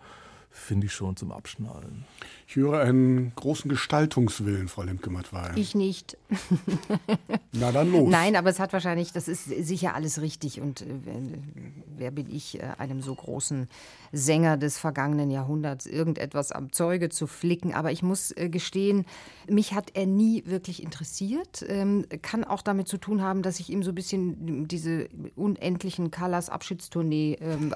finde 0.49 0.87
ich 0.87 0.93
schon 0.93 1.15
zum 1.15 1.31
Abschnallen. 1.31 2.05
Ich 2.53 2.57
höre 2.57 2.81
einen 2.81 3.31
großen 3.35 3.67
Gestaltungswillen, 3.67 4.67
Frau 4.67 4.83
Lemke-Matwei. 4.83 5.53
Ich 5.55 5.73
nicht. 5.73 6.19
Na 7.51 7.71
dann 7.71 7.91
los. 7.91 8.07
Nein, 8.07 8.35
aber 8.35 8.51
es 8.51 8.59
hat 8.59 8.73
wahrscheinlich, 8.73 9.11
das 9.11 9.27
ist 9.27 9.45
sicher 9.45 9.95
alles 9.95 10.21
richtig. 10.21 10.61
Und 10.61 10.81
äh, 10.81 10.85
wer- 11.97 12.11
bin 12.11 12.29
ich, 12.29 12.59
äh, 12.59 12.67
einem 12.77 13.01
so 13.01 13.15
großen 13.15 13.67
Sänger 14.11 14.57
des 14.57 14.77
vergangenen 14.77 15.31
Jahrhunderts 15.31 15.87
irgendetwas 15.87 16.51
am 16.51 16.71
Zeuge 16.71 17.09
zu 17.09 17.25
flicken? 17.25 17.73
Aber 17.73 17.91
ich 17.91 18.03
muss 18.03 18.29
äh, 18.37 18.49
gestehen, 18.49 19.05
mich 19.49 19.73
hat 19.73 19.89
er 19.95 20.05
nie 20.05 20.43
wirklich 20.45 20.83
interessiert. 20.83 21.65
Ähm, 21.67 22.05
kann 22.21 22.43
auch 22.43 22.61
damit 22.61 22.87
zu 22.87 22.97
tun 22.99 23.23
haben, 23.23 23.41
dass 23.41 23.59
ich 23.59 23.71
ihm 23.71 23.81
so 23.81 23.89
ein 23.91 23.95
bisschen 23.95 24.67
diese 24.67 25.09
unendlichen 25.35 26.11
Callas 26.11 26.49
Abschiedstournee 26.49 27.39
ähm, 27.41 27.73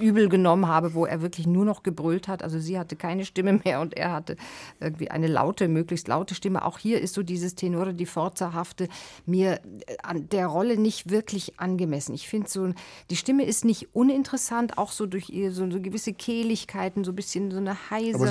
übel 0.00 0.28
genommen 0.28 0.66
habe, 0.66 0.94
wo 0.94 1.06
er 1.06 1.22
wirklich 1.22 1.46
nur 1.46 1.64
noch 1.64 1.84
gebrüllt 1.84 2.26
hat. 2.26 2.42
Also 2.42 2.58
sie 2.58 2.76
hatte 2.76 2.96
keine 2.96 3.24
Stimme 3.24 3.60
mehr 3.64 3.80
und 3.80 3.99
er 4.00 4.12
hatte 4.12 4.36
irgendwie 4.80 5.10
eine 5.10 5.26
laute, 5.26 5.68
möglichst 5.68 6.08
laute 6.08 6.34
Stimme. 6.34 6.64
Auch 6.64 6.78
hier 6.78 7.00
ist 7.00 7.14
so 7.14 7.22
dieses 7.22 7.54
Tenore 7.54 7.94
di 7.94 8.06
Forzahafte 8.06 8.88
mir 9.26 9.60
an 10.02 10.28
der 10.28 10.46
Rolle 10.46 10.76
nicht 10.76 11.10
wirklich 11.10 11.60
angemessen. 11.60 12.14
Ich 12.14 12.28
finde 12.28 12.48
so, 12.48 12.72
die 13.10 13.16
Stimme 13.16 13.44
ist 13.44 13.64
nicht 13.64 13.94
uninteressant, 13.94 14.78
auch 14.78 14.92
so 14.92 15.06
durch 15.06 15.30
ihr 15.30 15.52
so, 15.52 15.70
so 15.70 15.80
gewisse 15.80 16.12
Kehligkeiten, 16.12 17.04
so 17.04 17.12
ein 17.12 17.16
bisschen 17.16 17.50
so 17.50 17.58
eine 17.58 17.90
heisere, 17.90 18.24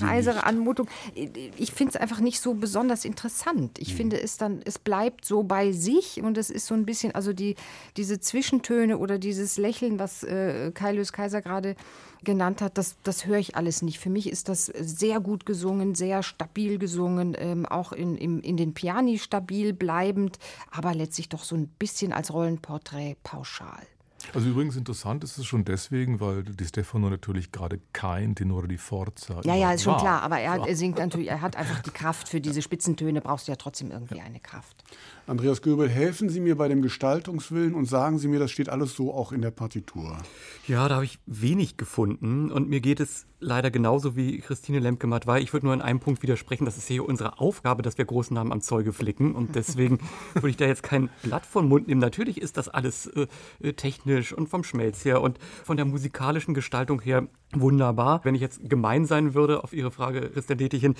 heisere 0.00 0.34
nicht. 0.36 0.46
Anmutung. 0.46 0.88
Ich 1.14 1.72
finde 1.72 1.94
es 1.94 2.00
einfach 2.00 2.20
nicht 2.20 2.40
so 2.40 2.54
besonders 2.54 3.04
interessant. 3.04 3.78
Ich 3.78 3.94
finde 3.94 4.20
es 4.20 4.36
dann, 4.36 4.60
es 4.64 4.78
bleibt 4.78 5.24
so 5.24 5.42
bei 5.42 5.72
sich 5.72 6.22
und 6.22 6.38
es 6.38 6.50
ist 6.50 6.66
so 6.66 6.74
ein 6.74 6.86
bisschen, 6.86 7.14
also 7.14 7.32
die, 7.32 7.56
diese 7.96 8.20
Zwischentöne 8.20 8.98
oder 8.98 9.18
dieses 9.18 9.56
Lächeln, 9.56 9.98
was 9.98 10.22
äh, 10.22 10.70
Kailius 10.72 11.12
Kaiser 11.12 11.42
gerade 11.42 11.76
genannt 12.24 12.60
hat, 12.62 12.78
das, 12.78 12.96
das 13.02 13.26
höre 13.26 13.38
ich 13.38 13.56
alles 13.56 13.82
nicht. 13.82 13.98
Für 13.98 14.10
mich 14.10 14.28
ist 14.28 14.48
das 14.48 14.66
sehr 14.66 15.20
gut 15.20 15.46
gesungen, 15.46 15.94
sehr 15.94 16.22
stabil 16.22 16.78
gesungen, 16.78 17.34
ähm, 17.38 17.66
auch 17.66 17.92
in, 17.92 18.16
im, 18.16 18.40
in 18.40 18.56
den 18.56 18.74
Piani 18.74 19.18
stabil 19.18 19.72
bleibend, 19.72 20.38
aber 20.70 20.94
letztlich 20.94 21.28
doch 21.28 21.44
so 21.44 21.56
ein 21.56 21.68
bisschen 21.68 22.12
als 22.12 22.32
Rollenporträt 22.32 23.16
pauschal. 23.22 23.86
Also 24.34 24.48
übrigens 24.48 24.76
interessant 24.76 25.24
ist 25.24 25.38
es 25.38 25.46
schon 25.46 25.64
deswegen, 25.64 26.20
weil 26.20 26.42
Di 26.44 26.64
Stefano 26.64 27.10
natürlich 27.10 27.52
gerade 27.52 27.80
kein 27.92 28.34
Tenore 28.34 28.68
di 28.68 28.76
Forza 28.76 29.40
Ja, 29.44 29.54
ja, 29.54 29.72
ist 29.72 29.82
schon 29.82 29.94
war. 29.94 30.00
klar, 30.00 30.22
aber 30.22 30.38
er, 30.38 30.66
er 30.66 30.76
singt 30.76 30.98
natürlich, 30.98 31.28
er 31.28 31.40
hat 31.40 31.56
einfach 31.56 31.80
die 31.80 31.90
Kraft 31.90 32.28
für 32.28 32.40
diese 32.40 32.62
Spitzentöne, 32.62 33.20
brauchst 33.20 33.48
du 33.48 33.52
ja 33.52 33.56
trotzdem 33.56 33.90
irgendwie 33.90 34.20
eine 34.20 34.38
Kraft. 34.38 34.84
Andreas 35.30 35.62
Göbel, 35.62 35.88
helfen 35.88 36.28
Sie 36.28 36.40
mir 36.40 36.56
bei 36.56 36.66
dem 36.66 36.82
Gestaltungswillen 36.82 37.74
und 37.74 37.84
sagen 37.84 38.18
Sie 38.18 38.26
mir, 38.26 38.40
das 38.40 38.50
steht 38.50 38.68
alles 38.68 38.96
so 38.96 39.14
auch 39.14 39.30
in 39.30 39.42
der 39.42 39.52
Partitur. 39.52 40.18
Ja, 40.66 40.88
da 40.88 40.96
habe 40.96 41.04
ich 41.04 41.20
wenig 41.24 41.76
gefunden 41.76 42.50
und 42.50 42.68
mir 42.68 42.80
geht 42.80 42.98
es 42.98 43.26
leider 43.38 43.70
genauso 43.70 44.16
wie 44.16 44.38
Christine 44.38 44.80
Lemke-Matt 44.80 45.26
war. 45.26 45.40
Ich 45.40 45.52
würde 45.52 45.66
nur 45.66 45.74
in 45.74 45.80
einem 45.80 46.00
Punkt 46.00 46.22
widersprechen, 46.22 46.64
das 46.64 46.76
ist 46.76 46.88
hier 46.88 47.08
unsere 47.08 47.38
Aufgabe, 47.38 47.82
dass 47.82 47.96
wir 47.96 48.04
großen 48.04 48.34
Namen 48.34 48.52
am 48.52 48.60
Zeuge 48.60 48.92
flicken 48.92 49.34
und 49.34 49.54
deswegen 49.54 49.98
würde 50.34 50.50
ich 50.50 50.56
da 50.56 50.66
jetzt 50.66 50.82
kein 50.82 51.08
Blatt 51.22 51.46
vom 51.46 51.68
Mund 51.68 51.88
nehmen. 51.88 52.00
Natürlich 52.00 52.40
ist 52.40 52.56
das 52.56 52.68
alles 52.68 53.06
äh, 53.06 53.26
äh, 53.62 53.72
technisch 53.72 54.32
und 54.32 54.48
vom 54.48 54.64
Schmelz 54.64 55.04
her 55.04 55.22
und 55.22 55.38
von 55.64 55.76
der 55.76 55.86
musikalischen 55.86 56.54
Gestaltung 56.54 57.00
her 57.00 57.28
wunderbar. 57.52 58.20
Wenn 58.24 58.34
ich 58.34 58.40
jetzt 58.40 58.68
gemein 58.68 59.06
sein 59.06 59.34
würde 59.34 59.64
auf 59.64 59.72
Ihre 59.72 59.90
Frage, 59.90 60.30
Christian 60.30 60.58
Dettichen, 60.58 60.94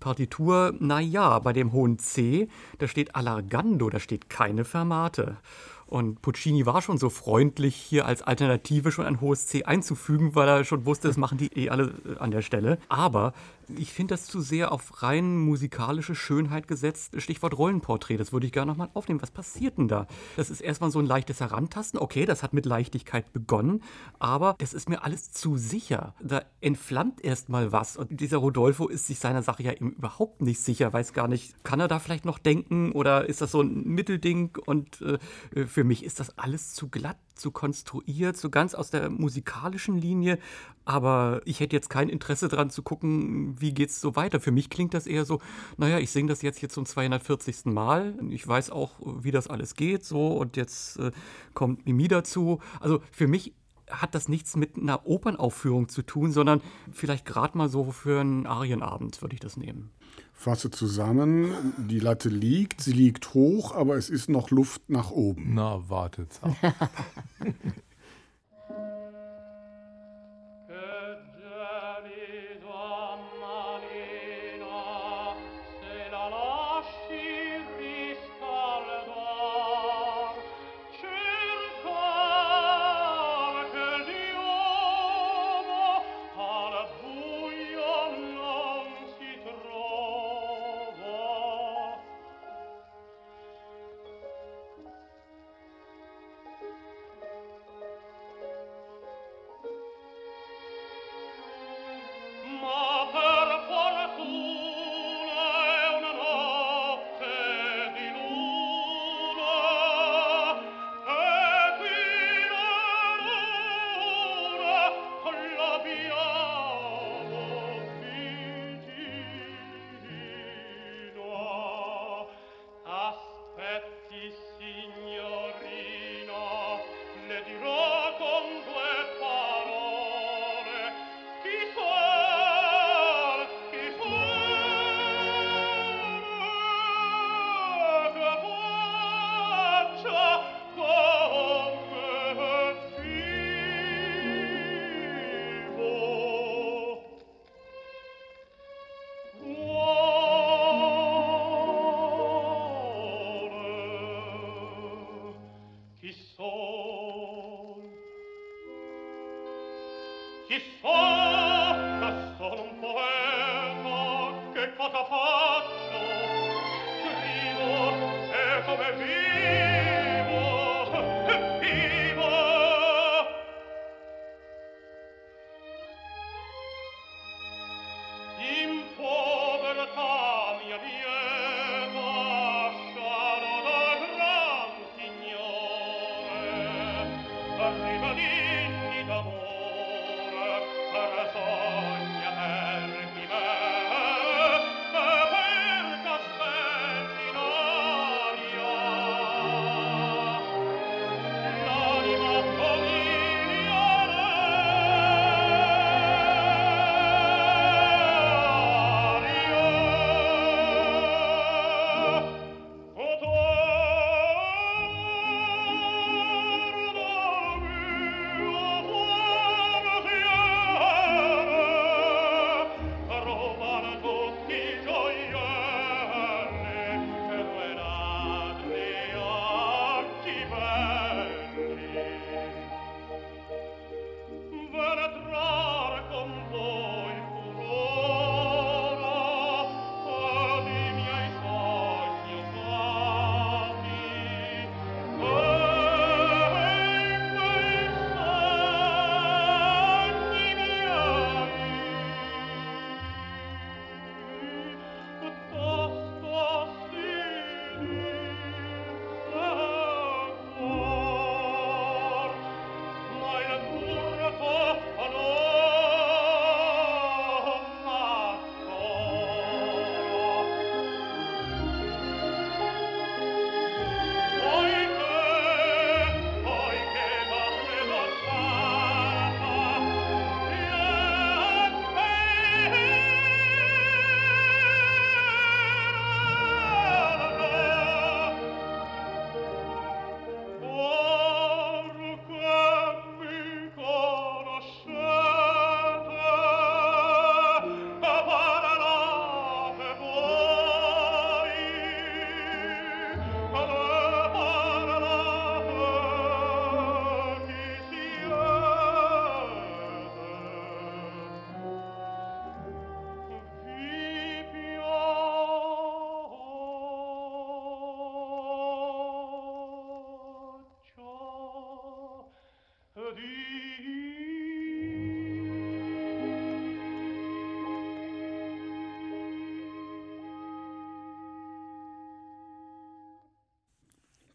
Partitur, 0.00 0.74
na 0.78 1.00
ja, 1.00 1.38
bei 1.38 1.52
dem 1.52 1.72
hohen 1.72 1.98
C, 1.98 2.48
da 2.78 2.88
steht 2.88 3.14
Allargando, 3.74 3.90
da 3.90 3.98
steht 3.98 4.30
keine 4.30 4.64
Fermate. 4.64 5.36
Und 5.86 6.22
Puccini 6.22 6.64
war 6.64 6.80
schon 6.80 6.98
so 6.98 7.10
freundlich, 7.10 7.76
hier 7.76 8.06
als 8.06 8.22
Alternative 8.22 8.90
schon 8.90 9.04
ein 9.04 9.20
hohes 9.20 9.46
C 9.46 9.64
einzufügen, 9.64 10.34
weil 10.34 10.48
er 10.48 10.64
schon 10.64 10.86
wusste, 10.86 11.08
das 11.08 11.18
machen 11.18 11.38
die 11.38 11.48
eh 11.54 11.68
alle 11.68 11.94
äh, 12.06 12.18
an 12.18 12.30
der 12.30 12.42
Stelle. 12.42 12.78
Aber 12.88 13.34
ich 13.76 13.92
finde 13.92 14.14
das 14.14 14.26
zu 14.26 14.40
sehr 14.40 14.72
auf 14.72 15.02
rein 15.02 15.36
musikalische 15.38 16.14
Schönheit 16.14 16.68
gesetzt. 16.68 17.20
Stichwort 17.20 17.56
Rollenporträt, 17.56 18.16
das 18.16 18.32
würde 18.32 18.46
ich 18.46 18.52
gerne 18.52 18.72
nochmal 18.72 18.90
aufnehmen. 18.94 19.22
Was 19.22 19.30
passiert 19.30 19.78
denn 19.78 19.88
da? 19.88 20.06
Das 20.36 20.50
ist 20.50 20.60
erstmal 20.60 20.90
so 20.90 20.98
ein 20.98 21.06
leichtes 21.06 21.40
Herantasten. 21.40 21.98
Okay, 21.98 22.24
das 22.26 22.42
hat 22.42 22.52
mit 22.52 22.66
Leichtigkeit 22.66 23.32
begonnen, 23.32 23.82
aber 24.18 24.54
das 24.58 24.74
ist 24.74 24.88
mir 24.88 25.04
alles 25.04 25.32
zu 25.32 25.56
sicher. 25.56 26.14
Da 26.22 26.42
entflammt 26.60 27.22
erstmal 27.22 27.72
was. 27.72 27.96
Und 27.96 28.20
dieser 28.20 28.38
Rodolfo 28.38 28.88
ist 28.88 29.06
sich 29.06 29.18
seiner 29.18 29.42
Sache 29.42 29.62
ja 29.62 29.72
eben 29.72 29.92
überhaupt 29.92 30.42
nicht 30.42 30.60
sicher, 30.60 30.92
weiß 30.92 31.12
gar 31.12 31.28
nicht, 31.28 31.64
kann 31.64 31.80
er 31.80 31.88
da 31.88 31.98
vielleicht 31.98 32.24
noch 32.24 32.38
denken 32.38 32.92
oder 32.92 33.28
ist 33.28 33.40
das 33.40 33.50
so 33.50 33.60
ein 33.62 33.84
Mittelding? 33.84 34.56
Und 34.66 35.02
äh, 35.02 35.66
für 35.66 35.84
mich 35.84 36.04
ist 36.04 36.20
das 36.20 36.38
alles 36.38 36.74
zu 36.74 36.88
glatt, 36.88 37.18
zu 37.34 37.50
konstruiert, 37.50 38.36
so 38.36 38.50
ganz 38.50 38.74
aus 38.74 38.90
der 38.90 39.10
musikalischen 39.10 39.96
Linie. 39.96 40.38
Aber 40.84 41.40
ich 41.44 41.60
hätte 41.60 41.74
jetzt 41.74 41.88
kein 41.90 42.08
Interesse 42.08 42.48
daran 42.48 42.70
zu 42.70 42.82
gucken, 42.82 43.53
wie 43.60 43.72
geht's 43.72 44.00
so 44.00 44.16
weiter. 44.16 44.40
Für 44.40 44.52
mich 44.52 44.70
klingt 44.70 44.94
das 44.94 45.06
eher 45.06 45.24
so, 45.24 45.40
naja, 45.76 45.98
ich 45.98 46.10
singe 46.10 46.28
das 46.28 46.42
jetzt 46.42 46.58
hier 46.58 46.68
zum 46.68 46.86
240. 46.86 47.66
Mal. 47.66 48.14
Ich 48.30 48.46
weiß 48.46 48.70
auch, 48.70 48.92
wie 49.22 49.30
das 49.30 49.48
alles 49.48 49.74
geht, 49.74 50.04
so. 50.04 50.28
Und 50.28 50.56
jetzt 50.56 50.98
äh, 50.98 51.12
kommt 51.54 51.86
Mimi 51.86 52.08
dazu. 52.08 52.60
Also 52.80 53.00
für 53.10 53.26
mich 53.26 53.54
hat 53.90 54.14
das 54.14 54.28
nichts 54.28 54.56
mit 54.56 54.76
einer 54.76 55.06
Opernaufführung 55.06 55.88
zu 55.88 56.02
tun, 56.02 56.32
sondern 56.32 56.60
vielleicht 56.92 57.26
gerade 57.26 57.56
mal 57.56 57.68
so 57.68 57.90
für 57.90 58.20
einen 58.20 58.46
Arienabend 58.46 59.20
würde 59.22 59.34
ich 59.34 59.40
das 59.40 59.56
nehmen. 59.56 59.90
Fasse 60.32 60.70
zusammen, 60.70 61.74
die 61.78 62.00
Latte 62.00 62.28
liegt, 62.28 62.80
sie 62.80 62.92
liegt 62.92 63.34
hoch, 63.34 63.74
aber 63.74 63.96
es 63.96 64.10
ist 64.10 64.28
noch 64.28 64.50
Luft 64.50 64.90
nach 64.90 65.10
oben. 65.10 65.54
Na, 65.54 65.88
wartet 65.88 66.40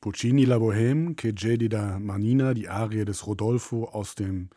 Puccini 0.01 0.45
La 0.45 0.57
Bohème, 0.57 1.13
Che 1.13 1.33
Gedida 1.33 1.99
Manina, 1.99 2.53
die 2.53 2.69
Arie 2.69 3.03
des 3.03 3.27
Rodolfo 3.27 3.83
aus 3.83 4.15
dem 4.15 4.49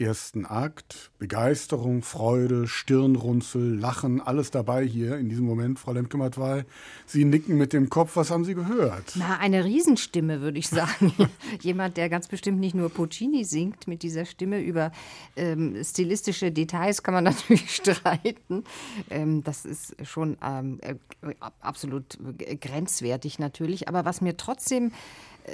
ersten 0.00 0.46
Akt. 0.46 1.10
Begeisterung, 1.18 2.02
Freude, 2.02 2.66
Stirnrunzel, 2.66 3.78
Lachen, 3.78 4.20
alles 4.20 4.50
dabei 4.50 4.84
hier 4.84 5.18
in 5.18 5.28
diesem 5.28 5.44
Moment, 5.44 5.78
Frau 5.78 5.92
Lemke-Matwei. 5.92 6.64
Sie 7.06 7.24
nicken 7.24 7.58
mit 7.58 7.72
dem 7.72 7.90
Kopf, 7.90 8.16
was 8.16 8.30
haben 8.30 8.44
Sie 8.44 8.54
gehört? 8.54 9.12
Na, 9.16 9.38
eine 9.38 9.64
Riesenstimme, 9.64 10.40
würde 10.40 10.58
ich 10.58 10.68
sagen. 10.68 11.12
Jemand, 11.60 11.96
der 11.96 12.08
ganz 12.08 12.28
bestimmt 12.28 12.58
nicht 12.58 12.74
nur 12.74 12.88
Puccini 12.88 13.44
singt 13.44 13.86
mit 13.86 14.02
dieser 14.02 14.24
Stimme. 14.24 14.60
Über 14.60 14.92
ähm, 15.36 15.76
stilistische 15.84 16.50
Details 16.50 17.02
kann 17.02 17.14
man 17.14 17.24
natürlich 17.30 17.74
streiten. 17.74 18.64
Ähm, 19.10 19.44
das 19.44 19.64
ist 19.64 19.94
schon 20.06 20.38
ähm, 20.42 20.80
äh, 20.80 20.94
absolut 21.60 22.18
grenzwertig 22.60 23.38
natürlich. 23.38 23.88
Aber 23.88 24.04
was 24.04 24.20
mir 24.20 24.36
trotzdem 24.36 24.92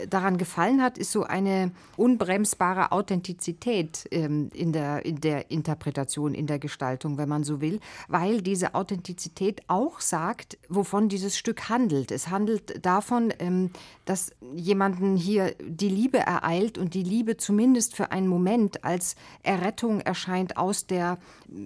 daran 0.09 0.39
gefallen 0.39 0.83
hat, 0.83 0.99
ist 0.99 1.13
so 1.13 1.25
eine 1.25 1.73
unbremsbare 1.97 2.93
Authentizität 2.93 4.07
ähm, 4.11 4.51
in, 4.53 4.73
der, 4.73 5.05
in 5.05 5.21
der 5.21 5.51
Interpretation, 5.51 6.35
in 6.35 6.47
der 6.47 6.59
Gestaltung, 6.59 7.19
wenn 7.19 7.29
man 7.29 7.45
so 7.45 7.61
will, 7.61 7.81
weil 8.09 8.43
diese 8.43 8.75
Authentizität 8.75 9.63
auch 9.69 10.01
sagt, 10.01 10.59
wovon 10.69 11.09
dieses 11.09 11.37
Stück 11.37 11.69
handelt. 11.69 12.11
Es 12.11 12.29
handelt 12.29 12.85
davon, 12.85 13.33
ähm, 13.39 13.71
dass 14.05 14.33
jemanden 14.55 15.17
hier 15.17 15.55
die 15.61 15.89
Liebe 15.89 16.19
ereilt 16.19 16.79
und 16.79 16.95
die 16.95 17.03
Liebe 17.03 17.37
zumindest 17.37 17.97
für 17.97 18.13
einen 18.13 18.29
Moment 18.29 18.85
als 18.85 19.17
Errettung 19.43 20.01
erscheint 20.01 20.57
aus 20.57 20.87
der 20.87 21.19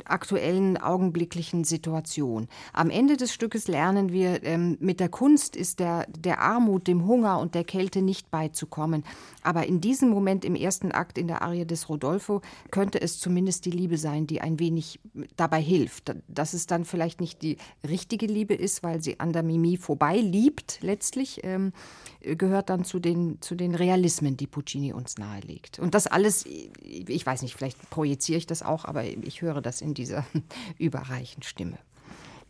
aktuellen 0.04 0.76
augenblicklichen 0.76 1.64
Situation. 1.64 2.48
Am 2.72 2.90
Ende 2.90 3.16
des 3.16 3.32
Stückes 3.32 3.68
lernen 3.68 4.12
wir, 4.12 4.42
ähm, 4.44 4.76
mit 4.80 5.00
der 5.00 5.08
Kunst 5.08 5.56
ist 5.56 5.80
der, 5.80 6.06
der 6.08 6.40
Armut, 6.40 6.86
dem 6.86 7.06
Hunger 7.06 7.38
und 7.38 7.54
der 7.54 7.64
Kälte 7.64 8.02
nicht 8.02 8.19
beizukommen. 8.28 9.04
Aber 9.42 9.66
in 9.66 9.80
diesem 9.80 10.10
Moment 10.10 10.44
im 10.44 10.54
ersten 10.54 10.92
Akt 10.92 11.18
in 11.18 11.28
der 11.28 11.42
Arie 11.42 11.64
des 11.64 11.88
Rodolfo 11.88 12.42
könnte 12.70 13.00
es 13.00 13.18
zumindest 13.18 13.64
die 13.64 13.70
Liebe 13.70 13.96
sein, 13.96 14.26
die 14.26 14.40
ein 14.40 14.58
wenig 14.58 15.00
dabei 15.36 15.62
hilft. 15.62 16.14
Dass 16.28 16.52
es 16.52 16.66
dann 16.66 16.84
vielleicht 16.84 17.20
nicht 17.20 17.42
die 17.42 17.56
richtige 17.86 18.26
Liebe 18.26 18.54
ist, 18.54 18.82
weil 18.82 19.00
sie 19.00 19.20
an 19.20 19.32
der 19.32 19.42
Mimi 19.42 19.76
vorbei 19.76 20.18
liebt, 20.18 20.78
letztlich, 20.82 21.40
ähm, 21.42 21.72
gehört 22.20 22.70
dann 22.70 22.84
zu 22.84 22.98
den, 22.98 23.40
zu 23.40 23.54
den 23.54 23.74
Realismen, 23.74 24.36
die 24.36 24.46
Puccini 24.46 24.92
uns 24.92 25.18
nahelegt. 25.18 25.78
Und 25.78 25.94
das 25.94 26.06
alles, 26.06 26.44
ich 26.46 27.24
weiß 27.24 27.42
nicht, 27.42 27.54
vielleicht 27.54 27.90
projiziere 27.90 28.38
ich 28.38 28.46
das 28.46 28.62
auch, 28.62 28.84
aber 28.84 29.04
ich 29.04 29.42
höre 29.42 29.60
das 29.60 29.80
in 29.80 29.94
dieser 29.94 30.26
überreichen 30.78 31.42
Stimme. 31.42 31.78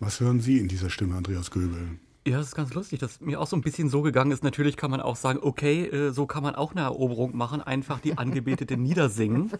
Was 0.00 0.18
hören 0.18 0.40
Sie 0.40 0.58
in 0.58 0.68
dieser 0.68 0.88
Stimme, 0.88 1.16
Andreas 1.16 1.50
Göbel? 1.50 1.98
Ja, 2.26 2.36
das 2.36 2.48
ist 2.48 2.54
ganz 2.54 2.74
lustig, 2.74 2.98
dass 3.00 3.20
mir 3.22 3.40
auch 3.40 3.46
so 3.46 3.56
ein 3.56 3.62
bisschen 3.62 3.88
so 3.88 4.02
gegangen 4.02 4.30
ist. 4.30 4.44
Natürlich 4.44 4.76
kann 4.76 4.90
man 4.90 5.00
auch 5.00 5.16
sagen, 5.16 5.38
okay, 5.40 5.86
äh, 5.86 6.12
so 6.12 6.26
kann 6.26 6.42
man 6.42 6.54
auch 6.54 6.72
eine 6.72 6.82
Eroberung 6.82 7.34
machen, 7.34 7.62
einfach 7.62 7.98
die 7.98 8.18
Angebetete 8.18 8.76
niedersingen. 8.78 9.50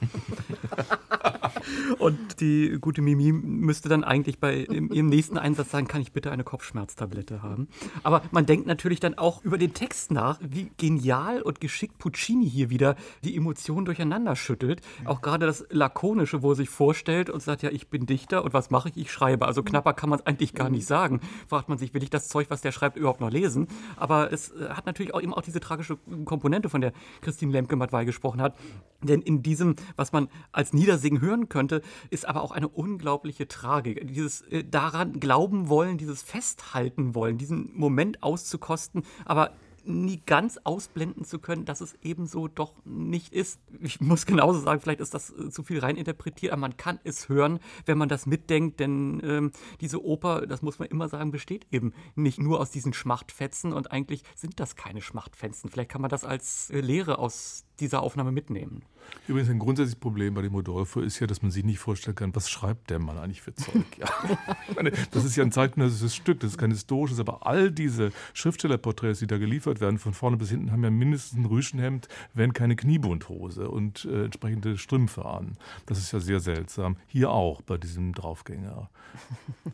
Und 1.99 2.41
die 2.41 2.79
gute 2.81 3.03
Mimi 3.03 3.33
müsste 3.33 3.89
dann 3.89 4.05
eigentlich 4.05 4.39
bei 4.39 4.65
ihrem 4.65 5.07
nächsten 5.07 5.39
Einsatz 5.39 5.71
sagen, 5.71 5.89
kann 5.89 6.01
ich 6.01 6.13
bitte 6.13 6.31
eine 6.31 6.45
Kopfschmerztablette 6.45 7.43
haben? 7.43 7.69
Aber 8.03 8.23
man 8.31 8.47
denkt 8.47 8.67
natürlich 8.67 9.01
dann 9.01 9.17
auch 9.17 9.43
über 9.45 9.59
den 9.59 9.75
Text 9.75 10.11
nach, 10.11 10.39
wie 10.43 10.71
genial 10.77 11.43
und 11.43 11.61
geschickt 11.61 11.99
Puccini 11.99 12.49
hier 12.49 12.71
wieder 12.71 12.97
die 13.25 13.37
Emotionen 13.37 13.85
durcheinander 13.85 14.37
schüttelt. 14.37 14.81
Auch 15.05 15.21
gerade 15.23 15.47
das 15.47 15.67
Lakonische, 15.71 16.43
wo 16.43 16.53
er 16.53 16.57
sich 16.57 16.69
vorstellt 16.69 17.31
und 17.31 17.43
sagt, 17.43 17.63
ja, 17.63 17.71
ich 17.71 17.89
bin 17.89 18.07
Dichter 18.07 18.45
und 18.45 18.53
was 18.53 18.71
mache 18.71 18.91
ich? 18.91 18.97
Ich 18.97 19.13
schreibe. 19.13 19.47
Also 19.47 19.63
knapper 19.63 19.95
kann 19.95 20.11
man 20.11 20.19
es 20.19 20.27
eigentlich 20.27 20.55
gar 20.55 20.71
nicht 20.71 20.87
sagen. 20.87 21.21
Fragt 21.49 21.69
man 21.69 21.79
sich, 21.79 21.95
will 21.95 22.03
ich 22.03 22.11
das 22.11 22.29
Zeug, 22.29 22.50
was 22.51 22.61
der 22.61 22.73
schreibt, 22.73 22.97
überhaupt 22.97 23.21
noch 23.21 23.31
lesen? 23.31 23.69
Aber 23.97 24.33
es 24.33 24.51
äh, 24.51 24.69
hat 24.71 24.87
natürlich 24.87 25.15
auch 25.15 25.23
eben 25.23 25.35
auch 25.35 25.43
diese 25.43 25.61
tragische 25.61 25.99
Komponente, 26.25 26.69
von 26.69 26.81
der 26.81 26.93
Christine 27.21 27.53
Lemke-Matwei 27.53 28.05
gesprochen 28.05 28.41
hat. 28.43 28.57
Denn 29.03 29.23
in 29.23 29.43
diesem, 29.43 29.77
was 29.97 30.13
man 30.13 30.29
als 30.53 30.73
Niedersingen 30.73 31.21
hören 31.21 31.49
könnte, 31.49 31.83
ist 32.11 32.29
aber 32.29 32.43
auch 32.43 32.53
eine 32.53 32.69
unglaubliche 32.69 33.49
Tragik. 33.49 34.07
Dieses 34.07 34.43
äh, 34.43 34.65
daran 34.65 35.21
glauben 35.21 35.69
wollen, 35.69 35.99
dieses 35.99 36.23
festhalten 36.23 37.15
wollen, 37.15 37.39
diesen 37.39 37.71
Moment 37.75 38.23
auszukosten, 38.23 39.05
aber 39.25 39.53
nie 39.87 40.23
ganz 40.25 40.59
ausblenden 40.65 41.25
zu 41.25 41.39
können, 41.39 41.65
dass 41.65 41.81
es 41.81 41.95
ebenso 42.03 42.49
doch 42.49 42.75
nicht 42.85 43.33
ist. 43.33 43.61
Ich 43.81 44.01
muss 44.01 44.27
genauso 44.27 44.61
sagen, 44.61 44.81
vielleicht 44.81 45.01
ist 45.01 45.15
das 45.15 45.31
äh, 45.31 45.51
zu 45.51 45.63
viel 45.63 45.81
reininterpretiert, 45.81 46.53
aber 46.53 46.61
man 46.61 46.77
kann 46.77 46.99
es 47.05 47.29
hören, 47.29 47.61
wenn 47.87 47.99
man 47.99 48.09
das 48.09 48.27
mitdenkt, 48.27 48.81
denn 48.81 49.21
ähm, 49.25 49.53
diese 49.81 50.05
Oper, 50.05 50.47
das 50.47 50.63
muss 50.63 50.79
man 50.79 50.89
immer 50.89 51.09
sagen, 51.09 51.31
besteht 51.31 51.67
eben 51.71 51.93
nicht 52.15 52.39
nur 52.39 52.61
aus 52.61 52.71
diesen 52.71 52.93
Schmachtfetzen 52.93 53.73
und 53.73 53.93
eigentlich 53.93 54.23
sind 54.35 54.61
das 54.61 54.77
keine 54.77 55.03
Schmachtfetzen. 55.03 55.71
Vielleicht 55.71 55.91
kann 55.91 56.03
man 56.03 56.11
das 56.11 56.25
als 56.25 56.71
äh, 56.71 56.81
Lehre 56.81 57.19
aus 57.19 57.65
dieser 57.81 58.03
Aufnahme 58.03 58.33
mitnehmen. 58.33 58.83
Übrigens 59.27 59.51
ein 59.51 59.59
grundsätzliches 59.59 59.99
Problem 59.99 60.35
bei 60.35 60.43
dem 60.43 60.55
Rodolfo 60.55 61.01
ist 61.01 61.19
ja, 61.21 61.27
dass 61.27 61.43
man 61.43 61.51
sich 61.51 61.65
nicht 61.65 61.79
vorstellen 61.79 62.15
kann, 62.15 62.35
was 62.35 62.49
schreibt 62.49 62.91
der 62.91 62.99
Mann 62.99 63.19
eigentlich 63.19 63.43
für 63.43 63.55
Zeug. 63.55 63.85
Ja. 63.99 64.09
meine, 64.77 64.93
das 65.11 65.25
ist 65.25 65.37
ja 65.37 65.45
ein 65.45 65.53
zeitgenössisches 65.53 66.15
Stück, 66.15 66.41
das 66.41 66.53
ist 66.53 66.59
kein 66.59 66.71
historisches, 66.71 67.21
aber 67.21 67.47
all 67.47 67.71
diese 67.71 68.13
Schriftstellerporträts, 68.35 69.19
die 69.19 69.27
da 69.27 69.39
geliefert 69.39 69.81
werden, 69.81 69.99
von 69.99 70.15
vorne 70.15 70.37
bis 70.37 70.51
hinten, 70.51 70.73
haben 70.73 70.85
ja 70.85 70.91
mindestens 70.91 71.39
ein 71.39 71.47
Rüschenhemd, 71.47 72.09
wenn 72.35 72.53
keine 72.53 72.77
Kniebundhose 72.77 73.69
und 73.69 74.05
äh, 74.05 74.25
entsprechende 74.25 74.79
Strümpfe 74.79 75.25
an. 75.25 75.57
Das 75.87 75.99
ist 75.99 76.13
ja 76.13 76.21
sehr 76.21 76.41
seltsam. 76.41 76.97
Hier 77.07 77.31
auch 77.31 77.63
bei 77.63 77.77
diesem 77.77 78.13
Draufgänger. 78.13 78.91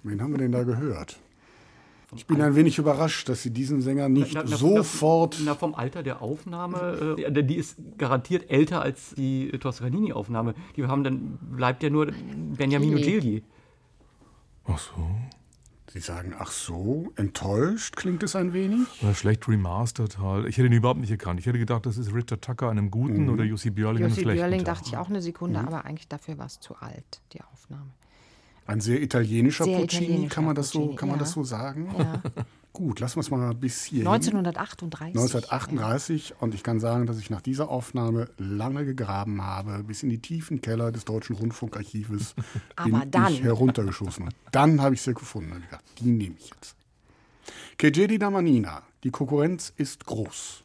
Wen 0.03 0.23
haben 0.23 0.33
wir 0.33 0.39
denn 0.39 0.53
da 0.53 0.65
gehört? 0.65 1.21
Ich 2.17 2.27
bin 2.27 2.41
ein 2.41 2.55
wenig 2.57 2.79
überrascht, 2.79 3.29
dass 3.29 3.43
Sie 3.43 3.51
diesen 3.51 3.81
Sänger 3.83 4.09
nicht 4.09 4.35
Na, 4.35 4.45
na, 4.49 4.57
sofort. 4.57 5.39
Na, 5.45 5.55
vom 5.55 5.75
Alter 5.75 6.03
der 6.03 6.23
Aufnahme, 6.23 7.17
äh, 7.19 7.45
die 7.45 7.57
ist 7.57 7.77
garantiert 7.99 8.51
älter 8.51 8.81
als 8.83 9.15
die 9.17 9.51
Toscanini-Aufnahme. 9.51 10.55
Die 10.77 10.85
haben 10.87 11.05
dann 11.05 11.39
bleibt 11.53 11.83
ja 11.83 11.91
nur 11.91 12.13
Beniamino 12.57 12.97
Gigli. 12.97 13.43
Ach 14.67 14.79
so. 14.79 14.93
Sie 15.93 16.01
sagen, 16.01 16.35
ach 16.39 16.51
so, 16.51 17.13
enttäuscht 17.17 17.97
klingt 17.97 18.23
es 18.23 18.37
ein 18.37 18.53
wenig? 18.53 18.81
Oder 19.03 19.15
schlecht 19.15 19.49
remastered 19.49 20.19
halt. 20.19 20.47
Ich 20.47 20.59
hätte 20.59 20.67
ihn 20.67 20.73
überhaupt 20.73 21.01
nicht 21.01 21.11
erkannt. 21.11 21.41
Ich 21.41 21.47
hätte 21.47 21.59
gedacht, 21.59 21.87
das 21.87 21.97
ist 21.97 22.13
Richard 22.13 22.43
Tucker 22.43 22.67
an 22.69 22.77
einem 22.77 22.91
guten 22.91 23.23
Mhm. 23.25 23.29
oder 23.31 23.45
Jussi 23.45 23.71
Björling 23.71 24.03
einem 24.03 24.11
Jussi 24.11 24.23
schlechten 24.23 24.41
Björling 24.41 24.65
Tag. 24.65 24.75
dachte 24.75 24.89
ich 24.91 24.97
auch 24.99 25.09
eine 25.09 25.23
Sekunde, 25.23 25.61
aber 25.61 25.85
eigentlich 25.85 26.09
dafür 26.09 26.37
war 26.39 26.47
es 26.47 26.61
zu 26.61 26.75
alt, 26.77 27.23
die 27.33 27.41
Aufnahme. 27.41 27.91
Ein 28.67 28.81
sehr 28.81 29.01
italienischer 29.01 29.65
Sehr 29.65 29.79
Puccini, 29.79 30.05
italienischer 30.05 30.35
kann 30.35 30.45
man 30.45 30.55
das 30.55 30.71
so, 30.71 30.81
Puccini, 30.81 30.97
kann 30.97 31.09
man 31.09 31.19
ja. 31.19 31.25
das 31.25 31.33
so 31.33 31.45
sagen? 31.45 31.95
Ja. 31.97 32.23
Gut, 32.73 33.01
lassen 33.01 33.17
wir 33.17 33.21
es 33.21 33.31
mal 33.31 33.55
bis 33.55 33.85
hier. 33.85 34.01
1938. 34.01 35.17
1938 35.17 36.35
und 36.41 36.55
ich 36.55 36.63
kann 36.63 36.79
sagen, 36.79 37.07
dass 37.07 37.19
ich 37.19 37.31
nach 37.31 37.41
dieser 37.41 37.71
Aufnahme 37.71 38.29
lange 38.37 38.85
gegraben 38.85 39.41
habe, 39.41 39.83
bis 39.83 40.03
in 40.03 40.11
die 40.11 40.19
tiefen 40.19 40.61
Keller 40.61 40.93
des 40.93 41.07
Deutschen 41.07 41.37
Rundfunkarchives 41.37 42.35
Aber 42.77 43.01
bin 43.01 43.11
dann. 43.11 43.33
ich 43.33 43.43
heruntergeschossen. 43.43 44.29
Dann 44.53 44.83
habe 44.83 44.95
ich 44.95 45.01
sie 45.01 45.15
gefunden 45.15 45.53
und 45.53 45.63
gedacht, 45.63 45.85
die 46.01 46.11
nehme 46.11 46.35
ich 46.39 46.51
jetzt. 46.51 46.77
Kejedi 47.79 48.19
da 48.19 48.31
Manina, 48.31 48.83
die 49.05 49.11
Konkurrenz 49.11 49.73
ist 49.77 50.05
groß. 50.05 50.63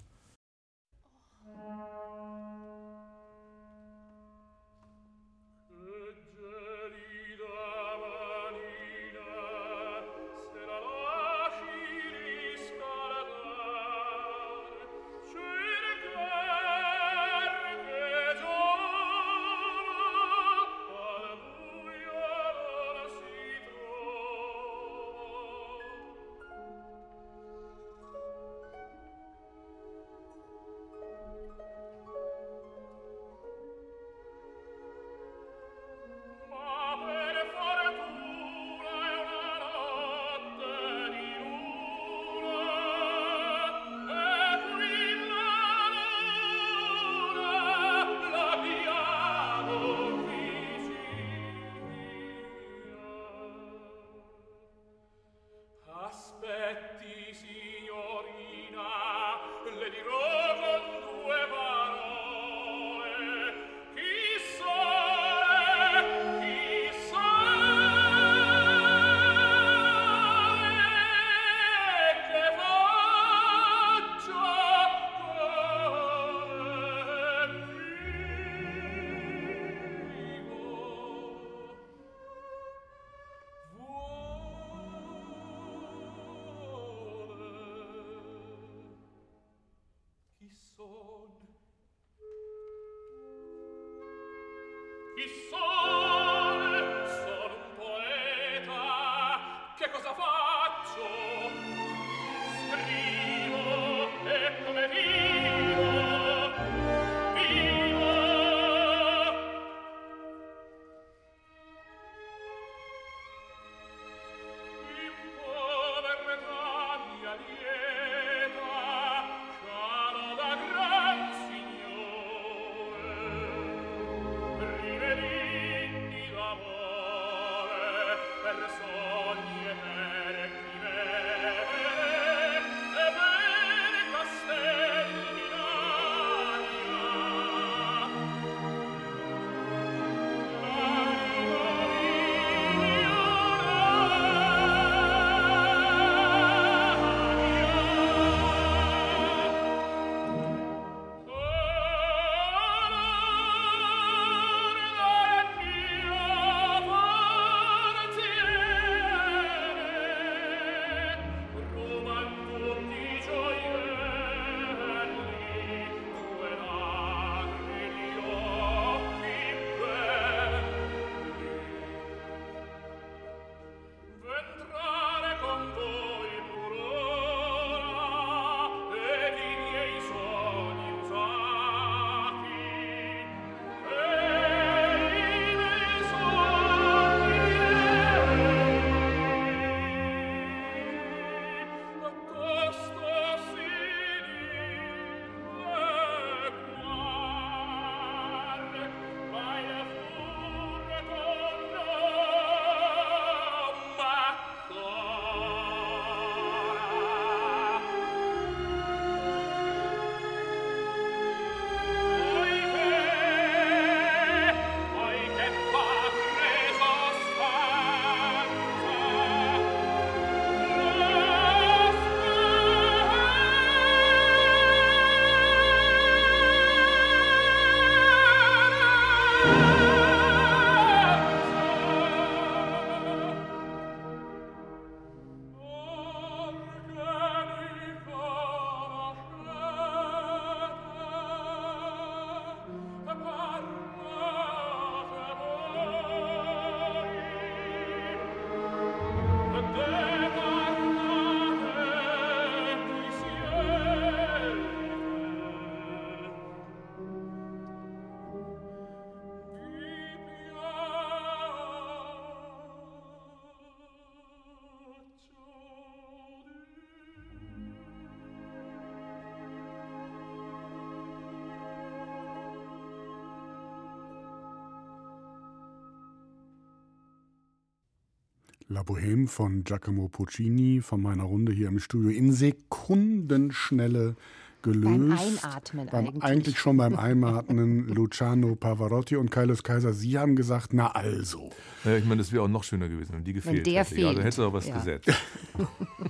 La 278.72 278.84
Bohème 278.84 279.28
von 279.28 279.66
Giacomo 279.66 280.08
Puccini 280.08 280.80
von 280.80 281.02
meiner 281.02 281.24
Runde 281.24 281.52
hier 281.52 281.68
im 281.68 281.80
Studio 281.80 282.10
in 282.10 282.32
Sekundenschnelle 282.32 284.16
gelöst. 284.62 284.86
Beim 284.86 285.12
Einatmen 285.12 285.88
beim, 285.92 286.06
eigentlich. 286.08 286.24
Eigentlich 286.24 286.60
schon 286.60 286.78
beim 286.78 286.96
Einatmen 286.96 287.88
Luciano 287.94 288.56
Pavarotti 288.56 289.18
und 289.18 289.30
Carlos 289.30 289.64
Kaiser. 289.64 289.92
Sie 289.92 290.18
haben 290.18 290.38
gesagt, 290.38 290.72
na 290.74 290.88
also. 290.88 291.50
Ja, 291.84 291.98
ich 291.98 292.06
meine, 292.06 292.20
das 292.22 292.32
wäre 292.32 292.44
auch 292.44 292.48
noch 292.48 292.64
schöner 292.64 292.88
gewesen, 292.88 293.14
wenn 293.14 293.26
die 293.26 293.34
gefehlt 293.34 293.66
der 293.66 293.84
hätte. 293.84 294.00
Ja, 294.00 294.08
da 294.08 294.14
fehlt. 294.14 294.24
hätte 294.26 294.42
er 294.44 294.54
was 294.54 294.68
Ja. 294.68 294.76
gesetzt. 294.78 295.10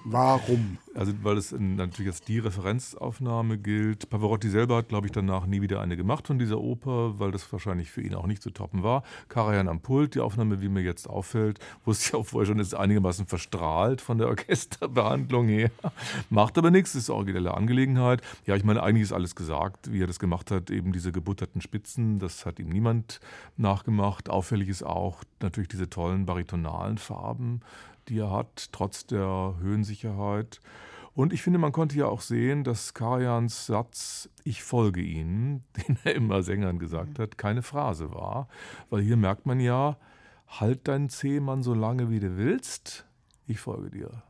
Warum? 0.03 0.78
Also, 1.02 1.14
weil 1.24 1.36
es 1.38 1.52
in- 1.52 1.78
natürlich 1.78 2.12
als 2.12 2.22
die 2.22 2.38
Referenzaufnahme 2.38 3.58
gilt. 3.58 4.08
Pavarotti 4.12 4.49
selber 4.52 4.76
hat, 4.76 4.89
glaube 4.89 5.08
ich, 5.08 5.12
danach 5.12 5.47
nie 5.47 5.60
wieder 5.60 5.82
eine 5.82 5.97
gemacht 5.97 6.28
von 6.28 6.38
dieser 6.38 6.60
Oper, 6.62 7.18
weil 7.18 7.32
das 7.32 7.52
wahrscheinlich 7.52 7.89
für 7.89 8.02
ihn 8.04 8.14
auch 8.14 8.28
nicht 8.28 8.43
zu 8.43 8.52
toppen 8.52 8.84
war. 8.84 9.02
Karajan 9.28 9.68
am 9.68 9.80
Pult, 9.82 10.14
die 10.14 10.20
Aufnahme, 10.20 10.62
wie 10.62 10.70
mir 10.70 10.84
jetzt 10.84 11.10
auffällt, 11.10 11.58
wusste 11.86 12.06
ich 12.10 12.14
auch 12.14 12.28
vorher 12.28 12.45
schon, 12.45 12.60
ist 12.60 12.76
einigermaßen 12.76 13.26
verstrahlt 13.26 13.99
von 13.99 14.20
der 14.20 14.28
Orchesterbehandlung 14.30 15.47
her. 15.47 15.72
Macht 16.30 16.60
aber 16.60 16.70
nichts, 16.70 16.93
ist 16.93 17.10
originelle 17.10 17.56
Angelegenheit. 17.56 18.22
Ja, 18.45 18.56
ich 18.56 18.64
meine, 18.64 18.84
eigentlich 18.84 19.02
ist 19.02 19.12
alles 19.14 19.36
gesagt, 19.36 19.91
wie 19.91 20.04
er 20.04 20.08
das 20.08 20.20
gemacht 20.20 20.52
hat, 20.52 20.70
eben 20.70 20.93
diese 20.93 21.12
gebutterten 21.12 21.62
Spitzen, 21.62 22.20
das 22.20 22.45
hat 22.45 22.60
ihm 22.60 22.70
niemand 22.70 23.22
nachgemacht. 23.58 24.30
Auffällig 24.30 24.70
ist 24.70 24.84
auch 24.84 25.24
natürlich 25.39 25.70
diese 25.70 25.89
tollen 25.89 26.28
baritonalen 26.28 26.99
Farben, 26.99 27.62
die 28.08 28.20
er 28.20 28.30
hat, 28.30 28.70
trotz 28.72 29.08
der 29.08 29.56
Höhensicherheit. 29.62 30.60
Und 31.14 31.34
ich 31.34 31.41
finde, 31.41 31.59
man 31.59 31.72
konnte 31.72 31.97
ja 31.97 32.05
auch 32.05 32.22
sehen, 32.22 32.64
dass 32.64 32.93
Karajans 32.93 33.66
Satz 33.66 34.30
Ich 34.43 34.64
folge 34.64 35.01
Ihnen, 35.01 35.64
den 35.88 35.97
er 36.03 36.16
immer 36.16 36.43
Sängern 36.43 36.80
gesagt 36.80 37.20
hat, 37.20 37.38
keine 37.38 37.64
Phrase 37.64 38.12
war. 38.12 38.47
Weil 38.89 39.01
hier 39.01 39.18
merkt 39.18 39.45
man 39.45 39.59
ja, 39.59 39.97
halt 40.47 40.88
deinen 40.88 41.09
Zehmann 41.09 41.64
so 41.64 41.74
lange, 41.74 42.09
wie 42.09 42.20
du 42.20 42.38
willst, 42.38 43.05
ich 43.47 43.59
folge 43.59 43.89
dir. 43.89 44.24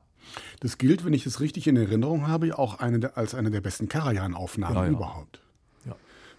Das 0.59 0.77
gilt, 0.77 1.03
wenn 1.03 1.13
ich 1.13 1.25
es 1.25 1.39
richtig 1.39 1.67
in 1.67 1.75
Erinnerung 1.77 2.27
habe, 2.27 2.57
auch 2.57 2.79
eine 2.79 2.99
der, 2.99 3.17
als 3.17 3.35
eine 3.35 3.51
der 3.51 3.61
besten 3.61 3.87
Karajan-Aufnahmen 3.87 4.75
Ja, 4.75 4.85
ja. 4.85 4.91
überhaupt. 4.91 5.41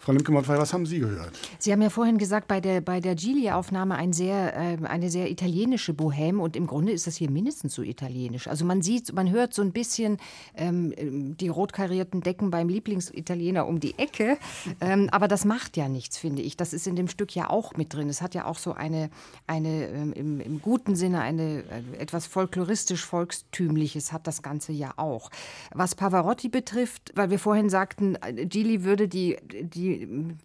Frau 0.03 0.11
Limke-Mattei, 0.11 0.59
was 0.59 0.73
haben 0.73 0.85
Sie 0.85 0.99
gehört? 0.99 1.31
Sie 1.61 1.71
haben 1.71 1.81
ja 1.81 1.89
vorhin 1.89 2.19
gesagt, 2.19 2.49
bei 2.49 2.61
der, 2.61 2.81
bei 2.81 2.99
der 2.99 3.15
Gigli-Aufnahme 3.15 3.95
ein 3.95 4.13
sehr, 4.13 4.53
äh, 4.57 4.77
eine 4.85 5.13
sehr 5.13 5.31
italienische 5.31 5.93
Bohème 5.93 6.39
und 6.39 6.57
im 6.57 6.67
Grunde 6.67 6.91
ist 6.91 7.07
das 7.07 7.15
hier 7.15 7.31
mindestens 7.31 7.77
so 7.77 7.83
italienisch. 7.83 8.49
Also 8.49 8.65
man 8.65 8.83
sieht, 8.83 9.13
man 9.13 9.31
hört 9.31 9.55
so 9.55 9.63
ein 9.63 9.71
bisschen 9.71 10.17
ähm, 10.57 10.93
ähm, 10.97 11.37
die 11.37 11.47
rot 11.47 11.73
karierten 11.73 12.21
Decken 12.21 12.51
beim 12.51 12.69
Lieblingsitaliener 12.69 13.65
um 13.65 13.79
die 13.79 13.97
Ecke, 13.97 14.39
ähm, 14.81 15.09
aber 15.13 15.29
das 15.29 15.45
macht 15.45 15.77
ja 15.77 15.89
nichts, 15.89 16.19
finde 16.19 16.43
ich. 16.43 16.57
Das 16.57 16.73
ist 16.73 16.89
in 16.89 16.97
dem 16.97 17.07
Stück 17.07 17.33
ja 17.37 17.49
auch 17.49 17.77
mit 17.77 17.95
drin. 17.95 18.09
Es 18.09 18.23
hat 18.23 18.35
ja 18.35 18.47
auch 18.47 18.59
so 18.59 18.73
eine, 18.73 19.09
eine 19.47 19.87
ähm, 19.87 20.13
im, 20.15 20.41
im 20.41 20.61
guten 20.61 20.97
Sinne, 20.97 21.21
eine 21.21 21.63
äh, 21.71 22.01
etwas 22.01 22.27
folkloristisch-volkstümliches 22.27 24.13
hat 24.13 24.27
das 24.27 24.43
Ganze 24.43 24.73
ja 24.73 24.95
auch. 24.97 25.31
Was 25.73 25.95
Pavarotti 25.95 26.49
betrifft, 26.49 27.13
weil 27.15 27.31
wir 27.31 27.39
vorhin 27.39 27.71
sagten, 27.71 28.17
äh, 28.17 28.47
Gigli 28.47 28.83
würde 28.83 29.07
die, 29.07 29.37
die 29.63 29.92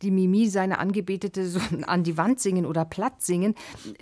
die, 0.01 0.11
Mimi 0.11 0.49
seine 0.49 0.79
Angebetete 0.79 1.47
so 1.47 1.59
an 1.87 2.03
die 2.03 2.17
Wand 2.17 2.39
singen 2.39 2.65
oder 2.65 2.85
platt 2.85 3.21
singen. 3.21 3.55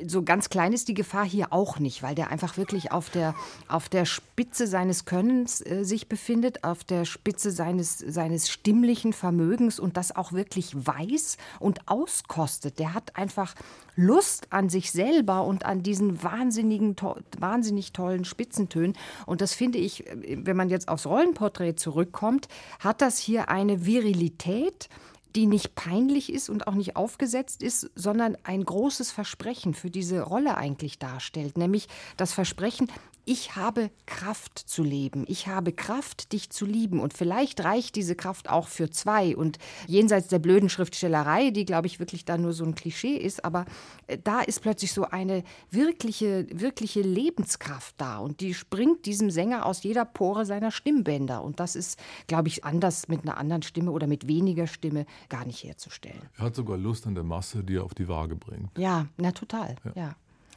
So 0.05 0.23
ganz 0.23 0.49
klein 0.49 0.73
ist 0.73 0.87
die 0.87 0.93
Gefahr 0.93 1.25
hier 1.25 1.53
auch 1.53 1.79
nicht, 1.79 2.03
weil 2.03 2.15
der 2.15 2.29
einfach 2.29 2.57
wirklich 2.57 2.91
auf 2.91 3.09
der, 3.09 3.35
auf 3.67 3.89
der 3.89 4.05
Spitze 4.05 4.67
seines 4.67 5.05
Könnens 5.05 5.61
äh, 5.61 5.83
sich 5.83 6.09
befindet, 6.09 6.63
auf 6.63 6.83
der 6.83 7.05
Spitze 7.05 7.51
seines, 7.51 7.99
seines 7.99 8.49
stimmlichen 8.49 9.13
Vermögens 9.13 9.79
und 9.79 9.97
das 9.97 10.15
auch 10.15 10.33
wirklich 10.33 10.73
weiß 10.75 11.37
und 11.59 11.87
auskostet. 11.87 12.79
Der 12.79 12.93
hat 12.93 13.15
einfach 13.15 13.55
Lust 13.95 14.51
an 14.51 14.69
sich 14.69 14.91
selber 14.91 15.45
und 15.45 15.65
an 15.65 15.81
diesen 15.81 16.21
wahnsinnigen, 16.21 16.95
to 16.95 17.15
wahnsinnig 17.39 17.93
tollen 17.93 18.25
Spitzentönen. 18.25 18.97
Und 19.25 19.41
das 19.41 19.53
finde 19.53 19.77
ich, 19.77 20.03
wenn 20.25 20.57
man 20.57 20.69
jetzt 20.69 20.89
aufs 20.89 21.05
Rollenporträt 21.05 21.75
zurückkommt, 21.75 22.47
hat 22.79 23.01
das 23.01 23.17
hier 23.17 23.49
eine 23.49 23.85
Virilität, 23.85 24.89
die 25.35 25.47
nicht 25.47 25.75
peinlich 25.75 26.31
ist 26.31 26.49
und 26.49 26.67
auch 26.67 26.73
nicht 26.73 26.95
aufgesetzt 26.95 27.61
ist, 27.61 27.91
sondern 27.95 28.37
ein 28.43 28.63
großes 28.63 29.11
Versprechen 29.11 29.73
für 29.73 29.91
diese 29.91 30.21
Rolle 30.21 30.57
eigentlich 30.57 30.97
darstellt, 30.97 31.57
nämlich 31.57 31.87
das 32.17 32.33
Versprechen, 32.33 32.89
ich 33.25 33.55
habe 33.55 33.89
Kraft 34.05 34.57
zu 34.57 34.83
leben, 34.83 35.25
ich 35.27 35.47
habe 35.47 35.73
Kraft, 35.73 36.31
dich 36.31 36.49
zu 36.51 36.65
lieben. 36.65 36.99
Und 36.99 37.13
vielleicht 37.13 37.63
reicht 37.63 37.95
diese 37.95 38.15
Kraft 38.15 38.49
auch 38.49 38.67
für 38.67 38.89
zwei. 38.89 39.35
Und 39.35 39.57
jenseits 39.87 40.27
der 40.27 40.39
blöden 40.39 40.69
Schriftstellerei, 40.69 41.49
die, 41.49 41.65
glaube 41.65 41.87
ich, 41.87 41.99
wirklich 41.99 42.25
da 42.25 42.37
nur 42.37 42.53
so 42.53 42.63
ein 42.63 42.75
Klischee 42.75 43.17
ist, 43.17 43.43
aber 43.43 43.65
äh, 44.07 44.17
da 44.23 44.41
ist 44.41 44.61
plötzlich 44.61 44.93
so 44.93 45.05
eine 45.05 45.43
wirkliche, 45.71 46.47
wirkliche 46.51 47.01
Lebenskraft 47.01 47.95
da. 47.97 48.19
Und 48.19 48.41
die 48.41 48.53
springt 48.53 49.05
diesem 49.05 49.31
Sänger 49.31 49.65
aus 49.65 49.83
jeder 49.83 50.05
Pore 50.05 50.45
seiner 50.45 50.71
Stimmbänder. 50.71 51.43
Und 51.43 51.59
das 51.59 51.75
ist, 51.75 51.99
glaube 52.27 52.47
ich, 52.47 52.63
anders 52.63 53.07
mit 53.07 53.23
einer 53.23 53.37
anderen 53.37 53.63
Stimme 53.63 53.91
oder 53.91 54.07
mit 54.07 54.27
weniger 54.27 54.67
Stimme 54.67 55.05
gar 55.29 55.45
nicht 55.45 55.63
herzustellen. 55.63 56.21
Er 56.37 56.45
hat 56.45 56.55
sogar 56.55 56.77
Lust 56.77 57.07
an 57.07 57.15
der 57.15 57.23
Masse, 57.23 57.63
die 57.63 57.77
er 57.77 57.83
auf 57.83 57.95
die 57.95 58.07
Waage 58.07 58.35
bringt. 58.35 58.77
Ja, 58.77 59.07
na 59.17 59.31
total. 59.31 59.75
ja. 59.85 59.91
ja. 59.95 60.15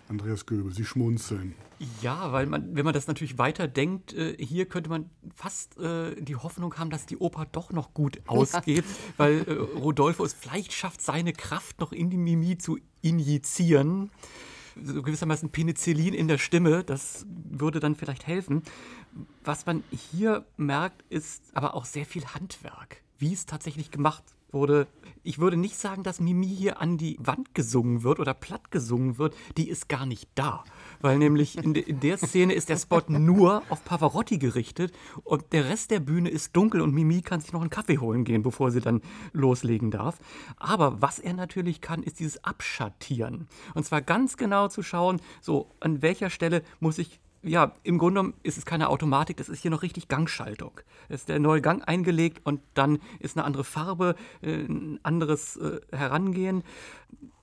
Andreas 0.09 0.47
Göbel, 0.47 0.73
Sie 0.73 0.85
schmunzeln. 0.85 1.55
Ja, 2.03 2.33
weil 2.33 2.47
man, 2.47 2.75
wenn 2.75 2.85
man 2.85 2.95
das 2.95 3.07
natürlich 3.07 3.39
weiterdenkt, 3.39 4.13
äh, 4.15 4.37
hier 4.39 4.67
könnte 4.67 4.91
man 4.91 5.11
fast 5.35 5.79
äh, 5.79 6.21
die 6.21 6.37
Hoffnung 6.37 6.77
haben, 6.77 6.91
dass 6.91 7.07
die 7.07 7.19
Oper 7.19 7.47
doch 7.51 7.71
noch 7.71 7.95
gut 7.95 8.21
ausgeht, 8.27 8.85
weil 9.17 9.45
äh, 9.47 9.53
Rodolfo 9.53 10.25
es 10.25 10.35
vielleicht 10.35 10.73
schafft, 10.73 11.03
seine 11.03 11.33
Kraft 11.33 11.81
noch 11.81 11.93
in 11.93 12.11
die 12.11 12.17
Mimi 12.17 12.59
zu 12.59 12.79
injizieren. 13.01 14.11
So 14.83 15.03
gewissermaßen 15.03 15.51
Penicillin 15.51 16.15
in 16.15 16.29
der 16.29 16.39
Stimme, 16.39 16.85
das 16.85 17.27
würde 17.51 17.81
dann 17.81 17.97
vielleicht 17.97 18.27
helfen. 18.27 18.63
Was 19.45 19.67
man 19.67 19.83
hier 19.91 20.45
merkt, 20.57 21.03
ist 21.11 21.43
aber 21.55 21.75
auch 21.75 21.85
sehr 21.85 22.07
viel 22.07 22.25
Handwerk, 22.27 23.03
wie 23.19 23.33
es 23.33 23.47
tatsächlich 23.47 23.91
gemacht 23.91 24.25
wurde. 24.51 24.87
Ich 25.23 25.39
würde 25.39 25.57
nicht 25.57 25.77
sagen, 25.77 26.03
dass 26.03 26.21
Mimi 26.21 26.47
hier 26.47 26.81
an 26.81 26.97
die 26.97 27.19
Wand 27.21 27.55
gesungen 27.55 28.03
wird 28.03 28.19
oder 28.19 28.35
platt 28.35 28.71
gesungen 28.71 29.19
wird. 29.19 29.35
Die 29.57 29.69
ist 29.69 29.89
gar 29.89 30.07
nicht 30.07 30.29
da. 30.35 30.65
Weil 31.01 31.19
nämlich 31.19 31.59
in, 31.59 31.75
de, 31.75 31.83
in 31.83 32.01
der 32.01 32.17
Szene 32.17 32.55
ist 32.55 32.69
der 32.69 32.79
Spot 32.79 33.03
nur 33.09 33.63
auf 33.69 33.85
Pavarotti 33.85 34.39
gerichtet 34.39 34.93
und 35.25 35.53
der 35.53 35.67
Rest 35.67 35.91
der 35.91 36.01
Bühne 36.01 36.31
ist 36.31 36.57
dunkel 36.57 36.81
und 36.81 36.95
Mimi 36.95 37.23
kann 37.23 37.41
sich 37.41 37.53
noch 37.53 37.61
einen 37.61 37.71
Kaffee 37.71 37.99
holen 37.99 38.25
gehen, 38.25 38.43
bevor 38.43 38.71
sie 38.71 38.81
dann 38.81 39.03
loslegen 39.33 39.91
darf. 39.91 40.19
Aber 40.57 41.03
was 41.03 41.19
er 41.19 41.35
natürlich 41.35 41.81
kann, 41.81 42.03
ist 42.03 42.21
dieses 42.21 42.43
Abschattieren. 42.45 43.49
Und 43.75 43.85
zwar 43.85 44.01
ganz 44.03 44.37
genau 44.37 44.69
zu 44.69 44.83
schauen, 44.83 45.21
so 45.41 45.71
an 45.81 46.03
welcher 46.03 46.31
Stelle 46.31 46.63
muss 46.81 46.99
ich 46.99 47.21
ja, 47.43 47.75
im 47.83 47.99
Grunde 47.99 48.33
ist 48.43 48.59
es 48.59 48.67
keine 48.67 48.89
Automatik, 48.89 49.37
das 49.37 49.49
ist 49.49 49.63
hier 49.63 49.71
noch 49.71 49.83
richtig 49.83 50.09
Gangschaltung. 50.09 50.81
Es 51.09 51.21
ist 51.21 51.29
der 51.29 51.39
neue 51.39 51.61
Gang 51.61 51.87
eingelegt 51.87 52.41
und 52.45 52.61
dann 52.75 52.99
ist 53.21 53.37
eine 53.37 53.45
andere 53.45 53.65
Farbe, 53.65 54.17
äh, 54.43 54.65
ein 54.65 54.99
anderes 55.03 55.57
äh, 55.57 55.81
Herangehen. 55.93 56.65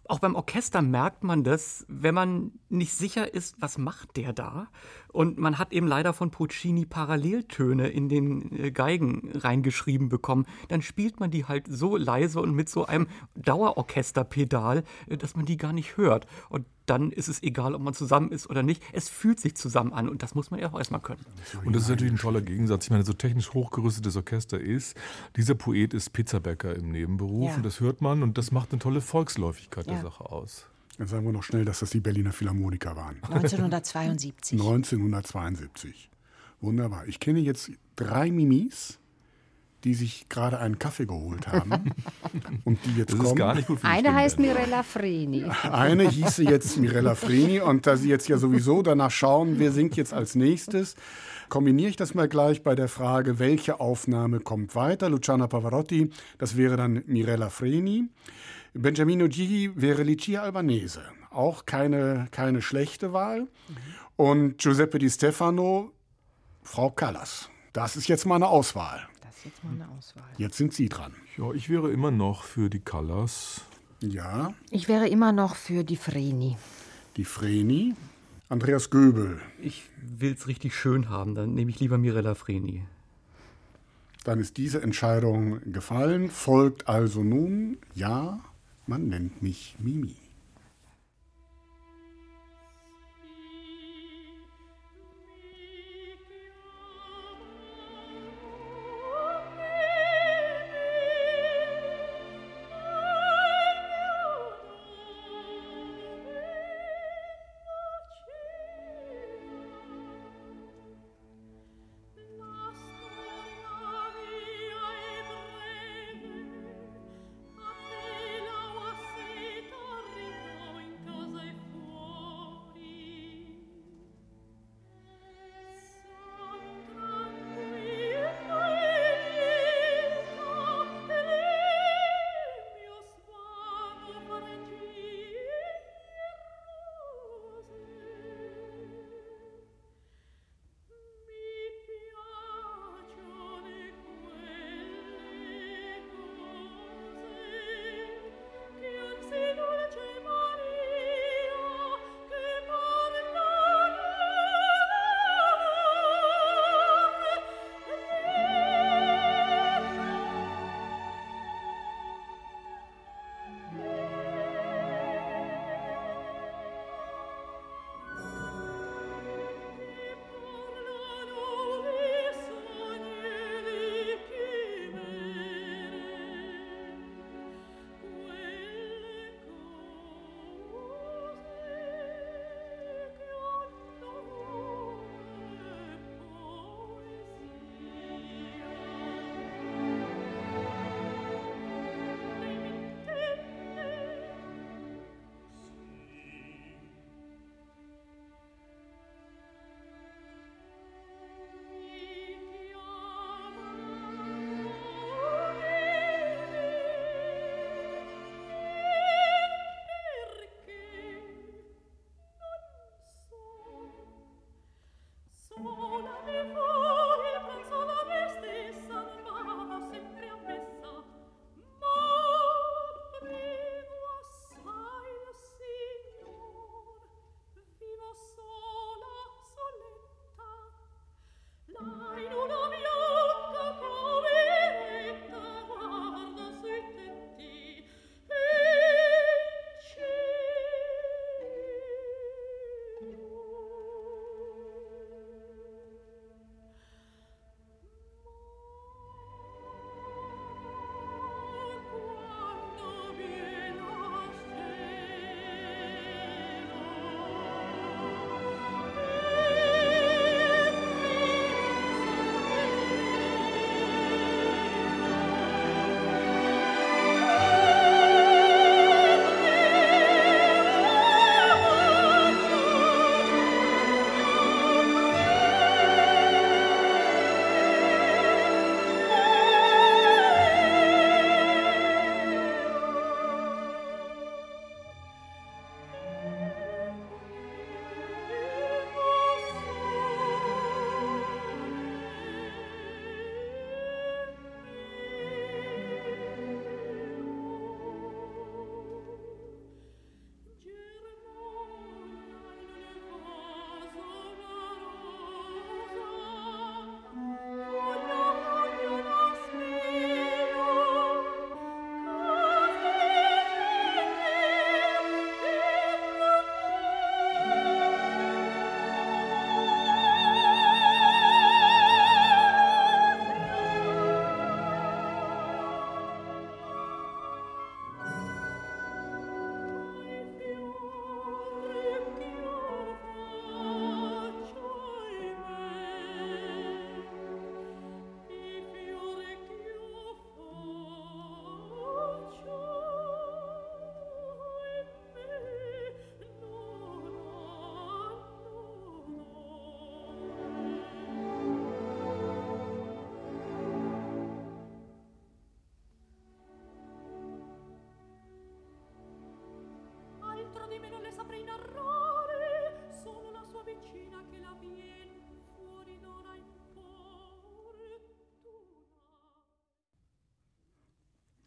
Auch 0.07 0.19
beim 0.19 0.35
Orchester 0.35 0.83
merkt 0.83 1.23
man 1.23 1.43
das, 1.43 1.83
wenn 1.87 2.13
man 2.13 2.51
nicht 2.69 2.93
sicher 2.93 3.33
ist, 3.33 3.55
was 3.59 3.79
macht 3.79 4.17
der 4.17 4.33
da. 4.33 4.67
Und 5.07 5.39
man 5.39 5.57
hat 5.57 5.73
eben 5.73 5.87
leider 5.87 6.13
von 6.13 6.29
Puccini 6.29 6.85
Paralleltöne 6.85 7.87
in 7.87 8.07
den 8.07 8.51
äh, 8.55 8.71
Geigen 8.71 9.31
reingeschrieben 9.33 10.09
bekommen. 10.09 10.45
Dann 10.67 10.83
spielt 10.83 11.19
man 11.19 11.31
die 11.31 11.45
halt 11.45 11.65
so 11.67 11.97
leise 11.97 12.39
und 12.39 12.53
mit 12.53 12.69
so 12.69 12.85
einem 12.85 13.07
Dauerorchesterpedal, 13.35 14.83
dass 15.07 15.35
man 15.35 15.45
die 15.45 15.57
gar 15.57 15.73
nicht 15.73 15.97
hört. 15.97 16.27
Und 16.49 16.65
dann 16.85 17.11
ist 17.11 17.27
es 17.27 17.41
egal, 17.43 17.73
ob 17.75 17.81
man 17.81 17.93
zusammen 17.93 18.31
ist 18.31 18.49
oder 18.49 18.63
nicht. 18.63 18.81
Es 18.93 19.09
fühlt 19.09 19.39
sich 19.39 19.55
zusammen 19.55 19.93
an 19.93 20.07
und 20.09 20.21
das 20.23 20.35
muss 20.35 20.51
man 20.51 20.59
ja 20.59 20.71
auch 20.71 20.77
erstmal 20.77 21.01
können. 21.01 21.25
Und 21.65 21.73
das 21.75 21.83
ist 21.83 21.89
natürlich 21.89 22.13
ein 22.13 22.17
toller 22.19 22.41
Gegensatz. 22.41 22.85
Ich 22.85 22.91
meine, 22.91 23.03
so 23.03 23.13
technisch 23.13 23.53
hochgerüstetes 23.53 24.15
Orchester 24.15 24.59
ist, 24.59 24.95
dieser 25.35 25.55
Poet 25.55 25.93
ist 25.93 26.13
Pizzabäcker 26.13 26.75
im 26.75 26.91
Nebenberuf 26.91 27.49
Ja. 27.51 27.55
und 27.57 27.63
das 27.65 27.79
hört 27.79 28.01
man 28.01 28.23
und 28.23 28.37
das 28.37 28.51
macht 28.51 28.71
eine 28.71 28.79
tolle 28.79 29.01
Volksläufigkeit 29.01 29.87
Ja. 29.87 29.93
der 29.93 30.01
Sache 30.03 30.25
aus. 30.29 30.67
Dann 30.97 31.07
sagen 31.07 31.25
wir 31.25 31.33
noch 31.33 31.43
schnell, 31.43 31.65
dass 31.65 31.79
das 31.79 31.89
die 31.89 31.99
Berliner 31.99 32.31
Philharmoniker 32.31 32.95
waren. 32.95 33.17
1972. 33.23 34.59
1972. 34.59 36.09
Wunderbar. 36.61 37.05
Ich 37.07 37.19
kenne 37.19 37.39
jetzt 37.39 37.71
drei 37.95 38.31
Mimis, 38.31 38.97
die 39.85 39.93
sich 39.93 40.27
gerade 40.29 40.59
einen 40.59 40.79
Kaffee 40.79 41.05
geholt 41.05 41.47
haben 41.47 41.91
und 42.65 42.79
die 42.85 42.97
jetzt 42.97 43.11
Das 43.13 43.19
kommen. 43.19 43.29
ist 43.29 43.35
gar 43.37 43.53
nicht 43.55 43.67
gut 43.67 43.79
für 43.79 43.87
Eine 43.87 44.13
heißt. 44.15 44.39
Mirella 44.39 44.81
Freni. 44.83 45.45
Eine 45.71 46.09
hieße 46.09 46.43
jetzt 46.43 46.77
Mirella 46.77 47.13
Freni 47.13 47.61
und 47.61 47.85
da 47.85 47.95
Sie 47.95 48.09
jetzt 48.09 48.27
ja 48.27 48.37
sowieso 48.37 48.81
danach 48.81 49.11
schauen, 49.11 49.59
wer 49.59 49.71
singt 49.71 49.95
jetzt 49.95 50.11
als 50.11 50.33
nächstes, 50.33 50.95
kombiniere 51.49 51.89
ich 51.89 51.95
das 51.95 52.15
mal 52.15 52.27
gleich 52.27 52.63
bei 52.63 52.73
der 52.73 52.87
Frage, 52.87 53.37
welche 53.37 53.79
Aufnahme 53.79 54.39
kommt 54.39 54.75
weiter. 54.75 55.07
Luciana 55.09 55.45
Pavarotti, 55.45 56.09
das 56.39 56.57
wäre 56.57 56.77
dann 56.77 57.03
Mirella 57.05 57.49
Freni. 57.49 58.09
Benjamino 58.73 59.27
Gigi 59.27 59.71
wäre 59.75 60.03
Lucia 60.03 60.41
Albanese. 60.41 61.01
Auch 61.29 61.65
keine, 61.67 62.27
keine 62.31 62.61
schlechte 62.63 63.13
Wahl. 63.13 63.47
Und 64.15 64.57
Giuseppe 64.57 64.97
Di 64.97 65.09
Stefano, 65.11 65.91
Frau 66.63 66.89
Callas. 66.89 67.49
Das 67.71 67.95
ist 67.95 68.07
jetzt 68.07 68.25
mal 68.25 68.35
eine 68.35 68.47
Auswahl. 68.47 69.07
Jetzt 69.45 69.63
mal 69.63 69.71
eine 69.73 69.87
Auswahl. 69.97 70.23
Jetzt 70.37 70.57
sind 70.57 70.73
Sie 70.73 70.89
dran. 70.89 71.13
Ja, 71.37 71.51
ich 71.53 71.69
wäre 71.69 71.91
immer 71.91 72.11
noch 72.11 72.43
für 72.43 72.69
die 72.69 72.79
Callas. 72.79 73.61
Ja, 74.01 74.53
Ich 74.71 74.87
wäre 74.89 75.07
immer 75.07 75.31
noch 75.31 75.55
für 75.55 75.83
die 75.83 75.95
Freni. 75.97 76.57
die 77.17 77.25
Vreni. 77.25 77.95
Andreas 78.49 78.89
Göbel. 78.89 79.39
Ich 79.61 79.83
will 80.01 80.33
es 80.33 80.47
richtig 80.47 80.75
schön 80.75 81.09
haben, 81.09 81.33
dann 81.33 81.53
nehme 81.55 81.71
ich 81.71 81.79
lieber 81.79 81.97
Mirella 81.97 82.35
Freni. 82.35 82.83
Dann 84.23 84.39
ist 84.39 84.57
diese 84.57 84.81
Entscheidung 84.81 85.61
gefallen. 85.71 86.29
Folgt 86.29 86.87
also 86.87 87.23
nun, 87.23 87.77
ja, 87.93 88.39
man 88.87 89.07
nennt 89.07 89.41
mich 89.41 89.75
Mimi. 89.79 90.15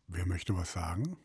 Wer 0.08 0.26
möchte 0.26 0.56
was 0.56 0.72
sagen? 0.72 1.16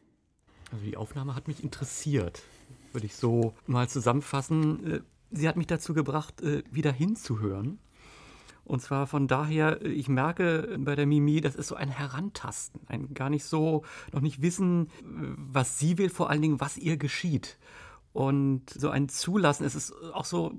Also 0.72 0.86
die 0.86 0.98
Aufnahme 0.98 1.36
hat 1.36 1.48
mich 1.48 1.64
interessiert, 1.64 2.44
würde 2.92 3.08
ich 3.08 3.16
so 3.16 3.56
mal 3.66 3.90
zusammenfassen. 3.90 4.92
Äh, 4.92 5.02
sie 5.32 5.48
hat 5.48 5.58
mich 5.58 5.66
dazu 5.66 5.94
gebracht, 5.96 6.42
äh, 6.42 6.64
wieder 6.70 6.92
hinzuhören. 6.92 7.80
Und 8.66 8.82
zwar 8.82 9.08
von 9.08 9.28
daher, 9.28 9.82
äh, 9.82 9.88
ich 9.88 10.10
merke 10.10 10.78
bei 10.80 10.96
der 10.96 11.06
Mimi, 11.06 11.42
das 11.42 11.56
ist 11.56 11.70
so 11.70 11.76
ein 11.76 11.90
Herantasten, 11.90 12.82
ein 12.88 13.14
gar 13.14 13.30
nicht 13.30 13.46
so, 13.46 13.84
noch 14.12 14.22
nicht 14.22 14.42
wissen, 14.42 14.90
was 15.02 15.80
sie 15.80 15.98
will, 15.98 16.10
vor 16.10 16.30
allen 16.30 16.42
Dingen, 16.42 16.60
was 16.60 16.78
ihr 16.78 16.98
geschieht 16.98 17.58
und 18.14 18.70
so 18.70 18.90
ein 18.90 19.10
Zulassen. 19.10 19.66
Es 19.66 19.76
ist 19.76 19.94
auch 20.14 20.26
so 20.26 20.54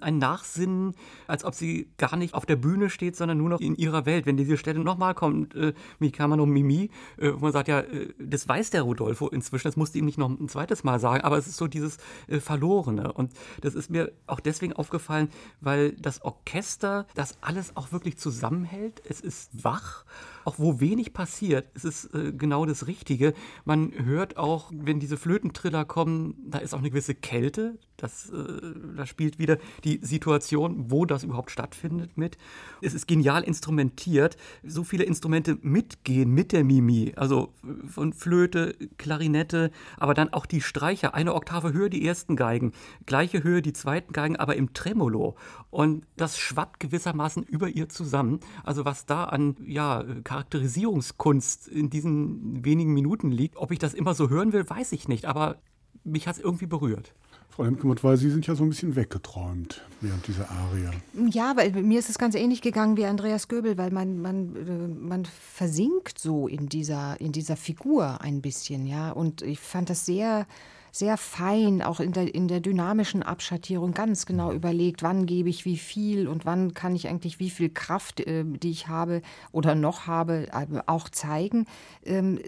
ein 0.00 0.18
Nachsinnen, 0.18 0.94
als 1.26 1.44
ob 1.44 1.54
sie 1.54 1.90
gar 1.98 2.16
nicht 2.16 2.34
auf 2.34 2.46
der 2.46 2.56
Bühne 2.56 2.88
steht, 2.88 3.16
sondern 3.16 3.38
nur 3.38 3.48
noch 3.48 3.60
in 3.60 3.74
ihrer 3.74 4.06
Welt. 4.06 4.26
Wenn 4.26 4.36
diese 4.36 4.56
Stelle 4.56 4.78
nochmal 4.80 5.14
kommt, 5.14 5.54
äh, 5.56 5.74
Mikama 5.98 6.36
Mimi, 6.36 6.90
äh, 7.18 7.32
wo 7.32 7.40
man 7.40 7.52
sagt, 7.52 7.68
ja, 7.68 7.80
äh, 7.80 8.14
das 8.18 8.48
weiß 8.48 8.70
der 8.70 8.82
Rodolfo 8.82 9.28
inzwischen, 9.28 9.66
das 9.68 9.76
musste 9.76 9.98
ihm 9.98 10.04
nicht 10.04 10.18
noch 10.18 10.30
ein 10.30 10.48
zweites 10.48 10.84
Mal 10.84 11.00
sagen, 11.00 11.24
aber 11.24 11.36
es 11.36 11.48
ist 11.48 11.56
so 11.56 11.66
dieses 11.66 11.98
äh, 12.28 12.38
Verlorene. 12.38 13.12
Und 13.12 13.32
das 13.60 13.74
ist 13.74 13.90
mir 13.90 14.12
auch 14.26 14.40
deswegen 14.40 14.72
aufgefallen, 14.72 15.28
weil 15.60 15.92
das 15.92 16.22
Orchester 16.22 17.06
das 17.14 17.38
alles 17.40 17.76
auch 17.76 17.90
wirklich 17.90 18.18
zusammenhält. 18.18 19.02
Es 19.04 19.20
ist 19.20 19.64
wach 19.64 20.04
auch 20.44 20.58
wo 20.58 20.80
wenig 20.80 21.12
passiert, 21.12 21.70
ist 21.74 21.84
es 21.84 22.04
äh, 22.14 22.32
genau 22.32 22.66
das 22.66 22.86
Richtige. 22.86 23.34
Man 23.64 23.92
hört 23.92 24.36
auch, 24.36 24.70
wenn 24.74 25.00
diese 25.00 25.16
Flötentriller 25.16 25.84
kommen, 25.84 26.34
da 26.46 26.58
ist 26.58 26.74
auch 26.74 26.78
eine 26.78 26.90
gewisse 26.90 27.14
Kälte. 27.14 27.78
Das, 28.00 28.30
äh, 28.30 28.72
da 28.96 29.04
spielt 29.04 29.38
wieder 29.38 29.58
die 29.84 30.00
Situation, 30.02 30.90
wo 30.90 31.04
das 31.04 31.22
überhaupt 31.22 31.50
stattfindet, 31.50 32.16
mit. 32.16 32.38
Es 32.80 32.94
ist 32.94 33.06
genial 33.06 33.42
instrumentiert. 33.42 34.36
So 34.62 34.84
viele 34.84 35.04
Instrumente 35.04 35.58
mitgehen 35.60 36.30
mit 36.30 36.52
der 36.52 36.64
Mimi. 36.64 37.12
Also 37.16 37.52
äh, 37.62 37.86
von 37.86 38.12
Flöte, 38.12 38.74
Klarinette, 38.96 39.70
aber 39.98 40.14
dann 40.14 40.32
auch 40.32 40.46
die 40.46 40.62
Streicher. 40.62 41.14
Eine 41.14 41.34
Oktave 41.34 41.72
höher 41.72 41.90
die 41.90 42.06
ersten 42.06 42.36
Geigen, 42.36 42.72
gleiche 43.04 43.42
Höhe 43.42 43.60
die 43.60 43.74
zweiten 43.74 44.12
Geigen, 44.12 44.36
aber 44.36 44.56
im 44.56 44.72
Tremolo. 44.72 45.36
Und 45.68 46.06
das 46.16 46.38
schwappt 46.38 46.80
gewissermaßen 46.80 47.42
über 47.42 47.68
ihr 47.68 47.88
zusammen. 47.88 48.40
Also 48.64 48.84
was 48.84 49.04
da 49.04 49.24
an 49.24 49.56
ja, 49.64 50.04
Charakterisierungskunst 50.30 51.66
in 51.66 51.90
diesen 51.90 52.64
wenigen 52.64 52.94
Minuten 52.94 53.32
liegt. 53.32 53.56
Ob 53.56 53.72
ich 53.72 53.80
das 53.80 53.94
immer 53.94 54.14
so 54.14 54.30
hören 54.30 54.52
will, 54.52 54.68
weiß 54.68 54.92
ich 54.92 55.08
nicht. 55.08 55.24
Aber 55.24 55.56
mich 56.04 56.28
hat 56.28 56.36
es 56.36 56.40
irgendwie 56.40 56.66
berührt. 56.66 57.12
Frau 57.48 57.64
Lemkemuth, 57.64 58.04
weil 58.04 58.16
Sie 58.16 58.30
sind 58.30 58.46
ja 58.46 58.54
so 58.54 58.62
ein 58.62 58.68
bisschen 58.68 58.94
weggeträumt 58.94 59.82
während 60.00 60.28
dieser 60.28 60.48
Arie. 60.48 60.88
Ja, 61.30 61.56
weil 61.56 61.72
mir 61.72 61.98
ist 61.98 62.10
es 62.10 62.16
ganz 62.16 62.36
ähnlich 62.36 62.62
gegangen 62.62 62.96
wie 62.96 63.06
Andreas 63.06 63.48
Göbel, 63.48 63.76
weil 63.76 63.90
man, 63.90 64.22
man, 64.22 64.54
äh, 64.54 64.86
man 64.86 65.24
versinkt 65.24 66.20
so 66.20 66.46
in 66.46 66.68
dieser, 66.68 67.20
in 67.20 67.32
dieser 67.32 67.56
Figur 67.56 68.20
ein 68.20 68.40
bisschen, 68.40 68.86
ja. 68.86 69.10
Und 69.10 69.42
ich 69.42 69.58
fand 69.58 69.90
das 69.90 70.06
sehr 70.06 70.46
sehr 70.92 71.16
fein, 71.16 71.82
auch 71.82 72.00
in 72.00 72.12
der, 72.12 72.34
in 72.34 72.48
der 72.48 72.60
dynamischen 72.60 73.22
Abschattierung 73.22 73.92
ganz 73.92 74.26
genau 74.26 74.52
überlegt, 74.52 75.02
wann 75.02 75.26
gebe 75.26 75.48
ich 75.48 75.64
wie 75.64 75.76
viel 75.76 76.28
und 76.28 76.44
wann 76.46 76.74
kann 76.74 76.94
ich 76.94 77.08
eigentlich 77.08 77.38
wie 77.38 77.50
viel 77.50 77.70
Kraft, 77.70 78.20
äh, 78.20 78.44
die 78.44 78.70
ich 78.70 78.88
habe 78.88 79.22
oder 79.52 79.74
noch 79.74 80.06
habe, 80.06 80.48
äh, 80.52 80.66
auch 80.86 81.08
zeigen. 81.08 81.66
Ähm, 82.04 82.40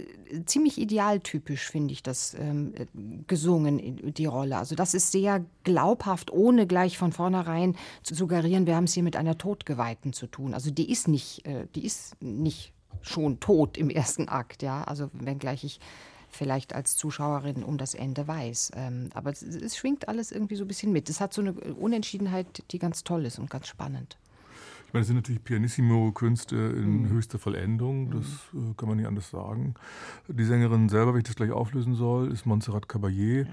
ziemlich 0.46 0.78
idealtypisch 0.78 1.68
finde 1.68 1.92
ich 1.92 2.02
das 2.02 2.34
ähm, 2.38 2.72
gesungen, 3.26 4.14
die 4.14 4.26
Rolle. 4.26 4.58
Also 4.58 4.74
das 4.74 4.94
ist 4.94 5.12
sehr 5.12 5.44
glaubhaft, 5.64 6.30
ohne 6.30 6.66
gleich 6.66 6.98
von 6.98 7.12
vornherein 7.12 7.76
zu 8.02 8.14
suggerieren, 8.14 8.66
wir 8.66 8.76
haben 8.76 8.84
es 8.84 8.94
hier 8.94 9.02
mit 9.02 9.16
einer 9.16 9.38
Todgeweihten 9.38 10.12
zu 10.12 10.26
tun. 10.26 10.54
Also 10.54 10.70
die 10.70 10.90
ist 10.90 11.08
nicht, 11.08 11.46
äh, 11.46 11.66
die 11.74 11.84
ist 11.84 12.16
nicht 12.20 12.72
schon 13.02 13.40
tot 13.40 13.76
im 13.76 13.90
ersten 13.90 14.28
Akt, 14.28 14.62
ja. 14.62 14.84
Also 14.84 15.10
wenngleich 15.12 15.64
ich 15.64 15.80
vielleicht 16.32 16.74
als 16.74 16.96
Zuschauerin 16.96 17.62
um 17.62 17.78
das 17.78 17.94
Ende 17.94 18.26
weiß. 18.26 18.72
Ähm, 18.74 19.10
aber 19.14 19.30
es, 19.30 19.42
es, 19.42 19.76
schwingt 19.76 20.08
alles 20.08 20.32
irgendwie 20.32 20.56
so 20.56 20.64
ein 20.64 20.68
bisschen 20.68 20.92
mit. 20.92 21.08
Es 21.08 21.20
hat 21.20 21.32
so 21.32 21.42
eine 21.42 21.52
Unentschiedenheit, 21.52 22.64
die 22.70 22.78
ganz 22.78 23.04
toll 23.04 23.24
ist 23.26 23.38
und 23.38 23.50
ganz 23.50 23.68
spannend. 23.68 24.16
Ich 24.86 24.94
meine, 24.94 25.02
es 25.02 25.06
sind 25.06 25.16
natürlich 25.16 25.42
Pianissimo-Künste 25.42 26.54
in 26.54 27.02
mhm. 27.02 27.08
höchster 27.10 27.38
Vollendung, 27.38 28.10
das 28.10 28.26
mhm. 28.52 28.72
äh, 28.72 28.74
kann 28.76 28.88
man 28.88 28.98
nicht 28.98 29.06
anders 29.06 29.30
sagen. 29.30 29.74
Die 30.28 30.44
Sängerin 30.44 30.90
selber, 30.90 31.14
wenn 31.14 31.20
ich 31.20 31.26
das 31.26 31.36
gleich 31.36 31.50
auflösen 31.50 31.94
soll, 31.94 32.30
ist 32.30 32.44
Montserrat 32.44 32.88
Caballé, 32.88 33.46
ja. 33.46 33.48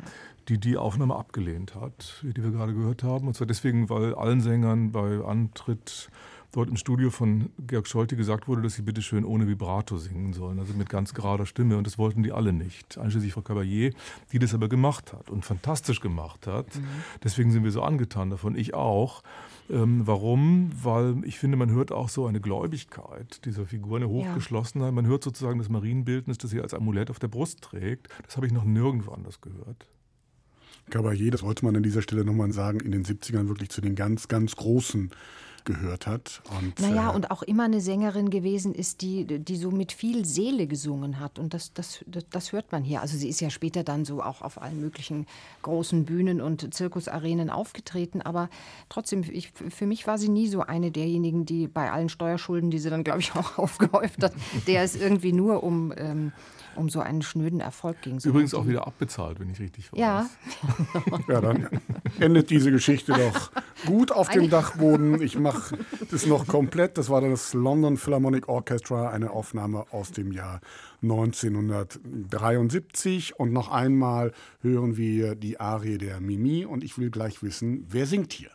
die 0.49 0.57
die 0.57 0.75
Aufnahme 0.75 1.15
abgelehnt 1.15 1.75
hat, 1.75 2.23
die 2.23 2.43
wir 2.43 2.51
gerade 2.51 2.73
gehört 2.73 3.03
haben. 3.03 3.27
Und 3.27 3.35
zwar 3.35 3.47
deswegen, 3.47 3.89
weil 3.89 4.15
allen 4.15 4.41
Sängern 4.41 4.91
bei 4.91 5.23
Antritt 5.23 6.09
dort 6.51 6.69
im 6.69 6.77
Studio 6.77 7.09
von 7.09 7.49
Georg 7.59 7.87
Scholte 7.87 8.15
gesagt 8.15 8.47
wurde, 8.47 8.61
dass 8.61 8.75
sie 8.75 8.81
bitte 8.81 9.01
schön 9.01 9.23
ohne 9.23 9.47
Vibrato 9.47 9.97
singen 9.97 10.33
sollen, 10.33 10.59
also 10.59 10.73
mit 10.73 10.89
ganz 10.89 11.13
gerader 11.13 11.45
Stimme. 11.45 11.77
Und 11.77 11.85
das 11.85 11.97
wollten 11.97 12.23
die 12.23 12.31
alle 12.31 12.53
nicht, 12.53 12.97
einschließlich 12.97 13.33
Frau 13.33 13.41
Caballé, 13.41 13.93
die 14.31 14.39
das 14.39 14.53
aber 14.53 14.67
gemacht 14.67 15.13
hat 15.13 15.29
und 15.29 15.45
fantastisch 15.45 16.01
gemacht 16.01 16.47
hat. 16.47 16.75
Mhm. 16.75 16.87
Deswegen 17.23 17.51
sind 17.51 17.63
wir 17.63 17.71
so 17.71 17.83
angetan 17.83 18.29
davon, 18.29 18.55
ich 18.55 18.73
auch. 18.73 19.23
Ähm, 19.69 20.01
warum? 20.05 20.71
Weil 20.81 21.23
ich 21.23 21.37
finde, 21.37 21.57
man 21.57 21.69
hört 21.69 21.91
auch 21.91 22.09
so 22.09 22.25
eine 22.25 22.41
Gläubigkeit 22.41 23.45
dieser 23.45 23.65
Figur, 23.65 23.97
eine 23.97 24.09
Hochgeschlossenheit. 24.09 24.93
Man 24.93 25.05
hört 25.05 25.23
sozusagen 25.23 25.59
das 25.59 25.69
Marienbildnis, 25.69 26.39
das 26.39 26.49
sie 26.49 26.61
als 26.61 26.73
Amulett 26.73 27.11
auf 27.11 27.19
der 27.19 27.27
Brust 27.27 27.61
trägt. 27.61 28.07
Das 28.25 28.35
habe 28.35 28.47
ich 28.47 28.53
noch 28.53 28.63
nirgendwo 28.63 29.11
anders 29.11 29.41
gehört. 29.41 29.87
Caballé, 30.89 31.29
das 31.29 31.43
wollte 31.43 31.63
man 31.65 31.75
an 31.75 31.83
dieser 31.83 32.01
Stelle 32.01 32.25
nochmal 32.25 32.51
sagen, 32.51 32.79
in 32.79 32.91
den 32.91 33.05
70ern 33.05 33.47
wirklich 33.47 33.69
zu 33.69 33.79
den 33.81 33.93
ganz, 33.93 34.27
ganz 34.27 34.55
großen 34.55 35.11
gehört 35.65 36.07
hat. 36.07 36.41
Und, 36.59 36.79
naja, 36.79 37.11
äh, 37.11 37.15
und 37.15 37.31
auch 37.31 37.43
immer 37.43 37.63
eine 37.63 37.81
Sängerin 37.81 38.29
gewesen 38.29 38.73
ist, 38.73 39.01
die, 39.01 39.25
die 39.25 39.55
so 39.55 39.71
mit 39.71 39.91
viel 39.91 40.25
Seele 40.25 40.67
gesungen 40.67 41.19
hat. 41.19 41.39
Und 41.39 41.53
das, 41.53 41.73
das, 41.73 42.03
das, 42.07 42.25
das 42.29 42.51
hört 42.51 42.71
man 42.71 42.83
hier. 42.83 43.01
Also 43.01 43.17
sie 43.17 43.29
ist 43.29 43.41
ja 43.41 43.49
später 43.49 43.83
dann 43.83 44.05
so 44.05 44.21
auch 44.21 44.41
auf 44.41 44.61
allen 44.61 44.79
möglichen 44.79 45.27
großen 45.61 46.05
Bühnen 46.05 46.41
und 46.41 46.73
Zirkusarenen 46.73 47.49
aufgetreten. 47.49 48.21
Aber 48.21 48.49
trotzdem, 48.89 49.23
ich, 49.29 49.51
für 49.51 49.85
mich 49.85 50.07
war 50.07 50.17
sie 50.17 50.29
nie 50.29 50.47
so 50.47 50.61
eine 50.61 50.91
derjenigen, 50.91 51.45
die 51.45 51.67
bei 51.67 51.91
allen 51.91 52.09
Steuerschulden, 52.09 52.71
die 52.71 52.79
sie 52.79 52.89
dann, 52.89 53.03
glaube 53.03 53.19
ich, 53.19 53.31
auch 53.35 53.57
aufgehäuft 53.57 54.23
hat, 54.23 54.33
der 54.67 54.83
es 54.83 54.95
irgendwie 54.95 55.33
nur 55.33 55.63
um... 55.63 55.93
Ähm, 55.97 56.31
um 56.79 56.89
so 56.89 57.01
einen 57.01 57.21
schnöden 57.21 57.59
Erfolg 57.59 58.01
ging. 58.01 58.17
Übrigens 58.23 58.55
auch 58.55 58.65
wieder 58.65 58.87
abbezahlt, 58.87 59.39
wenn 59.39 59.49
ich 59.49 59.59
richtig 59.59 59.91
weiß. 59.91 59.99
Ja. 59.99 60.29
ja, 61.27 61.41
dann 61.41 61.67
endet 62.19 62.49
diese 62.49 62.71
Geschichte 62.71 63.11
doch 63.11 63.51
gut 63.85 64.11
auf 64.11 64.29
dem 64.29 64.49
Dachboden. 64.49 65.21
Ich 65.21 65.37
mache 65.37 65.77
das 66.09 66.25
noch 66.25 66.47
komplett. 66.47 66.97
Das 66.97 67.09
war 67.09 67.19
das 67.21 67.53
London 67.53 67.97
Philharmonic 67.97 68.47
Orchestra, 68.47 69.09
eine 69.09 69.31
Aufnahme 69.31 69.85
aus 69.91 70.11
dem 70.11 70.31
Jahr 70.31 70.61
1973. 71.03 73.37
Und 73.37 73.51
noch 73.53 73.69
einmal 73.69 74.31
hören 74.61 74.97
wir 74.97 75.35
die 75.35 75.59
Arie 75.59 75.97
der 75.97 76.21
Mimi. 76.21 76.65
Und 76.65 76.83
ich 76.83 76.97
will 76.97 77.11
gleich 77.11 77.43
wissen, 77.43 77.85
wer 77.89 78.05
singt 78.05 78.31
hier? 78.33 78.49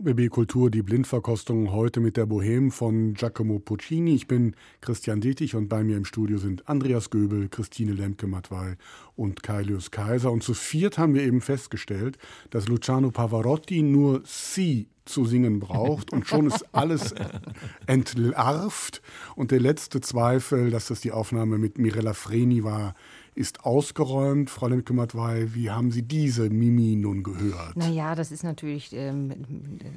RBB 0.00 0.30
Kultur, 0.30 0.70
die 0.70 0.82
Blindverkostung 0.82 1.72
heute 1.72 2.00
mit 2.00 2.16
der 2.16 2.24
Bohème 2.24 2.70
von 2.70 3.12
Giacomo 3.14 3.58
Puccini. 3.58 4.14
Ich 4.14 4.28
bin 4.28 4.54
Christian 4.80 5.20
Dietrich 5.20 5.56
und 5.56 5.68
bei 5.68 5.82
mir 5.82 5.96
im 5.96 6.04
Studio 6.04 6.38
sind 6.38 6.68
Andreas 6.68 7.10
Göbel, 7.10 7.48
Christine 7.48 7.92
Lemke-Matwei 7.92 8.76
und 9.16 9.42
Kailius 9.42 9.90
Kaiser. 9.90 10.30
Und 10.30 10.44
zu 10.44 10.54
viert 10.54 10.96
haben 10.96 11.14
wir 11.14 11.22
eben 11.22 11.40
festgestellt, 11.40 12.18
dass 12.50 12.68
Luciano 12.68 13.10
Pavarotti 13.10 13.82
nur 13.82 14.22
Sie 14.24 14.86
zu 15.10 15.24
singen 15.24 15.60
braucht 15.60 16.12
und 16.12 16.26
schon 16.26 16.46
ist 16.46 16.64
alles 16.72 17.14
entlarvt. 17.86 19.02
Und 19.36 19.50
der 19.50 19.60
letzte 19.60 20.00
Zweifel, 20.00 20.70
dass 20.70 20.86
das 20.86 21.00
die 21.00 21.12
Aufnahme 21.12 21.58
mit 21.58 21.78
Mirella 21.78 22.14
Freni 22.14 22.64
war, 22.64 22.94
ist 23.34 23.64
ausgeräumt. 23.64 24.50
Frau 24.50 24.68
Lemke-Matwei, 24.68 25.48
wie 25.54 25.70
haben 25.70 25.90
Sie 25.90 26.02
diese 26.02 26.50
Mimi 26.50 26.96
nun 26.96 27.22
gehört? 27.22 27.76
Naja, 27.76 28.14
das 28.14 28.32
ist 28.32 28.44
natürlich 28.44 28.92
ähm, 28.92 29.32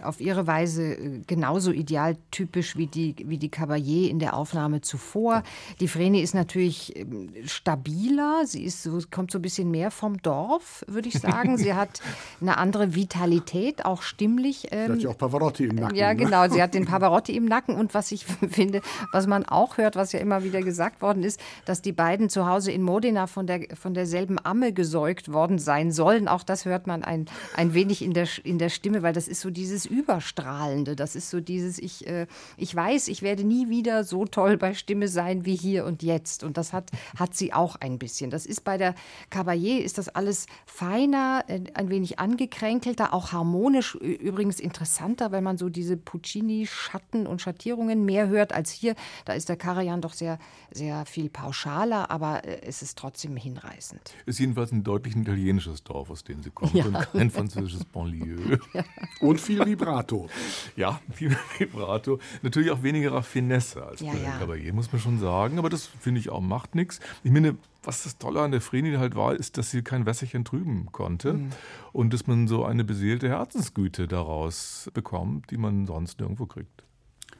auf 0.01 0.21
ihre 0.21 0.47
Weise 0.47 0.93
äh, 0.93 1.21
genauso 1.25 1.71
idealtypisch 1.71 2.77
wie 2.77 2.87
die, 2.87 3.15
wie 3.25 3.37
die 3.37 3.49
Caballé 3.49 4.07
in 4.07 4.19
der 4.19 4.35
Aufnahme 4.35 4.81
zuvor. 4.81 5.43
Die 5.79 5.87
Vreni 5.87 6.21
ist 6.21 6.33
natürlich 6.33 6.95
ähm, 6.95 7.29
stabiler, 7.45 8.43
sie 8.45 8.63
ist 8.63 8.83
so, 8.83 8.99
kommt 9.11 9.31
so 9.31 9.39
ein 9.39 9.41
bisschen 9.41 9.71
mehr 9.71 9.91
vom 9.91 10.21
Dorf, 10.21 10.85
würde 10.87 11.09
ich 11.09 11.19
sagen. 11.19 11.57
Sie 11.57 11.73
hat 11.73 12.01
eine 12.41 12.57
andere 12.57 12.95
Vitalität, 12.95 13.85
auch 13.85 14.03
stimmlich. 14.03 14.67
Ähm, 14.71 15.02
sie 15.03 15.07
auch 15.07 15.17
Pavarotti 15.17 15.65
im 15.65 15.75
Nacken. 15.75 15.95
Ja, 15.95 16.13
ne? 16.13 16.15
genau, 16.15 16.47
sie 16.49 16.61
hat 16.61 16.73
den 16.73 16.85
Pavarotti 16.93 17.35
im 17.35 17.45
Nacken 17.45 17.75
und 17.75 17.93
was 17.93 18.11
ich 18.11 18.25
finde, 18.49 18.81
was 19.11 19.27
man 19.27 19.45
auch 19.45 19.77
hört, 19.77 19.95
was 19.95 20.11
ja 20.11 20.19
immer 20.19 20.43
wieder 20.43 20.61
gesagt 20.61 21.01
worden 21.01 21.23
ist, 21.23 21.39
dass 21.65 21.81
die 21.81 21.91
beiden 21.91 22.29
zu 22.29 22.47
Hause 22.47 22.71
in 22.71 22.81
Modena 22.81 23.27
von, 23.27 23.47
der, 23.47 23.67
von 23.75 23.93
derselben 23.93 24.43
Amme 24.43 24.73
gesäugt 24.73 25.31
worden 25.31 25.59
sein 25.59 25.91
sollen. 25.91 26.27
Auch 26.27 26.43
das 26.43 26.65
hört 26.65 26.87
man 26.87 27.03
ein, 27.03 27.25
ein 27.55 27.73
wenig 27.73 28.01
in 28.01 28.13
der, 28.13 28.27
in 28.43 28.57
der 28.57 28.69
Stimme, 28.69 29.03
weil 29.03 29.13
das 29.13 29.27
ist 29.27 29.41
so 29.41 29.49
dieses 29.49 29.85
Überstrahlende. 29.85 30.95
Das 30.95 31.15
ist 31.15 31.29
so 31.29 31.39
dieses, 31.39 31.77
ich, 31.77 32.07
äh, 32.07 32.27
ich 32.57 32.75
weiß, 32.75 33.07
ich 33.09 33.21
werde 33.21 33.43
nie 33.43 33.69
wieder 33.69 34.03
so 34.03 34.25
toll 34.25 34.57
bei 34.57 34.73
Stimme 34.73 35.07
sein 35.07 35.45
wie 35.45 35.55
hier 35.55 35.85
und 35.85 36.03
jetzt. 36.03 36.43
Und 36.43 36.57
das 36.57 36.73
hat, 36.73 36.91
hat 37.17 37.35
sie 37.35 37.53
auch 37.53 37.75
ein 37.75 37.99
bisschen. 37.99 38.29
Das 38.29 38.45
ist 38.45 38.63
bei 38.63 38.77
der 38.77 38.95
Caballé 39.31 39.79
ist 39.79 39.97
das 39.97 40.09
alles 40.09 40.47
feiner, 40.65 41.43
äh, 41.47 41.61
ein 41.73 41.89
wenig 41.89 42.19
angekränkelter, 42.19 43.13
auch 43.13 43.31
harmonisch, 43.31 43.95
übrigens 43.95 44.59
interessanter, 44.83 45.31
weil 45.31 45.41
man 45.41 45.57
so 45.57 45.69
diese 45.69 45.95
Puccini-Schatten 45.95 47.25
und 47.25 47.41
Schattierungen 47.41 48.03
mehr 48.03 48.27
hört 48.27 48.51
als 48.51 48.69
hier. 48.69 48.95
Da 49.23 49.33
ist 49.33 49.47
der 49.47 49.55
Karajan 49.55 50.01
doch 50.01 50.11
sehr, 50.11 50.39
sehr 50.71 51.05
viel 51.05 51.29
pauschaler, 51.29 52.11
aber 52.11 52.43
äh, 52.43 52.61
es 52.63 52.81
ist 52.81 52.97
trotzdem 52.97 53.37
hinreißend. 53.37 54.13
Ist 54.25 54.39
jedenfalls 54.39 54.73
ein 54.73 54.83
deutlich 54.83 55.15
italienisches 55.15 55.83
Dorf, 55.83 56.09
aus 56.09 56.25
dem 56.25 56.43
sie 56.43 56.49
kommt 56.49 56.73
ja. 56.73 56.85
und 56.85 56.97
kein 57.13 57.31
französisches 57.31 57.85
Banlieue. 57.85 58.59
Ja. 58.73 58.83
Und 59.19 59.39
viel 59.39 59.63
Vibrato. 59.65 60.29
Ja, 60.75 60.99
viel 61.11 61.35
Vibrato. 61.57 62.19
Natürlich 62.41 62.71
auch 62.71 62.81
weniger 62.81 63.11
Raffinesse 63.11 63.85
als 63.85 64.01
ja, 64.01 64.11
bei 64.11 64.19
ja. 64.19 64.39
Caballé, 64.39 64.73
muss 64.73 64.91
man 64.91 64.99
schon 64.99 65.19
sagen. 65.19 65.59
Aber 65.59 65.69
das 65.69 65.85
finde 65.85 66.19
ich 66.19 66.29
auch 66.29 66.41
macht 66.41 66.73
nichts. 66.73 66.99
Ich 67.23 67.31
meine, 67.31 67.55
was 67.83 68.03
das 68.03 68.17
Tolle 68.17 68.41
an 68.41 68.51
der 68.51 68.61
Vreni 68.61 68.95
halt 68.95 69.15
war, 69.15 69.35
ist, 69.35 69.57
dass 69.57 69.71
sie 69.71 69.81
kein 69.81 70.05
Wässerchen 70.05 70.45
trüben 70.45 70.87
konnte 70.91 71.33
mhm. 71.33 71.49
und 71.91 72.13
dass 72.13 72.27
man 72.27 72.47
so 72.47 72.65
eine 72.65 72.83
beseelte 72.83 73.29
Herzensgüte 73.29 74.07
daraus 74.07 74.89
bekommt, 74.93 75.51
die 75.51 75.57
man 75.57 75.85
sonst 75.85 76.19
nirgendwo 76.19 76.45
kriegt. 76.45 76.83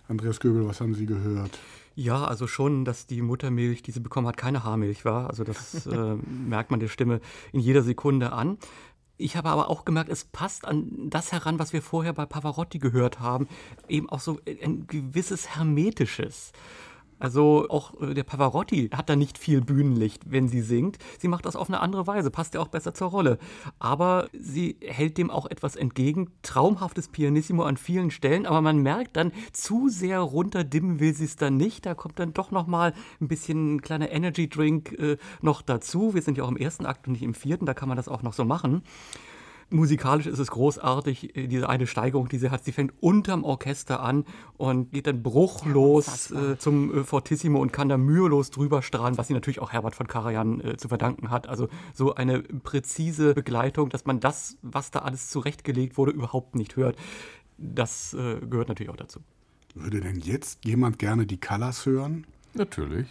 Andreas 0.07 0.39
Göbel, 0.39 0.67
was 0.67 0.81
haben 0.81 0.93
Sie 0.93 1.05
gehört? 1.05 1.57
Ja, 1.95 2.25
also 2.25 2.47
schon, 2.47 2.85
dass 2.85 3.07
die 3.07 3.21
Muttermilch, 3.21 3.83
die 3.83 3.91
sie 3.91 3.99
bekommen 3.99 4.27
hat, 4.27 4.37
keine 4.37 4.63
Haarmilch 4.63 5.05
war. 5.05 5.29
Also 5.29 5.43
das 5.43 5.85
äh, 5.87 6.15
merkt 6.25 6.71
man 6.71 6.79
der 6.79 6.87
Stimme 6.87 7.21
in 7.51 7.59
jeder 7.59 7.83
Sekunde 7.83 8.33
an. 8.33 8.57
Ich 9.17 9.37
habe 9.37 9.49
aber 9.49 9.69
auch 9.69 9.85
gemerkt, 9.85 10.09
es 10.09 10.25
passt 10.25 10.65
an 10.65 11.09
das 11.09 11.31
heran, 11.31 11.59
was 11.59 11.71
wir 11.71 11.81
vorher 11.81 12.13
bei 12.13 12.25
Pavarotti 12.25 12.79
gehört 12.79 13.19
haben, 13.19 13.47
eben 13.87 14.09
auch 14.09 14.19
so 14.19 14.39
ein 14.45 14.87
gewisses 14.87 15.55
Hermetisches. 15.55 16.51
Also 17.23 17.67
auch 17.69 17.93
äh, 18.01 18.13
der 18.13 18.25
Pavarotti 18.25 18.89
hat 18.89 19.09
da 19.09 19.15
nicht 19.15 19.37
viel 19.37 19.61
Bühnenlicht, 19.61 20.23
wenn 20.29 20.49
sie 20.49 20.59
singt. 20.59 20.97
Sie 21.19 21.29
macht 21.29 21.45
das 21.45 21.55
auf 21.55 21.69
eine 21.69 21.79
andere 21.79 22.05
Weise, 22.05 22.29
passt 22.29 22.53
ja 22.53 22.59
auch 22.59 22.67
besser 22.67 22.93
zur 22.93 23.11
Rolle. 23.11 23.37
Aber 23.79 24.27
sie 24.37 24.75
hält 24.81 25.17
dem 25.17 25.31
auch 25.31 25.45
etwas 25.45 25.77
entgegen. 25.77 26.31
Traumhaftes 26.41 27.07
Pianissimo 27.07 27.63
an 27.63 27.77
vielen 27.77 28.11
Stellen, 28.11 28.45
aber 28.45 28.59
man 28.59 28.79
merkt 28.79 29.15
dann, 29.15 29.31
zu 29.53 29.87
sehr 29.87 30.19
runterdimmen 30.19 30.99
will 30.99 31.13
sie 31.13 31.23
es 31.23 31.37
dann 31.37 31.55
nicht. 31.55 31.85
Da 31.85 31.95
kommt 31.95 32.19
dann 32.19 32.33
doch 32.33 32.51
noch 32.51 32.67
mal 32.67 32.93
ein 33.21 33.29
bisschen 33.29 33.75
ein 33.75 33.81
kleiner 33.81 34.11
Energy 34.11 34.49
Drink 34.49 34.91
äh, 34.99 35.15
noch 35.41 35.61
dazu. 35.61 36.13
Wir 36.13 36.21
sind 36.21 36.37
ja 36.37 36.43
auch 36.43 36.51
im 36.51 36.57
ersten 36.57 36.85
Akt 36.85 37.07
und 37.07 37.13
nicht 37.13 37.23
im 37.23 37.35
vierten, 37.35 37.65
da 37.65 37.73
kann 37.73 37.87
man 37.87 37.95
das 37.95 38.09
auch 38.09 38.21
noch 38.21 38.33
so 38.33 38.43
machen. 38.43 38.83
Musikalisch 39.73 40.27
ist 40.27 40.37
es 40.37 40.51
großartig, 40.51 41.35
äh, 41.35 41.47
diese 41.47 41.67
eine 41.67 41.87
Steigerung, 41.87 42.29
die 42.29 42.37
sie 42.37 42.51
hat. 42.51 42.63
Sie 42.63 42.71
fängt 42.71 42.93
unterm 43.01 43.43
Orchester 43.43 44.01
an 44.01 44.25
und 44.55 44.91
geht 44.91 45.07
dann 45.07 45.23
bruchlos 45.23 46.29
ja, 46.29 46.51
äh, 46.51 46.57
zum 46.59 46.99
äh, 46.99 47.03
Fortissimo 47.03 47.59
und 47.59 47.73
kann 47.73 47.89
da 47.89 47.97
mühelos 47.97 48.51
drüber 48.51 48.83
strahlen, 48.83 49.17
was 49.17 49.27
sie 49.27 49.33
natürlich 49.33 49.59
auch 49.59 49.71
Herbert 49.71 49.95
von 49.95 50.07
Karajan 50.07 50.61
äh, 50.61 50.77
zu 50.77 50.89
verdanken 50.89 51.31
hat. 51.31 51.49
Also 51.49 51.69
so 51.93 52.13
eine 52.13 52.43
präzise 52.43 53.33
Begleitung, 53.33 53.89
dass 53.89 54.05
man 54.05 54.19
das, 54.19 54.57
was 54.61 54.91
da 54.91 54.99
alles 54.99 55.29
zurechtgelegt 55.29 55.97
wurde, 55.97 56.11
überhaupt 56.11 56.55
nicht 56.55 56.75
hört. 56.75 56.95
Das 57.57 58.11
gehört 58.11 58.67
natürlich 58.67 58.89
auch 58.89 58.97
dazu. 58.97 59.19
Würde 59.75 60.01
denn 60.01 60.19
jetzt 60.19 60.65
jemand 60.65 60.99
gerne 60.99 61.25
die 61.25 61.39
Colors 61.39 61.85
hören? 61.85 62.25
Natürlich. 62.53 63.07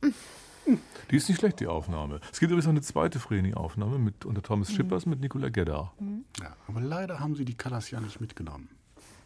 Die 1.10 1.16
ist 1.16 1.28
nicht 1.28 1.38
schlecht, 1.38 1.60
die 1.60 1.66
Aufnahme. 1.66 2.20
Es 2.32 2.40
gibt 2.40 2.50
übrigens 2.50 2.64
noch 2.66 2.72
eine 2.72 2.82
zweite 2.82 3.18
Vreni-Aufnahme 3.18 3.98
mit, 3.98 4.24
unter 4.24 4.42
Thomas 4.42 4.70
mhm. 4.70 4.74
Schippers 4.74 5.06
mit 5.06 5.20
Nicola 5.20 5.48
Gedda. 5.48 5.92
Mhm. 5.98 6.24
Ja, 6.40 6.56
aber 6.66 6.80
leider 6.80 7.20
haben 7.20 7.34
sie 7.34 7.44
die 7.44 7.54
Callas 7.54 7.90
ja 7.90 8.00
nicht 8.00 8.20
mitgenommen. 8.20 8.68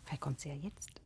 Vielleicht 0.05 0.21
kommt 0.21 0.41
sie 0.41 0.49
ja 0.49 0.55
jetzt. 0.55 1.01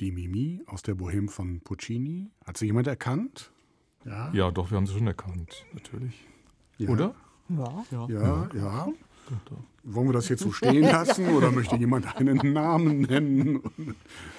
Die 0.00 0.12
Mimi 0.12 0.62
aus 0.66 0.82
der 0.82 0.94
Bohème 0.94 1.28
von 1.28 1.60
Puccini. 1.60 2.30
Hat 2.44 2.56
sie 2.58 2.66
jemand 2.66 2.86
erkannt? 2.86 3.50
Ja. 4.04 4.30
Ja, 4.32 4.50
doch, 4.50 4.70
wir 4.70 4.76
haben 4.76 4.86
sie 4.86 4.92
schon 4.92 5.06
erkannt, 5.06 5.64
natürlich. 5.72 6.26
Ja. 6.78 6.90
Oder? 6.90 7.14
Ja. 7.48 7.84
Ja, 8.08 8.48
ja. 8.54 8.88
Wollen 9.82 10.08
wir 10.08 10.12
das 10.12 10.28
jetzt 10.28 10.42
so 10.42 10.52
stehen 10.52 10.82
lassen 10.82 11.28
oder 11.30 11.50
möchte 11.50 11.76
jemand 11.76 12.16
einen 12.16 12.52
Namen 12.52 13.00
nennen? 13.02 13.60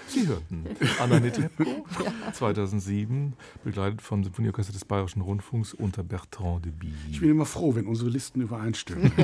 Sie 0.07 0.27
hörten 0.27 0.65
Anna 0.99 1.19
Netrebko, 1.19 1.85
2007, 2.33 3.33
begleitet 3.63 4.01
vom 4.01 4.23
Symphonieorchester 4.23 4.73
des 4.73 4.85
Bayerischen 4.85 5.21
Rundfunks 5.21 5.73
unter 5.73 6.03
Bertrand 6.03 6.65
de 6.65 6.71
Bille. 6.71 6.93
Ich 7.09 7.19
bin 7.19 7.29
immer 7.29 7.45
froh, 7.45 7.75
wenn 7.75 7.87
unsere 7.87 8.09
Listen 8.09 8.41
übereinstimmen. 8.41 9.11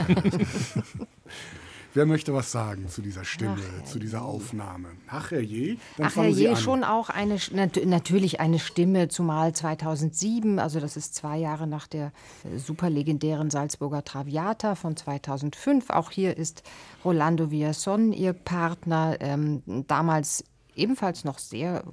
Wer 1.95 2.05
möchte 2.07 2.33
was 2.33 2.51
sagen 2.51 2.87
zu 2.89 3.01
dieser 3.03 3.23
Stimme, 3.23 3.61
zu 3.85 3.99
dieser 3.99 4.23
Aufnahme? 4.23 4.89
Ach, 5.07 5.29
herrje. 5.29 5.77
Dann 5.97 6.07
Ach 6.07 6.11
fangen 6.11 6.33
Sie 6.33 6.43
herrje, 6.43 6.57
an. 6.57 6.63
schon 6.63 6.83
auch 6.83 7.09
eine, 7.09 7.37
nat 7.51 7.79
natürlich 7.85 8.39
eine 8.39 8.57
Stimme, 8.57 9.09
zumal 9.09 9.53
2007, 9.53 10.57
also 10.57 10.79
das 10.79 10.97
ist 10.97 11.13
zwei 11.13 11.37
Jahre 11.37 11.67
nach 11.67 11.87
der 11.87 12.11
äh, 12.43 12.57
superlegendären 12.57 13.51
Salzburger 13.51 14.03
Traviata 14.03 14.73
von 14.73 14.97
2005. 14.97 15.91
Auch 15.91 16.09
hier 16.09 16.35
ist 16.35 16.63
Rolando 17.05 17.51
Villason 17.51 18.11
ihr 18.11 18.33
Partner, 18.33 19.17
ähm, 19.19 19.61
damals 19.87 20.43
ebenfalls 20.75 21.23
noch 21.23 21.37
sehr 21.37 21.83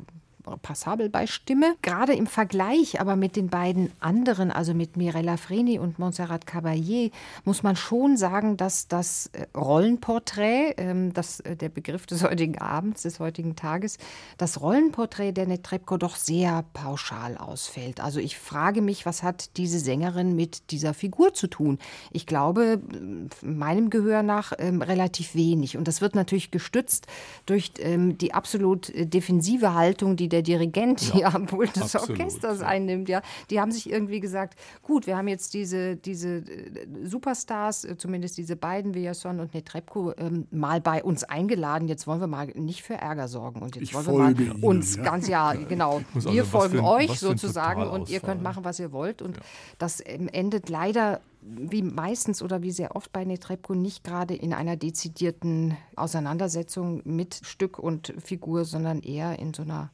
passabel 0.63 1.09
bei 1.09 1.27
Stimme. 1.27 1.77
Gerade 1.83 2.15
im 2.15 2.27
Vergleich 2.27 3.01
aber 3.01 3.17
mit 3.17 3.37
den 3.37 3.49
beiden 3.49 3.93
anderen, 4.01 4.51
also 4.51 4.75
mit 4.75 4.97
Mirella 4.97 5.37
Freni 5.37 5.79
und 5.79 5.99
Montserrat 5.99 6.47
Caballé, 6.47 7.11
muss 7.45 7.63
man 7.63 7.77
schon 7.77 8.17
sagen, 8.17 8.57
dass 8.57 8.89
das 8.89 9.31
äh, 9.33 9.47
Rollenporträt, 9.57 10.75
ähm, 10.79 11.13
das, 11.13 11.41
äh, 11.41 11.57
der 11.57 11.69
Begriff 11.69 12.07
des 12.07 12.23
heutigen 12.25 12.59
Abends, 12.59 13.03
des 13.03 13.21
heutigen 13.21 13.57
Tages, 13.57 13.99
das 14.39 14.61
Rollenporträt 14.61 15.33
der 15.33 15.47
Netrebko 15.47 15.97
doch 15.97 16.17
sehr 16.17 16.65
pauschal 16.73 17.37
ausfällt. 17.37 18.01
Also 18.01 18.21
ich 18.21 18.39
frage 18.39 18.83
mich, 18.83 19.07
was 19.07 19.23
hat 19.23 19.57
diese 19.57 19.79
Sängerin 19.79 20.35
mit 20.37 20.71
dieser 20.71 20.95
Figur 20.95 21.35
zu 21.35 21.47
tun? 21.47 21.79
Ich 22.11 22.27
glaube, 22.27 22.81
äh, 22.93 23.47
meinem 23.47 23.91
Gehör 23.91 24.23
nach 24.23 24.53
ähm, 24.59 24.83
relativ 24.83 25.35
wenig. 25.35 25.77
Und 25.77 25.87
das 25.87 26.01
wird 26.01 26.15
natürlich 26.15 26.51
gestützt 26.51 27.07
durch 27.47 27.73
ähm, 27.79 28.17
die 28.19 28.35
absolut 28.35 28.89
äh, 28.91 29.07
defensive 29.07 29.75
Haltung, 29.75 30.17
die 30.17 30.30
der 30.33 30.43
Dirigent 30.43 31.01
hier 31.01 31.35
am 31.35 31.47
Pult 31.47 31.77
des 31.77 31.95
absolut, 31.95 32.19
Orchesters 32.19 32.61
ja. 32.61 32.67
einnimmt. 32.67 33.09
Ja. 33.09 33.23
Die 33.51 33.61
haben 33.61 33.73
sich 33.73 33.91
irgendwie 33.91 34.21
gesagt, 34.21 34.59
gut, 34.83 35.07
wir 35.07 35.17
haben 35.17 35.29
jetzt 35.29 35.55
diese, 35.55 35.97
diese 35.97 36.39
äh, 36.39 36.87
Superstars, 37.05 37.85
äh, 37.85 37.97
zumindest 37.97 38.39
diese 38.39 38.57
beiden, 38.57 38.95
Villason 38.95 39.41
und 39.41 39.55
Netrebko, 39.55 40.15
ähm, 40.17 40.47
mal 40.51 40.81
bei 40.81 41.03
uns 41.03 41.25
eingeladen. 41.25 41.89
Jetzt 41.89 42.07
wollen 42.07 42.21
wir 42.21 42.27
mal 42.27 42.47
nicht 42.55 42.83
für 42.83 42.95
Ärger 42.95 43.29
sorgen. 43.29 43.61
Und 43.63 43.77
jetzt 43.77 43.85
Ich 43.85 43.95
wollen 43.95 44.07
wir 44.07 44.15
mal 44.15 44.41
Ihnen, 44.41 44.63
uns 44.63 44.97
ja. 44.97 45.03
ganz, 45.03 45.29
ja, 45.29 45.53
genau, 45.53 46.01
Muss 46.15 46.25
wir 46.25 46.43
also 46.43 46.45
folgen 46.45 46.79
für 46.79 46.85
euch 46.85 47.19
sozusagen 47.19 47.83
und 47.83 48.09
ihr 48.09 48.21
könnt 48.21 48.43
machen, 48.43 48.65
was 48.65 48.79
ihr 48.79 48.93
wollt. 48.93 49.23
Und 49.23 49.39
das 49.79 50.03
ähm, 50.05 50.29
endet 50.29 50.69
leider 50.69 51.21
wie 51.43 51.83
meistens 51.83 52.43
oder 52.43 52.63
wie 52.63 52.71
sehr 52.71 52.97
oft 52.97 53.13
bei 53.13 53.25
Netrebko 53.25 53.75
nicht 53.75 54.05
gerade 54.05 54.35
in 54.35 54.53
einer 54.53 54.77
dezidierten 54.77 55.77
Auseinandersetzung 55.97 57.03
mit 57.05 57.41
Stück 57.45 57.79
und 57.79 58.13
Figur, 58.19 58.65
sondern 58.65 59.01
eher 59.01 59.39
in 59.39 59.55
so 59.55 59.63
einer 59.63 59.91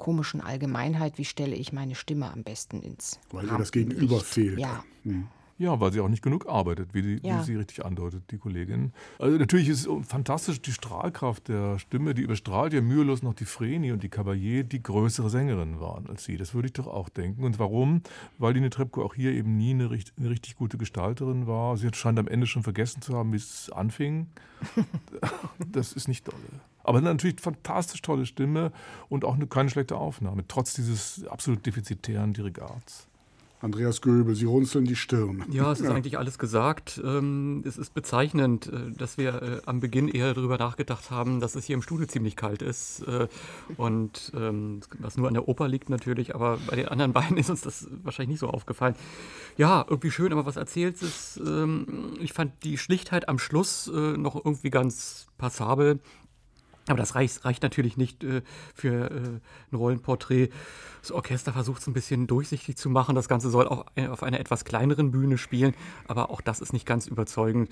komischen 0.00 0.40
Allgemeinheit, 0.40 1.16
wie 1.18 1.24
stelle 1.24 1.54
ich 1.54 1.72
meine 1.72 1.94
Stimme 1.94 2.32
am 2.32 2.42
besten 2.42 2.80
ins 2.80 3.20
Weil 3.30 3.46
ihr 3.46 3.56
das 3.58 3.70
Gegenüber 3.70 4.18
fehlt. 4.18 4.58
Ja. 4.58 4.82
Ja, 5.58 5.78
weil 5.78 5.92
sie 5.92 6.00
auch 6.00 6.08
nicht 6.08 6.22
genug 6.22 6.48
arbeitet, 6.48 6.94
wie, 6.94 7.02
die, 7.02 7.20
Ja. 7.22 7.38
wie 7.38 7.44
sie 7.44 7.54
richtig 7.54 7.84
andeutet, 7.84 8.22
die 8.30 8.38
Kollegin. 8.38 8.94
Also 9.18 9.36
natürlich 9.36 9.68
ist 9.68 9.86
es 9.86 10.06
fantastisch 10.08 10.62
die 10.62 10.72
Strahlkraft 10.72 11.48
der 11.48 11.78
Stimme, 11.78 12.14
die 12.14 12.22
überstrahlt 12.22 12.72
ja 12.72 12.80
mühelos 12.80 13.22
noch 13.22 13.34
die 13.34 13.44
Vreni 13.44 13.92
und 13.92 14.02
die 14.02 14.08
Caballé, 14.08 14.62
die 14.62 14.82
größere 14.82 15.28
Sängerinnen 15.28 15.78
waren 15.78 16.06
als 16.06 16.24
sie. 16.24 16.38
Das 16.38 16.54
würde 16.54 16.68
ich 16.68 16.72
doch 16.72 16.86
auch 16.86 17.10
denken. 17.10 17.44
Und 17.44 17.58
warum? 17.58 18.00
Weil 18.38 18.54
die 18.54 18.60
Netrebko 18.60 19.04
auch 19.04 19.14
hier 19.14 19.32
eben 19.32 19.58
nie 19.58 19.72
eine, 19.72 19.90
richt- 19.90 20.14
eine 20.18 20.30
richtig 20.30 20.56
gute 20.56 20.78
Gestalterin 20.78 21.46
war. 21.46 21.76
Sie 21.76 21.90
scheint 21.92 22.18
am 22.18 22.26
Ende 22.26 22.46
schon 22.46 22.62
vergessen 22.62 23.02
zu 23.02 23.14
haben, 23.14 23.30
wie 23.34 23.36
es 23.36 23.68
anfing. 23.70 24.28
das 25.72 25.92
ist 25.92 26.08
nicht 26.08 26.26
dolle. 26.26 26.38
Aber 26.82 27.00
natürlich 27.00 27.40
fantastisch 27.40 28.02
tolle 28.02 28.26
Stimme 28.26 28.72
und 29.08 29.24
auch 29.24 29.34
eine, 29.34 29.46
keine 29.46 29.70
schlechte 29.70 29.96
Aufnahme, 29.96 30.44
trotz 30.48 30.74
dieses 30.74 31.26
absolut 31.26 31.64
defizitären 31.66 32.32
Dirigats. 32.32 33.10
Andreas 33.62 34.00
Göbel, 34.00 34.34
Sie 34.34 34.46
runzeln 34.46 34.86
die 34.86 34.96
Stirn. 34.96 35.44
Ja, 35.50 35.70
es 35.70 35.80
ist 35.80 35.90
eigentlich 35.90 36.16
alles 36.16 36.38
gesagt. 36.38 36.98
Ähm, 37.04 37.62
es 37.66 37.76
ist 37.76 37.92
bezeichnend, 37.92 38.68
äh, 38.68 38.90
dass 38.96 39.18
wir 39.18 39.42
äh, 39.42 39.60
am 39.66 39.80
Beginn 39.80 40.08
eher 40.08 40.32
darüber 40.32 40.56
nachgedacht 40.56 41.10
haben, 41.10 41.40
dass 41.40 41.56
es 41.56 41.66
hier 41.66 41.74
im 41.74 41.82
Studio 41.82 42.06
ziemlich 42.06 42.36
kalt 42.36 42.62
ist. 42.62 43.02
Äh, 43.02 43.28
und 43.76 44.32
ähm, 44.34 44.80
was 44.98 45.18
nur 45.18 45.28
an 45.28 45.34
der 45.34 45.46
Oper 45.46 45.68
liegt 45.68 45.90
natürlich, 45.90 46.34
aber 46.34 46.58
bei 46.66 46.76
den 46.76 46.88
anderen 46.88 47.12
beiden 47.12 47.36
ist 47.36 47.50
uns 47.50 47.60
das 47.60 47.86
wahrscheinlich 48.02 48.30
nicht 48.30 48.40
so 48.40 48.48
aufgefallen. 48.48 48.94
Ja, 49.58 49.84
irgendwie 49.86 50.10
schön, 50.10 50.32
aber 50.32 50.46
was 50.46 50.56
erzählt 50.56 51.02
ist, 51.02 51.38
ähm, 51.44 52.14
ich 52.18 52.32
fand 52.32 52.52
die 52.64 52.78
Schlichtheit 52.78 53.28
am 53.28 53.38
Schluss 53.38 53.90
noch 53.90 54.36
irgendwie 54.36 54.70
ganz 54.70 55.26
passabel. 55.36 56.00
Aber 56.90 56.98
das 56.98 57.14
reicht, 57.14 57.44
reicht 57.44 57.62
natürlich 57.62 57.96
nicht 57.96 58.24
äh, 58.24 58.42
für 58.74 59.10
äh, 59.10 59.40
ein 59.72 59.76
Rollenporträt. 59.76 60.50
Das 61.00 61.12
Orchester 61.12 61.52
versucht 61.52 61.80
es 61.80 61.86
ein 61.86 61.92
bisschen 61.92 62.26
durchsichtig 62.26 62.76
zu 62.76 62.90
machen. 62.90 63.14
Das 63.14 63.28
Ganze 63.28 63.50
soll 63.50 63.66
auch 63.66 63.86
auf 64.08 64.22
einer 64.22 64.40
etwas 64.40 64.64
kleineren 64.64 65.10
Bühne 65.10 65.38
spielen, 65.38 65.74
aber 66.06 66.30
auch 66.30 66.40
das 66.40 66.60
ist 66.60 66.72
nicht 66.72 66.86
ganz 66.86 67.06
überzeugend. 67.06 67.70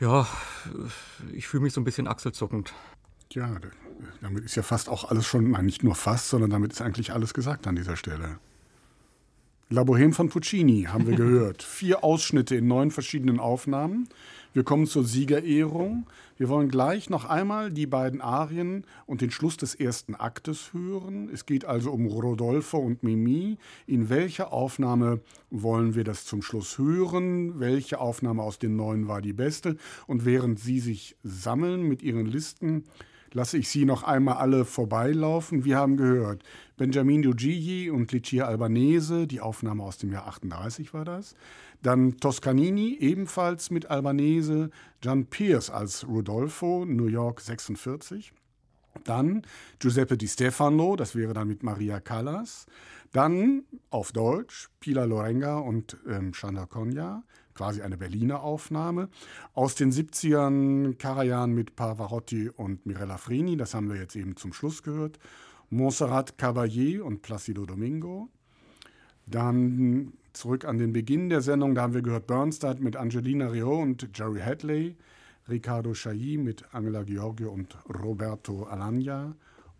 Ja, 0.00 0.28
ich 1.32 1.48
fühle 1.48 1.64
mich 1.64 1.72
so 1.72 1.80
ein 1.80 1.84
bisschen 1.84 2.06
achselzuckend. 2.06 2.72
Ja, 3.32 3.50
damit 4.20 4.44
ist 4.44 4.54
ja 4.54 4.62
fast 4.62 4.88
auch 4.88 5.10
alles 5.10 5.26
schon, 5.26 5.50
nein, 5.50 5.66
nicht 5.66 5.82
nur 5.82 5.94
fast, 5.94 6.28
sondern 6.28 6.50
damit 6.50 6.72
ist 6.72 6.80
eigentlich 6.80 7.12
alles 7.12 7.34
gesagt 7.34 7.66
an 7.66 7.74
dieser 7.74 7.96
Stelle. 7.96 8.38
La 9.70 9.82
Bohème 9.82 10.14
von 10.14 10.30
Puccini 10.30 10.84
haben 10.84 11.06
wir 11.06 11.16
gehört. 11.16 11.62
Vier 11.62 12.04
Ausschnitte 12.04 12.56
in 12.56 12.68
neun 12.68 12.90
verschiedenen 12.90 13.38
Aufnahmen. 13.38 14.08
Wir 14.54 14.64
kommen 14.64 14.86
zur 14.86 15.04
Siegerehrung. 15.04 16.06
Wir 16.38 16.48
wollen 16.48 16.68
gleich 16.68 17.10
noch 17.10 17.26
einmal 17.26 17.70
die 17.70 17.86
beiden 17.86 18.22
Arien 18.22 18.84
und 19.06 19.20
den 19.20 19.30
Schluss 19.30 19.56
des 19.58 19.74
ersten 19.74 20.14
Aktes 20.14 20.72
hören. 20.72 21.28
Es 21.32 21.44
geht 21.44 21.66
also 21.66 21.90
um 21.92 22.06
Rodolfo 22.06 22.78
und 22.78 23.02
Mimi. 23.02 23.58
In 23.86 24.08
welcher 24.08 24.52
Aufnahme 24.52 25.20
wollen 25.50 25.94
wir 25.94 26.04
das 26.04 26.24
zum 26.24 26.40
Schluss 26.40 26.78
hören? 26.78 27.60
Welche 27.60 28.00
Aufnahme 28.00 28.42
aus 28.42 28.58
den 28.58 28.76
neun 28.76 29.06
war 29.06 29.20
die 29.20 29.34
beste? 29.34 29.76
Und 30.06 30.24
während 30.24 30.58
Sie 30.58 30.80
sich 30.80 31.16
sammeln 31.22 31.82
mit 31.82 32.02
Ihren 32.02 32.26
Listen, 32.26 32.84
lasse 33.32 33.58
ich 33.58 33.68
Sie 33.68 33.84
noch 33.84 34.02
einmal 34.02 34.36
alle 34.36 34.64
vorbeilaufen. 34.64 35.64
Wir 35.64 35.76
haben 35.76 35.96
gehört, 35.96 36.42
Benjamin 36.76 37.22
Gigi 37.36 37.90
und 37.90 38.12
Lucia 38.12 38.46
Albanese, 38.46 39.26
die 39.26 39.40
Aufnahme 39.40 39.82
aus 39.82 39.98
dem 39.98 40.12
Jahr 40.12 40.26
38 40.26 40.94
war 40.94 41.04
das. 41.04 41.34
Dann 41.82 42.16
Toscanini, 42.16 42.96
ebenfalls 42.98 43.70
mit 43.70 43.90
Albanese. 43.90 44.70
John 45.02 45.26
Pierce 45.26 45.70
als 45.70 46.06
Rodolfo, 46.06 46.84
New 46.84 47.06
York 47.06 47.40
46. 47.40 48.32
Dann 49.04 49.42
Giuseppe 49.78 50.16
Di 50.16 50.26
Stefano, 50.26 50.96
das 50.96 51.14
wäre 51.14 51.34
dann 51.34 51.48
mit 51.48 51.62
Maria 51.62 52.00
Callas. 52.00 52.66
Dann 53.12 53.64
auf 53.90 54.12
Deutsch 54.12 54.68
Pila 54.80 55.04
Lorenga 55.04 55.58
und 55.58 55.96
ähm, 56.06 56.34
Shanda 56.34 56.66
Konya, 56.66 57.22
quasi 57.54 57.80
eine 57.80 57.96
Berliner 57.96 58.42
Aufnahme. 58.42 59.08
Aus 59.54 59.74
den 59.74 59.92
70ern 59.92 60.96
Karajan 60.96 61.52
mit 61.52 61.76
Pavarotti 61.76 62.50
und 62.50 62.86
Mirella 62.86 63.16
Freni, 63.16 63.56
das 63.56 63.74
haben 63.74 63.88
wir 63.88 63.96
jetzt 63.96 64.16
eben 64.16 64.36
zum 64.36 64.52
Schluss 64.52 64.82
gehört. 64.82 65.18
Montserrat 65.70 66.38
Caballé 66.38 67.00
und 67.00 67.22
Placido 67.22 67.66
Domingo. 67.66 68.28
Dann 69.26 70.12
zurück 70.32 70.64
an 70.64 70.78
den 70.78 70.92
Beginn 70.92 71.28
der 71.28 71.40
Sendung, 71.40 71.74
da 71.74 71.82
haben 71.82 71.94
wir 71.94 72.02
gehört 72.02 72.26
Bernstein 72.26 72.82
mit 72.82 72.96
Angelina 72.96 73.48
Rio 73.48 73.80
und 73.80 74.08
Jerry 74.14 74.40
Hadley, 74.40 74.96
Ricardo 75.48 75.92
Chailly 75.92 76.36
mit 76.36 76.64
Angela 76.72 77.02
Giorgio 77.02 77.50
und 77.50 77.76
Roberto 77.88 78.64
Alagna 78.64 79.34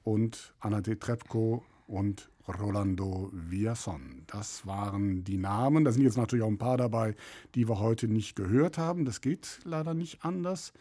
und 0.05 0.55
Anna 0.61 0.81
de 0.81 0.97
Trepko 0.97 1.65
und 1.87 2.31
Rolando 2.49 3.31
Villason. 3.33 4.23
Das 4.27 4.67
waren 4.67 5.25
die 5.25 5.37
Namen. 5.37 5.85
Da 5.85 5.93
sind 5.93 6.03
jetzt 6.03 6.17
natürlich 6.17 6.45
auch 6.45 6.51
ein 6.51 6.59
paar 6.59 6.79
dabei, 6.79 7.15
die 7.55 7.69
wir 7.69 7.79
heute 7.79 8.09
nicht 8.09 8.37
gehört 8.37 8.79
haben. 8.79 9.05
Das 9.05 9.21
geht 9.21 9.61
leider 9.65 9.95
nicht 9.95 10.25
anders. 10.25 10.73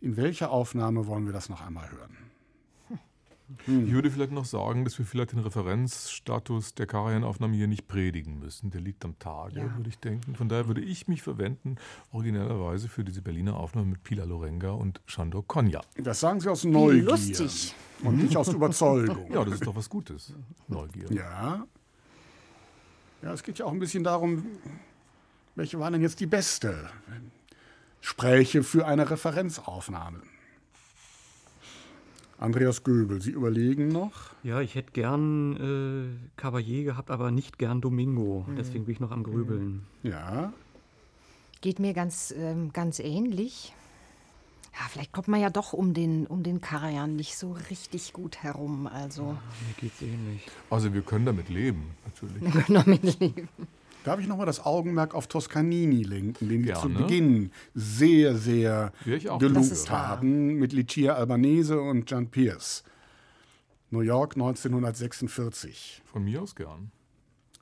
In 0.00 0.16
welcher 0.16 0.50
Aufnahme 0.50 1.06
wollen 1.06 1.26
wir 1.26 1.32
das 1.32 1.48
noch 1.48 1.66
einmal 1.66 1.90
hören? 1.90 2.16
Ich 3.66 3.92
würde 3.92 4.10
vielleicht 4.10 4.32
noch 4.32 4.44
sagen, 4.44 4.84
dass 4.84 4.98
wir 4.98 5.06
vielleicht 5.06 5.32
den 5.32 5.38
Referenzstatus 5.38 6.74
der 6.74 6.86
Karajan-Aufnahme 6.86 7.54
hier 7.56 7.68
nicht 7.68 7.86
predigen 7.86 8.38
müssen. 8.40 8.70
Der 8.70 8.80
liegt 8.80 9.04
am 9.04 9.18
Tage, 9.20 9.60
Ja. 9.60 9.76
würde 9.76 9.88
ich 9.88 9.98
denken. 9.98 10.34
Von 10.34 10.48
daher 10.48 10.66
würde 10.66 10.80
ich 10.80 11.06
mich 11.06 11.22
verwenden, 11.22 11.76
originellerweise 12.10 12.88
für 12.88 13.04
diese 13.04 13.22
Berliner 13.22 13.56
Aufnahme 13.56 13.86
mit 13.88 14.02
Pila 14.02 14.24
Lorenga 14.24 14.70
und 14.72 15.00
Shandor 15.06 15.46
Konya. 15.46 15.80
Das 15.96 16.18
sagen 16.20 16.40
Sie 16.40 16.48
aus 16.50 16.64
Neugier. 16.64 17.04
lustig. 17.04 17.74
Und 18.02 18.18
nicht 18.18 18.36
aus 18.36 18.48
Überzeugung. 18.48 19.30
Ja, 19.32 19.44
das 19.44 19.54
ist 19.54 19.66
doch 19.66 19.76
was 19.76 19.88
Gutes. 19.88 20.34
Neugier. 20.68 21.10
Ja. 21.12 21.64
Ja, 23.22 23.32
es 23.32 23.42
geht 23.42 23.58
ja 23.58 23.64
auch 23.66 23.72
ein 23.72 23.78
bisschen 23.78 24.04
darum, 24.04 24.44
welche 25.54 25.78
war 25.78 25.90
denn 25.90 26.02
jetzt 26.02 26.20
die 26.20 26.26
beste? 26.26 26.90
Spräche 28.00 28.62
für 28.62 28.86
eine 28.86 29.10
Referenzaufnahme. 29.10 30.20
Andreas 32.38 32.84
Göbel, 32.84 33.22
Sie 33.22 33.30
überlegen 33.30 33.88
noch? 33.88 34.12
Ja, 34.42 34.60
ich 34.60 34.74
hätte 34.74 34.92
gern 34.92 35.56
äh, 35.56 36.40
Caballé 36.40 36.84
gehabt, 36.84 37.10
aber 37.10 37.30
nicht 37.30 37.58
gern 37.58 37.80
Domingo. 37.80 38.44
Deswegen 38.58 38.84
bin 38.84 38.92
ich 38.94 39.00
noch 39.00 39.10
am 39.10 39.22
Grübeln. 39.22 39.86
Ja. 40.02 40.52
Geht 41.62 41.78
mir 41.78 41.94
ganz, 41.94 42.34
ähm, 42.36 42.72
ganz 42.72 42.98
ähnlich. 42.98 43.74
Ja, 44.74 44.86
vielleicht 44.90 45.12
kommt 45.12 45.28
man 45.28 45.40
ja 45.40 45.48
doch 45.48 45.72
um 45.72 45.94
den, 45.94 46.26
um 46.26 46.42
den 46.42 46.60
Karajan 46.60 47.16
nicht 47.16 47.38
so 47.38 47.56
richtig 47.70 48.12
gut 48.12 48.42
herum. 48.42 48.86
Also, 48.86 49.22
Mir 49.32 49.74
geht's 49.80 50.02
ähnlich. 50.02 50.46
Also 50.68 50.92
wir 50.92 51.00
können 51.00 51.24
damit 51.24 51.48
leben, 51.48 51.92
natürlich. 52.04 52.42
wir 52.42 52.62
können 52.62 52.84
damit 52.84 53.18
leben. 53.18 53.48
Darf 54.06 54.20
ich 54.20 54.28
nochmal 54.28 54.46
das 54.46 54.64
Augenmerk 54.64 55.16
auf 55.16 55.26
Toscanini 55.26 56.04
lenken, 56.04 56.48
den 56.48 56.62
Sie 56.62 56.72
zu 56.74 56.82
Gerne. 56.88 56.94
Beginn 57.00 57.50
sehr, 57.74 58.36
sehr 58.36 58.92
gelobt 59.04 59.90
haben 59.90 60.54
mit 60.54 60.72
Lucia 60.72 61.14
Albanese 61.14 61.80
und 61.80 62.08
John 62.08 62.28
Pierce. 62.28 62.84
New 63.90 64.02
York 64.02 64.36
1946. 64.36 66.02
Von 66.04 66.22
mir 66.22 66.40
aus 66.40 66.54
gern. 66.54 66.92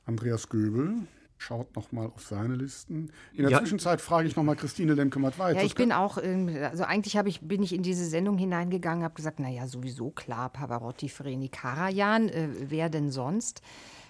Andreas 0.04 0.50
Göbel 0.50 0.92
schaut 1.38 1.74
nochmal 1.76 2.08
auf 2.14 2.26
seine 2.26 2.56
Listen. 2.56 3.10
In 3.32 3.44
der 3.44 3.50
Ja. 3.52 3.60
Zwischenzeit 3.60 4.02
frage 4.02 4.28
ich 4.28 4.36
nochmal 4.36 4.56
Christine 4.56 4.92
Lemke-Matt-Weitz. 4.92 5.56
Ja, 5.56 5.62
ich 5.62 5.74
bin 5.74 5.92
auch, 5.92 6.18
also 6.18 6.84
eigentlich 6.84 7.16
habe 7.16 7.30
ich, 7.30 7.40
bin 7.40 7.62
ich 7.62 7.74
in 7.74 7.82
diese 7.82 8.04
Sendung 8.04 8.36
hineingegangen, 8.36 9.02
habe 9.02 9.14
gesagt, 9.14 9.40
naja, 9.40 9.66
sowieso 9.66 10.10
klar, 10.10 10.50
Pavarotti, 10.50 11.08
Freni, 11.08 11.48
Karajan, 11.48 12.28
äh, 12.28 12.48
wer 12.68 12.90
denn 12.90 13.10
sonst? 13.10 13.62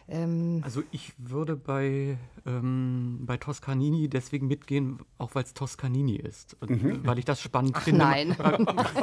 Ähm, 0.09 0.61
Also 0.65 0.83
ich 0.91 1.13
würde 1.17 1.57
bei, 1.57 2.19
ähm, 2.45 3.21
bei 3.23 3.37
Toscanini 3.39 4.09
deswegen 4.09 4.47
mitgehen, 4.47 4.99
auch 5.19 5.35
weil 5.35 5.45
es 5.45 5.55
Toscanini 5.55 6.17
ist. 6.17 6.57
Und, 6.61 6.71
äh, 6.85 7.07
Weil 7.07 7.19
ich 7.19 7.25
das 7.25 7.41
spannend 7.41 7.79
finde. 7.79 8.01
nein. 8.01 8.37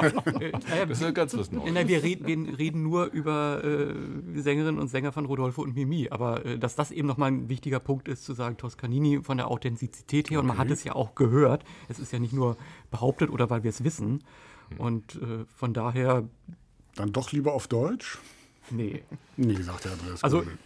Äh, 0.01 0.51
naja, 0.69 0.85
Das 0.85 0.97
ist 0.99 1.03
ja 1.03 1.11
ganz 1.11 1.35
was 1.35 1.51
Neues. 1.51 1.87
Wir, 1.87 2.03
reden, 2.03 2.27
wir 2.27 2.57
reden 2.59 2.83
nur 2.83 3.05
über 3.11 3.63
äh, 3.63 3.93
Sängerinnen 4.39 4.79
und 4.79 4.87
Sänger 4.89 5.11
von 5.11 5.25
Rodolfo 5.25 5.61
und 5.63 5.75
Mimi, 5.75 6.07
aber 6.09 6.45
äh, 6.45 6.57
dass 6.59 6.75
das 6.75 6.91
eben 6.91 7.07
nochmal 7.07 7.31
ein 7.31 7.49
wichtiger 7.49 7.79
Punkt 7.79 8.07
ist, 8.07 8.23
zu 8.23 8.33
sagen, 8.33 8.57
Toscanini 8.57 9.21
von 9.23 9.37
der 9.37 9.47
Authentizität 9.49 10.29
her, 10.29 10.39
und 10.39 10.47
man 10.47 10.57
hat 10.57 10.69
es 10.69 10.83
ja 10.83 10.93
auch 10.93 11.15
gehört, 11.15 11.63
es 11.89 11.99
ist 11.99 12.11
ja 12.13 12.19
nicht 12.19 12.33
nur 12.33 12.57
behauptet 12.91 13.29
oder 13.29 13.49
weil 13.49 13.63
wir 13.63 13.69
es 13.69 13.83
wissen. 13.83 14.23
Und 14.77 15.15
äh, 15.15 15.45
von 15.55 15.73
daher, 15.73 16.23
Dann 16.95 17.11
doch 17.11 17.31
lieber 17.31 17.53
auf 17.53 17.67
Deutsch? 17.67 18.19
Nee. 18.71 19.03
Nee, 19.37 19.55
sagt 19.61 19.85
der 19.85 19.93
Andreas 19.93 20.23
Also 20.23 20.39
Göbel. 20.39 20.57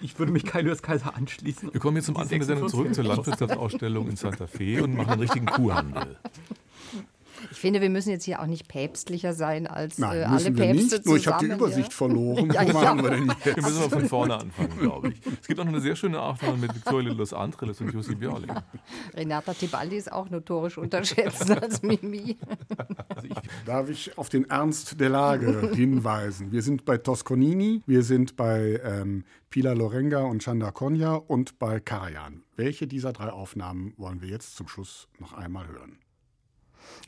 ich 0.00 0.18
würde 0.18 0.32
mich 0.32 0.44
Kai 0.44 0.62
Lewis 0.62 0.82
Kaiser 0.82 1.14
anschließen. 1.14 1.72
Wir 1.72 1.80
kommen 1.80 1.96
jetzt 1.96 2.06
zum 2.06 2.16
Anfang 2.16 2.38
der 2.38 2.46
Sendung 2.46 2.68
zurück 2.68 2.94
zur 2.94 3.04
46. 3.04 3.16
Landwirtschaftsausstellung 3.16 4.08
in 4.08 4.16
Santa 4.16 4.46
Fe 4.46 4.82
und 4.82 4.94
machen 4.94 5.10
einen 5.10 5.20
richtigen 5.22 5.46
Kuhhandel. 5.46 6.16
Ich 7.50 7.58
finde, 7.58 7.80
wir 7.80 7.90
müssen 7.90 8.10
jetzt 8.10 8.24
hier 8.24 8.40
auch 8.40 8.46
nicht 8.46 8.68
päpstlicher 8.68 9.32
sein 9.34 9.66
als 9.66 9.98
Nein, 9.98 10.18
äh, 10.18 10.22
alle 10.24 10.32
müssen 10.34 10.56
wir 10.56 10.64
Päpste 10.66 10.96
nicht. 10.96 11.06
Nur 11.06 11.16
ich 11.16 11.26
habe 11.26 11.46
die 11.46 11.52
Übersicht 11.52 11.92
verloren. 11.92 12.52
Ja, 12.58 12.72
Wo 12.72 12.78
auch. 12.78 12.96
wir 13.02 13.10
denn 13.10 13.28
Wir 13.28 13.36
jetzt? 13.44 13.56
müssen 13.62 13.78
mal 13.80 13.88
von 13.90 14.08
vorne 14.08 14.34
anfangen, 14.36 14.78
glaube 14.80 15.08
ich. 15.10 15.20
Es 15.40 15.46
gibt 15.46 15.60
auch 15.60 15.64
noch 15.64 15.72
eine 15.72 15.80
sehr 15.80 15.96
schöne 15.96 16.20
Aufnahme 16.20 16.58
mit 16.58 16.74
Victoria 16.74 17.12
Los 17.12 17.32
Angeles 17.32 17.80
und 17.80 17.92
Bialy. 18.18 18.48
Ja. 18.48 18.64
Renata 19.14 19.54
Tibaldi 19.54 19.96
ist 19.96 20.10
auch 20.10 20.30
notorisch 20.30 20.78
unterschätzt 20.78 21.50
als 21.50 21.82
Mimi. 21.82 22.36
Darf 23.66 23.88
ich 23.90 24.16
auf 24.16 24.28
den 24.28 24.48
Ernst 24.48 25.00
der 25.00 25.10
Lage 25.10 25.70
hinweisen? 25.74 26.52
Wir 26.52 26.62
sind 26.62 26.84
bei 26.84 26.98
Toscanini, 26.98 27.82
wir 27.86 28.02
sind 28.02 28.36
bei 28.36 28.80
ähm, 28.84 29.24
Pila 29.50 29.72
Lorenga 29.72 30.22
und 30.22 30.42
Chanda 30.42 30.70
Konya 30.70 31.14
und 31.14 31.58
bei 31.58 31.80
Karajan. 31.80 32.42
Welche 32.56 32.86
dieser 32.86 33.12
drei 33.12 33.30
Aufnahmen 33.30 33.94
wollen 33.96 34.20
wir 34.20 34.28
jetzt 34.28 34.56
zum 34.56 34.68
Schluss 34.68 35.08
noch 35.18 35.32
einmal 35.32 35.66
hören? 35.68 35.98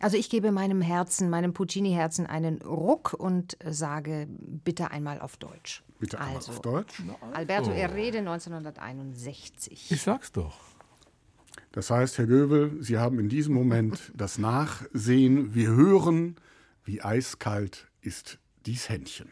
Also 0.00 0.16
ich 0.16 0.30
gebe 0.30 0.52
meinem 0.52 0.80
Herzen, 0.80 1.30
meinem 1.30 1.52
Puccini-Herzen 1.52 2.26
einen 2.26 2.62
Ruck 2.62 3.14
und 3.14 3.56
sage 3.64 4.28
bitte 4.28 4.90
einmal 4.90 5.20
auf 5.20 5.36
Deutsch. 5.36 5.82
Bitte 5.98 6.18
einmal 6.18 6.36
also, 6.36 6.52
auf 6.52 6.62
Deutsch. 6.62 7.02
Alberto 7.32 7.70
Errede 7.70 8.18
1961. 8.18 9.90
Ich 9.90 10.02
sag's 10.02 10.32
doch. 10.32 10.58
Das 11.72 11.90
heißt, 11.90 12.18
Herr 12.18 12.26
Göbel, 12.26 12.82
Sie 12.82 12.98
haben 12.98 13.18
in 13.18 13.28
diesem 13.28 13.54
Moment 13.54 14.12
das 14.16 14.38
Nachsehen. 14.38 15.54
Wir 15.54 15.68
hören, 15.68 16.36
wie 16.84 17.02
eiskalt 17.02 17.88
ist 18.00 18.38
dies 18.66 18.88
Händchen. 18.88 19.30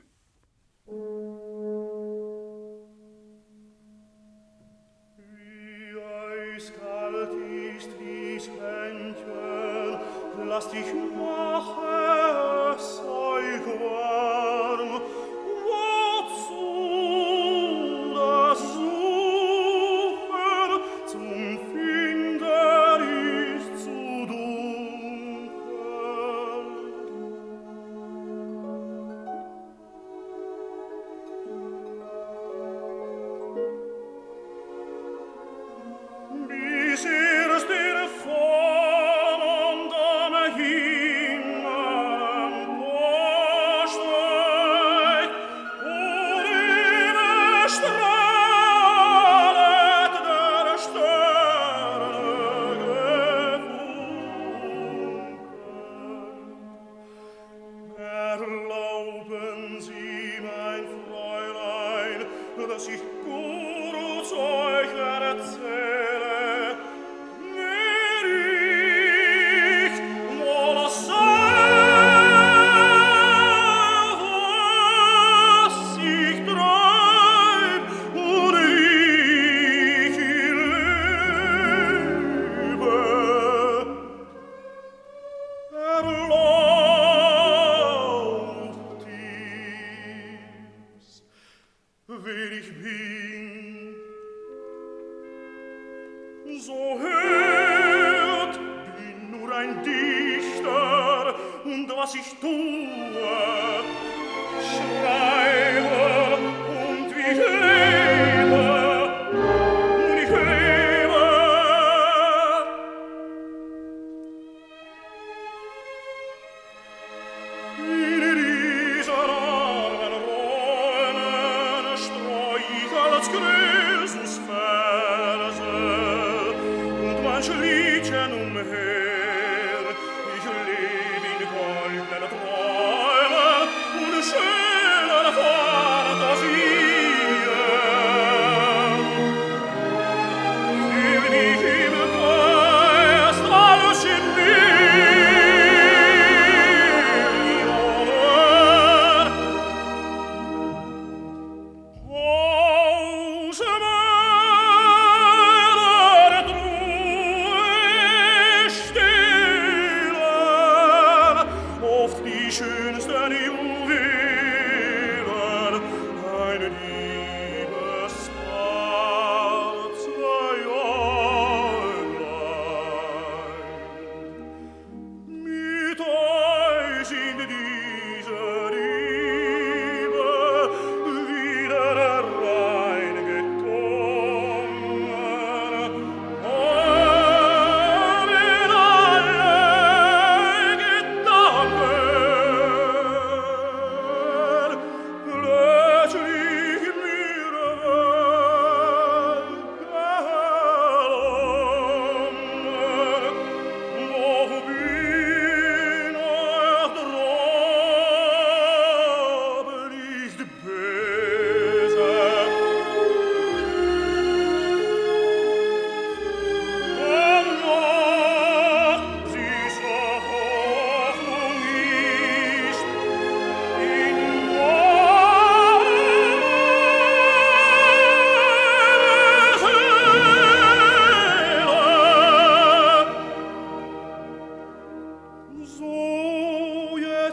Lass 10.58 10.70
dich 10.70 10.86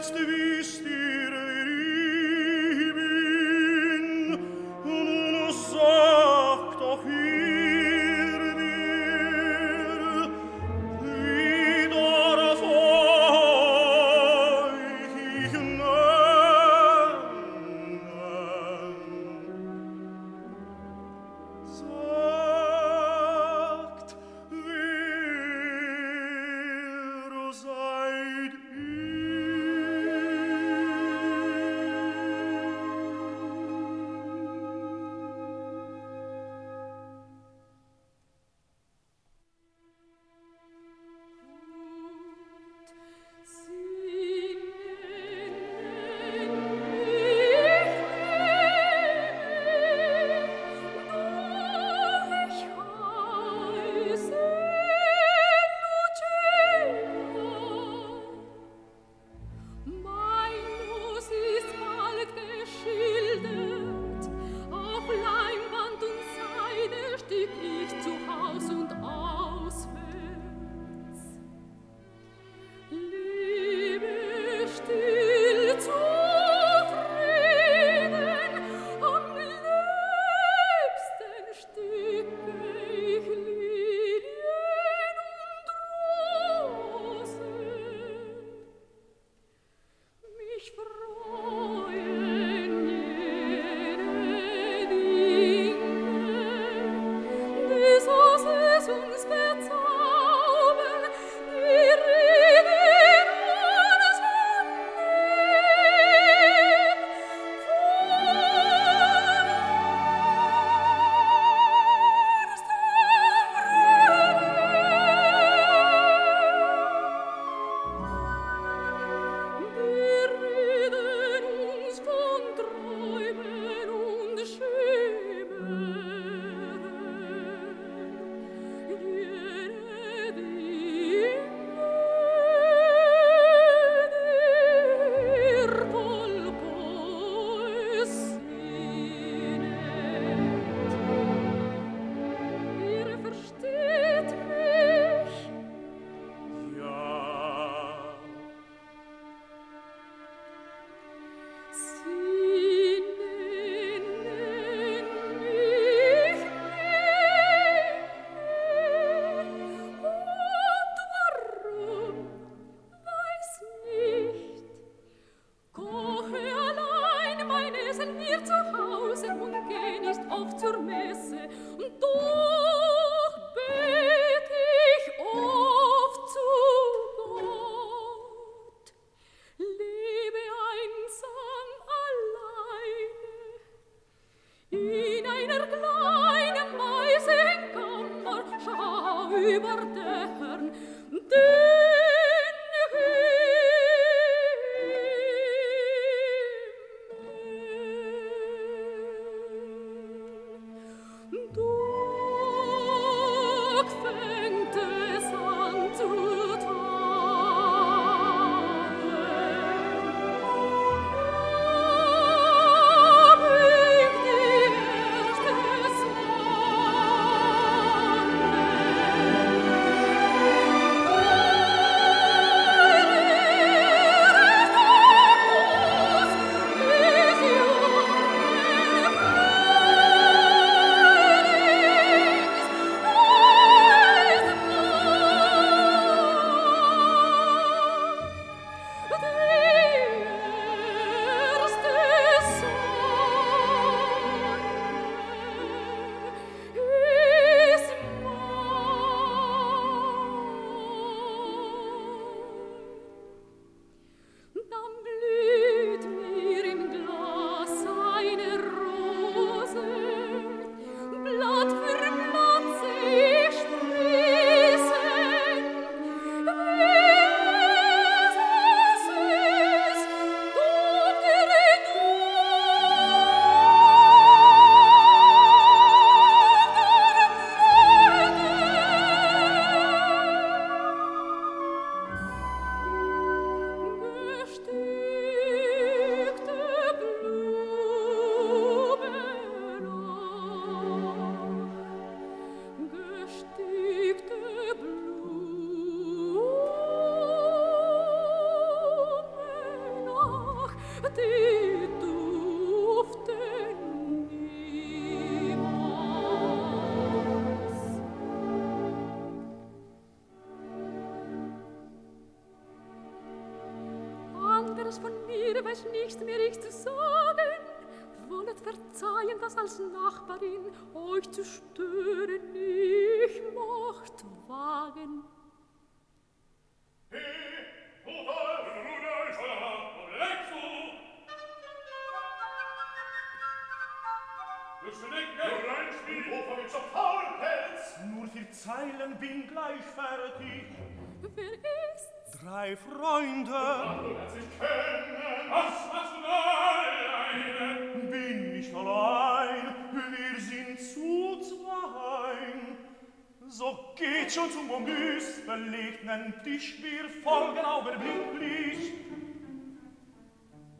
Gäste 0.06 0.24
wisst 0.28 0.86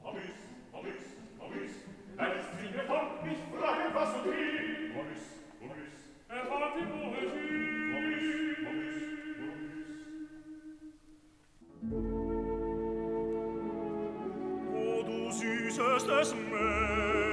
Amis, 0.05 0.37
Amis, 0.73 1.05
Amis, 1.41 1.73
deine 2.17 2.41
Stimme 2.43 2.83
kommt, 2.87 3.13
ich 3.31 3.41
frage, 3.53 3.87
was 3.95 4.11
du 4.13 4.19
triebst. 4.31 4.97
Amis, 4.97 5.25
Amis, 5.63 5.97
er 6.29 6.43
hat 6.61 6.75
die 6.77 6.87
Poesie. 6.93 7.67
Amis, 7.97 8.27
Amis, 8.69 8.99
O 14.73 15.03
du 15.03 15.19
süßestes 15.31 16.35
Meer, 16.35 17.26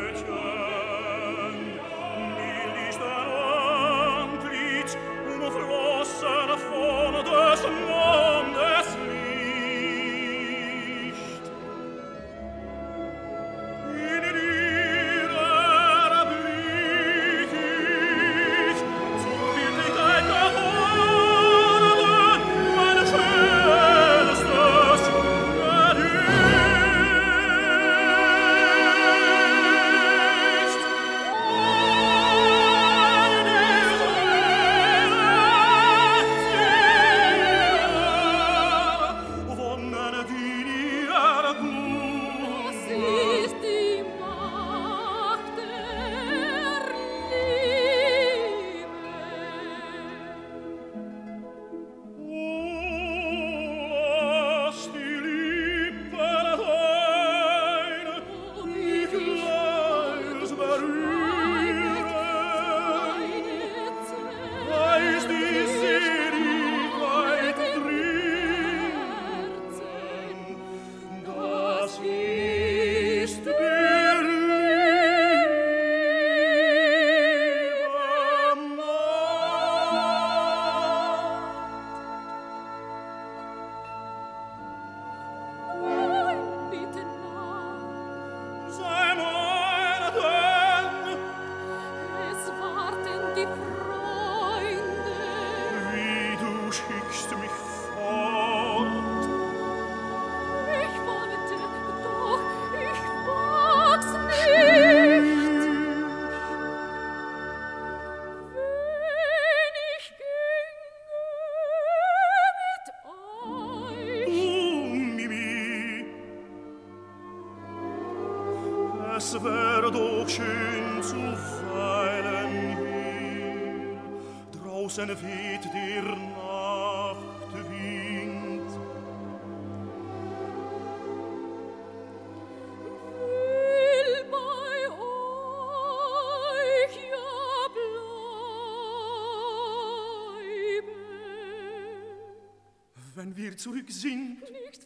wir 143.36 143.58
zurück 143.58 143.90
sind, 143.92 144.40
Nicht 144.42 144.83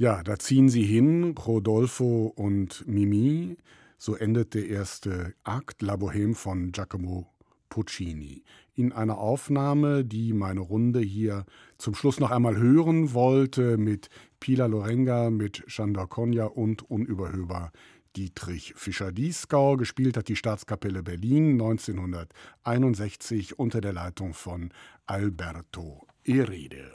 Ja, 0.00 0.22
da 0.22 0.38
ziehen 0.38 0.68
sie 0.68 0.84
hin, 0.84 1.34
Rodolfo 1.36 2.32
und 2.36 2.86
Mimi. 2.86 3.56
So 3.96 4.14
endet 4.14 4.54
der 4.54 4.68
erste 4.68 5.34
Akt 5.42 5.82
La 5.82 5.94
Bohème 5.94 6.36
von 6.36 6.70
Giacomo 6.70 7.26
Puccini. 7.68 8.44
In 8.76 8.92
einer 8.92 9.18
Aufnahme, 9.18 10.04
die 10.04 10.34
meine 10.34 10.60
Runde 10.60 11.00
hier 11.00 11.46
zum 11.78 11.96
Schluss 11.96 12.20
noch 12.20 12.30
einmal 12.30 12.56
hören 12.56 13.12
wollte, 13.12 13.76
mit 13.76 14.08
Pila 14.38 14.66
Lorenga, 14.66 15.30
mit 15.30 15.64
Chandor 15.66 16.08
Konya 16.08 16.44
und 16.44 16.88
unüberhörbar 16.88 17.72
Dietrich 18.14 18.74
Fischer-Dieskau. 18.76 19.76
Gespielt 19.76 20.16
hat 20.16 20.28
die 20.28 20.36
Staatskapelle 20.36 21.02
Berlin 21.02 21.60
1961 21.60 23.58
unter 23.58 23.80
der 23.80 23.94
Leitung 23.94 24.32
von 24.32 24.70
Alberto 25.06 26.06
Erede. 26.22 26.88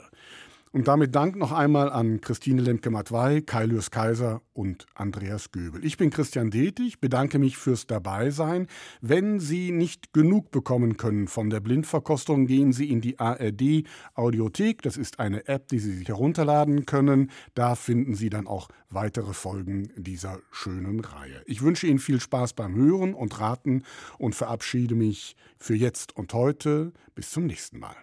Und 0.74 0.88
damit 0.88 1.14
Dank 1.14 1.36
noch 1.36 1.52
einmal 1.52 1.88
an 1.88 2.20
Christine 2.20 2.60
Lemke-Matwei, 2.60 3.42
Kailius 3.42 3.92
Kaiser 3.92 4.42
und 4.52 4.86
Andreas 4.96 5.52
Göbel. 5.52 5.84
Ich 5.84 5.98
bin 5.98 6.10
Christian 6.10 6.50
Detig, 6.50 6.98
bedanke 6.98 7.38
mich 7.38 7.56
fürs 7.56 7.86
Dabeisein. 7.86 8.66
Wenn 9.00 9.38
Sie 9.38 9.70
nicht 9.70 10.12
genug 10.12 10.50
bekommen 10.50 10.96
können 10.96 11.28
von 11.28 11.48
der 11.48 11.60
Blindverkostung, 11.60 12.48
gehen 12.48 12.72
Sie 12.72 12.90
in 12.90 13.00
die 13.00 13.20
ARD 13.20 13.84
Audiothek. 14.14 14.82
Das 14.82 14.96
ist 14.96 15.20
eine 15.20 15.46
App, 15.46 15.68
die 15.68 15.78
Sie 15.78 15.92
sich 15.92 16.08
herunterladen 16.08 16.86
können. 16.86 17.30
Da 17.54 17.76
finden 17.76 18.16
Sie 18.16 18.28
dann 18.28 18.48
auch 18.48 18.66
weitere 18.90 19.32
Folgen 19.32 19.92
dieser 19.94 20.40
schönen 20.50 20.98
Reihe. 20.98 21.40
Ich 21.46 21.62
wünsche 21.62 21.86
Ihnen 21.86 22.00
viel 22.00 22.18
Spaß 22.18 22.54
beim 22.54 22.74
Hören 22.74 23.14
und 23.14 23.38
Raten 23.38 23.84
und 24.18 24.34
verabschiede 24.34 24.96
mich 24.96 25.36
für 25.56 25.76
jetzt 25.76 26.16
und 26.16 26.34
heute. 26.34 26.92
Bis 27.14 27.30
zum 27.30 27.46
nächsten 27.46 27.78
Mal. 27.78 27.94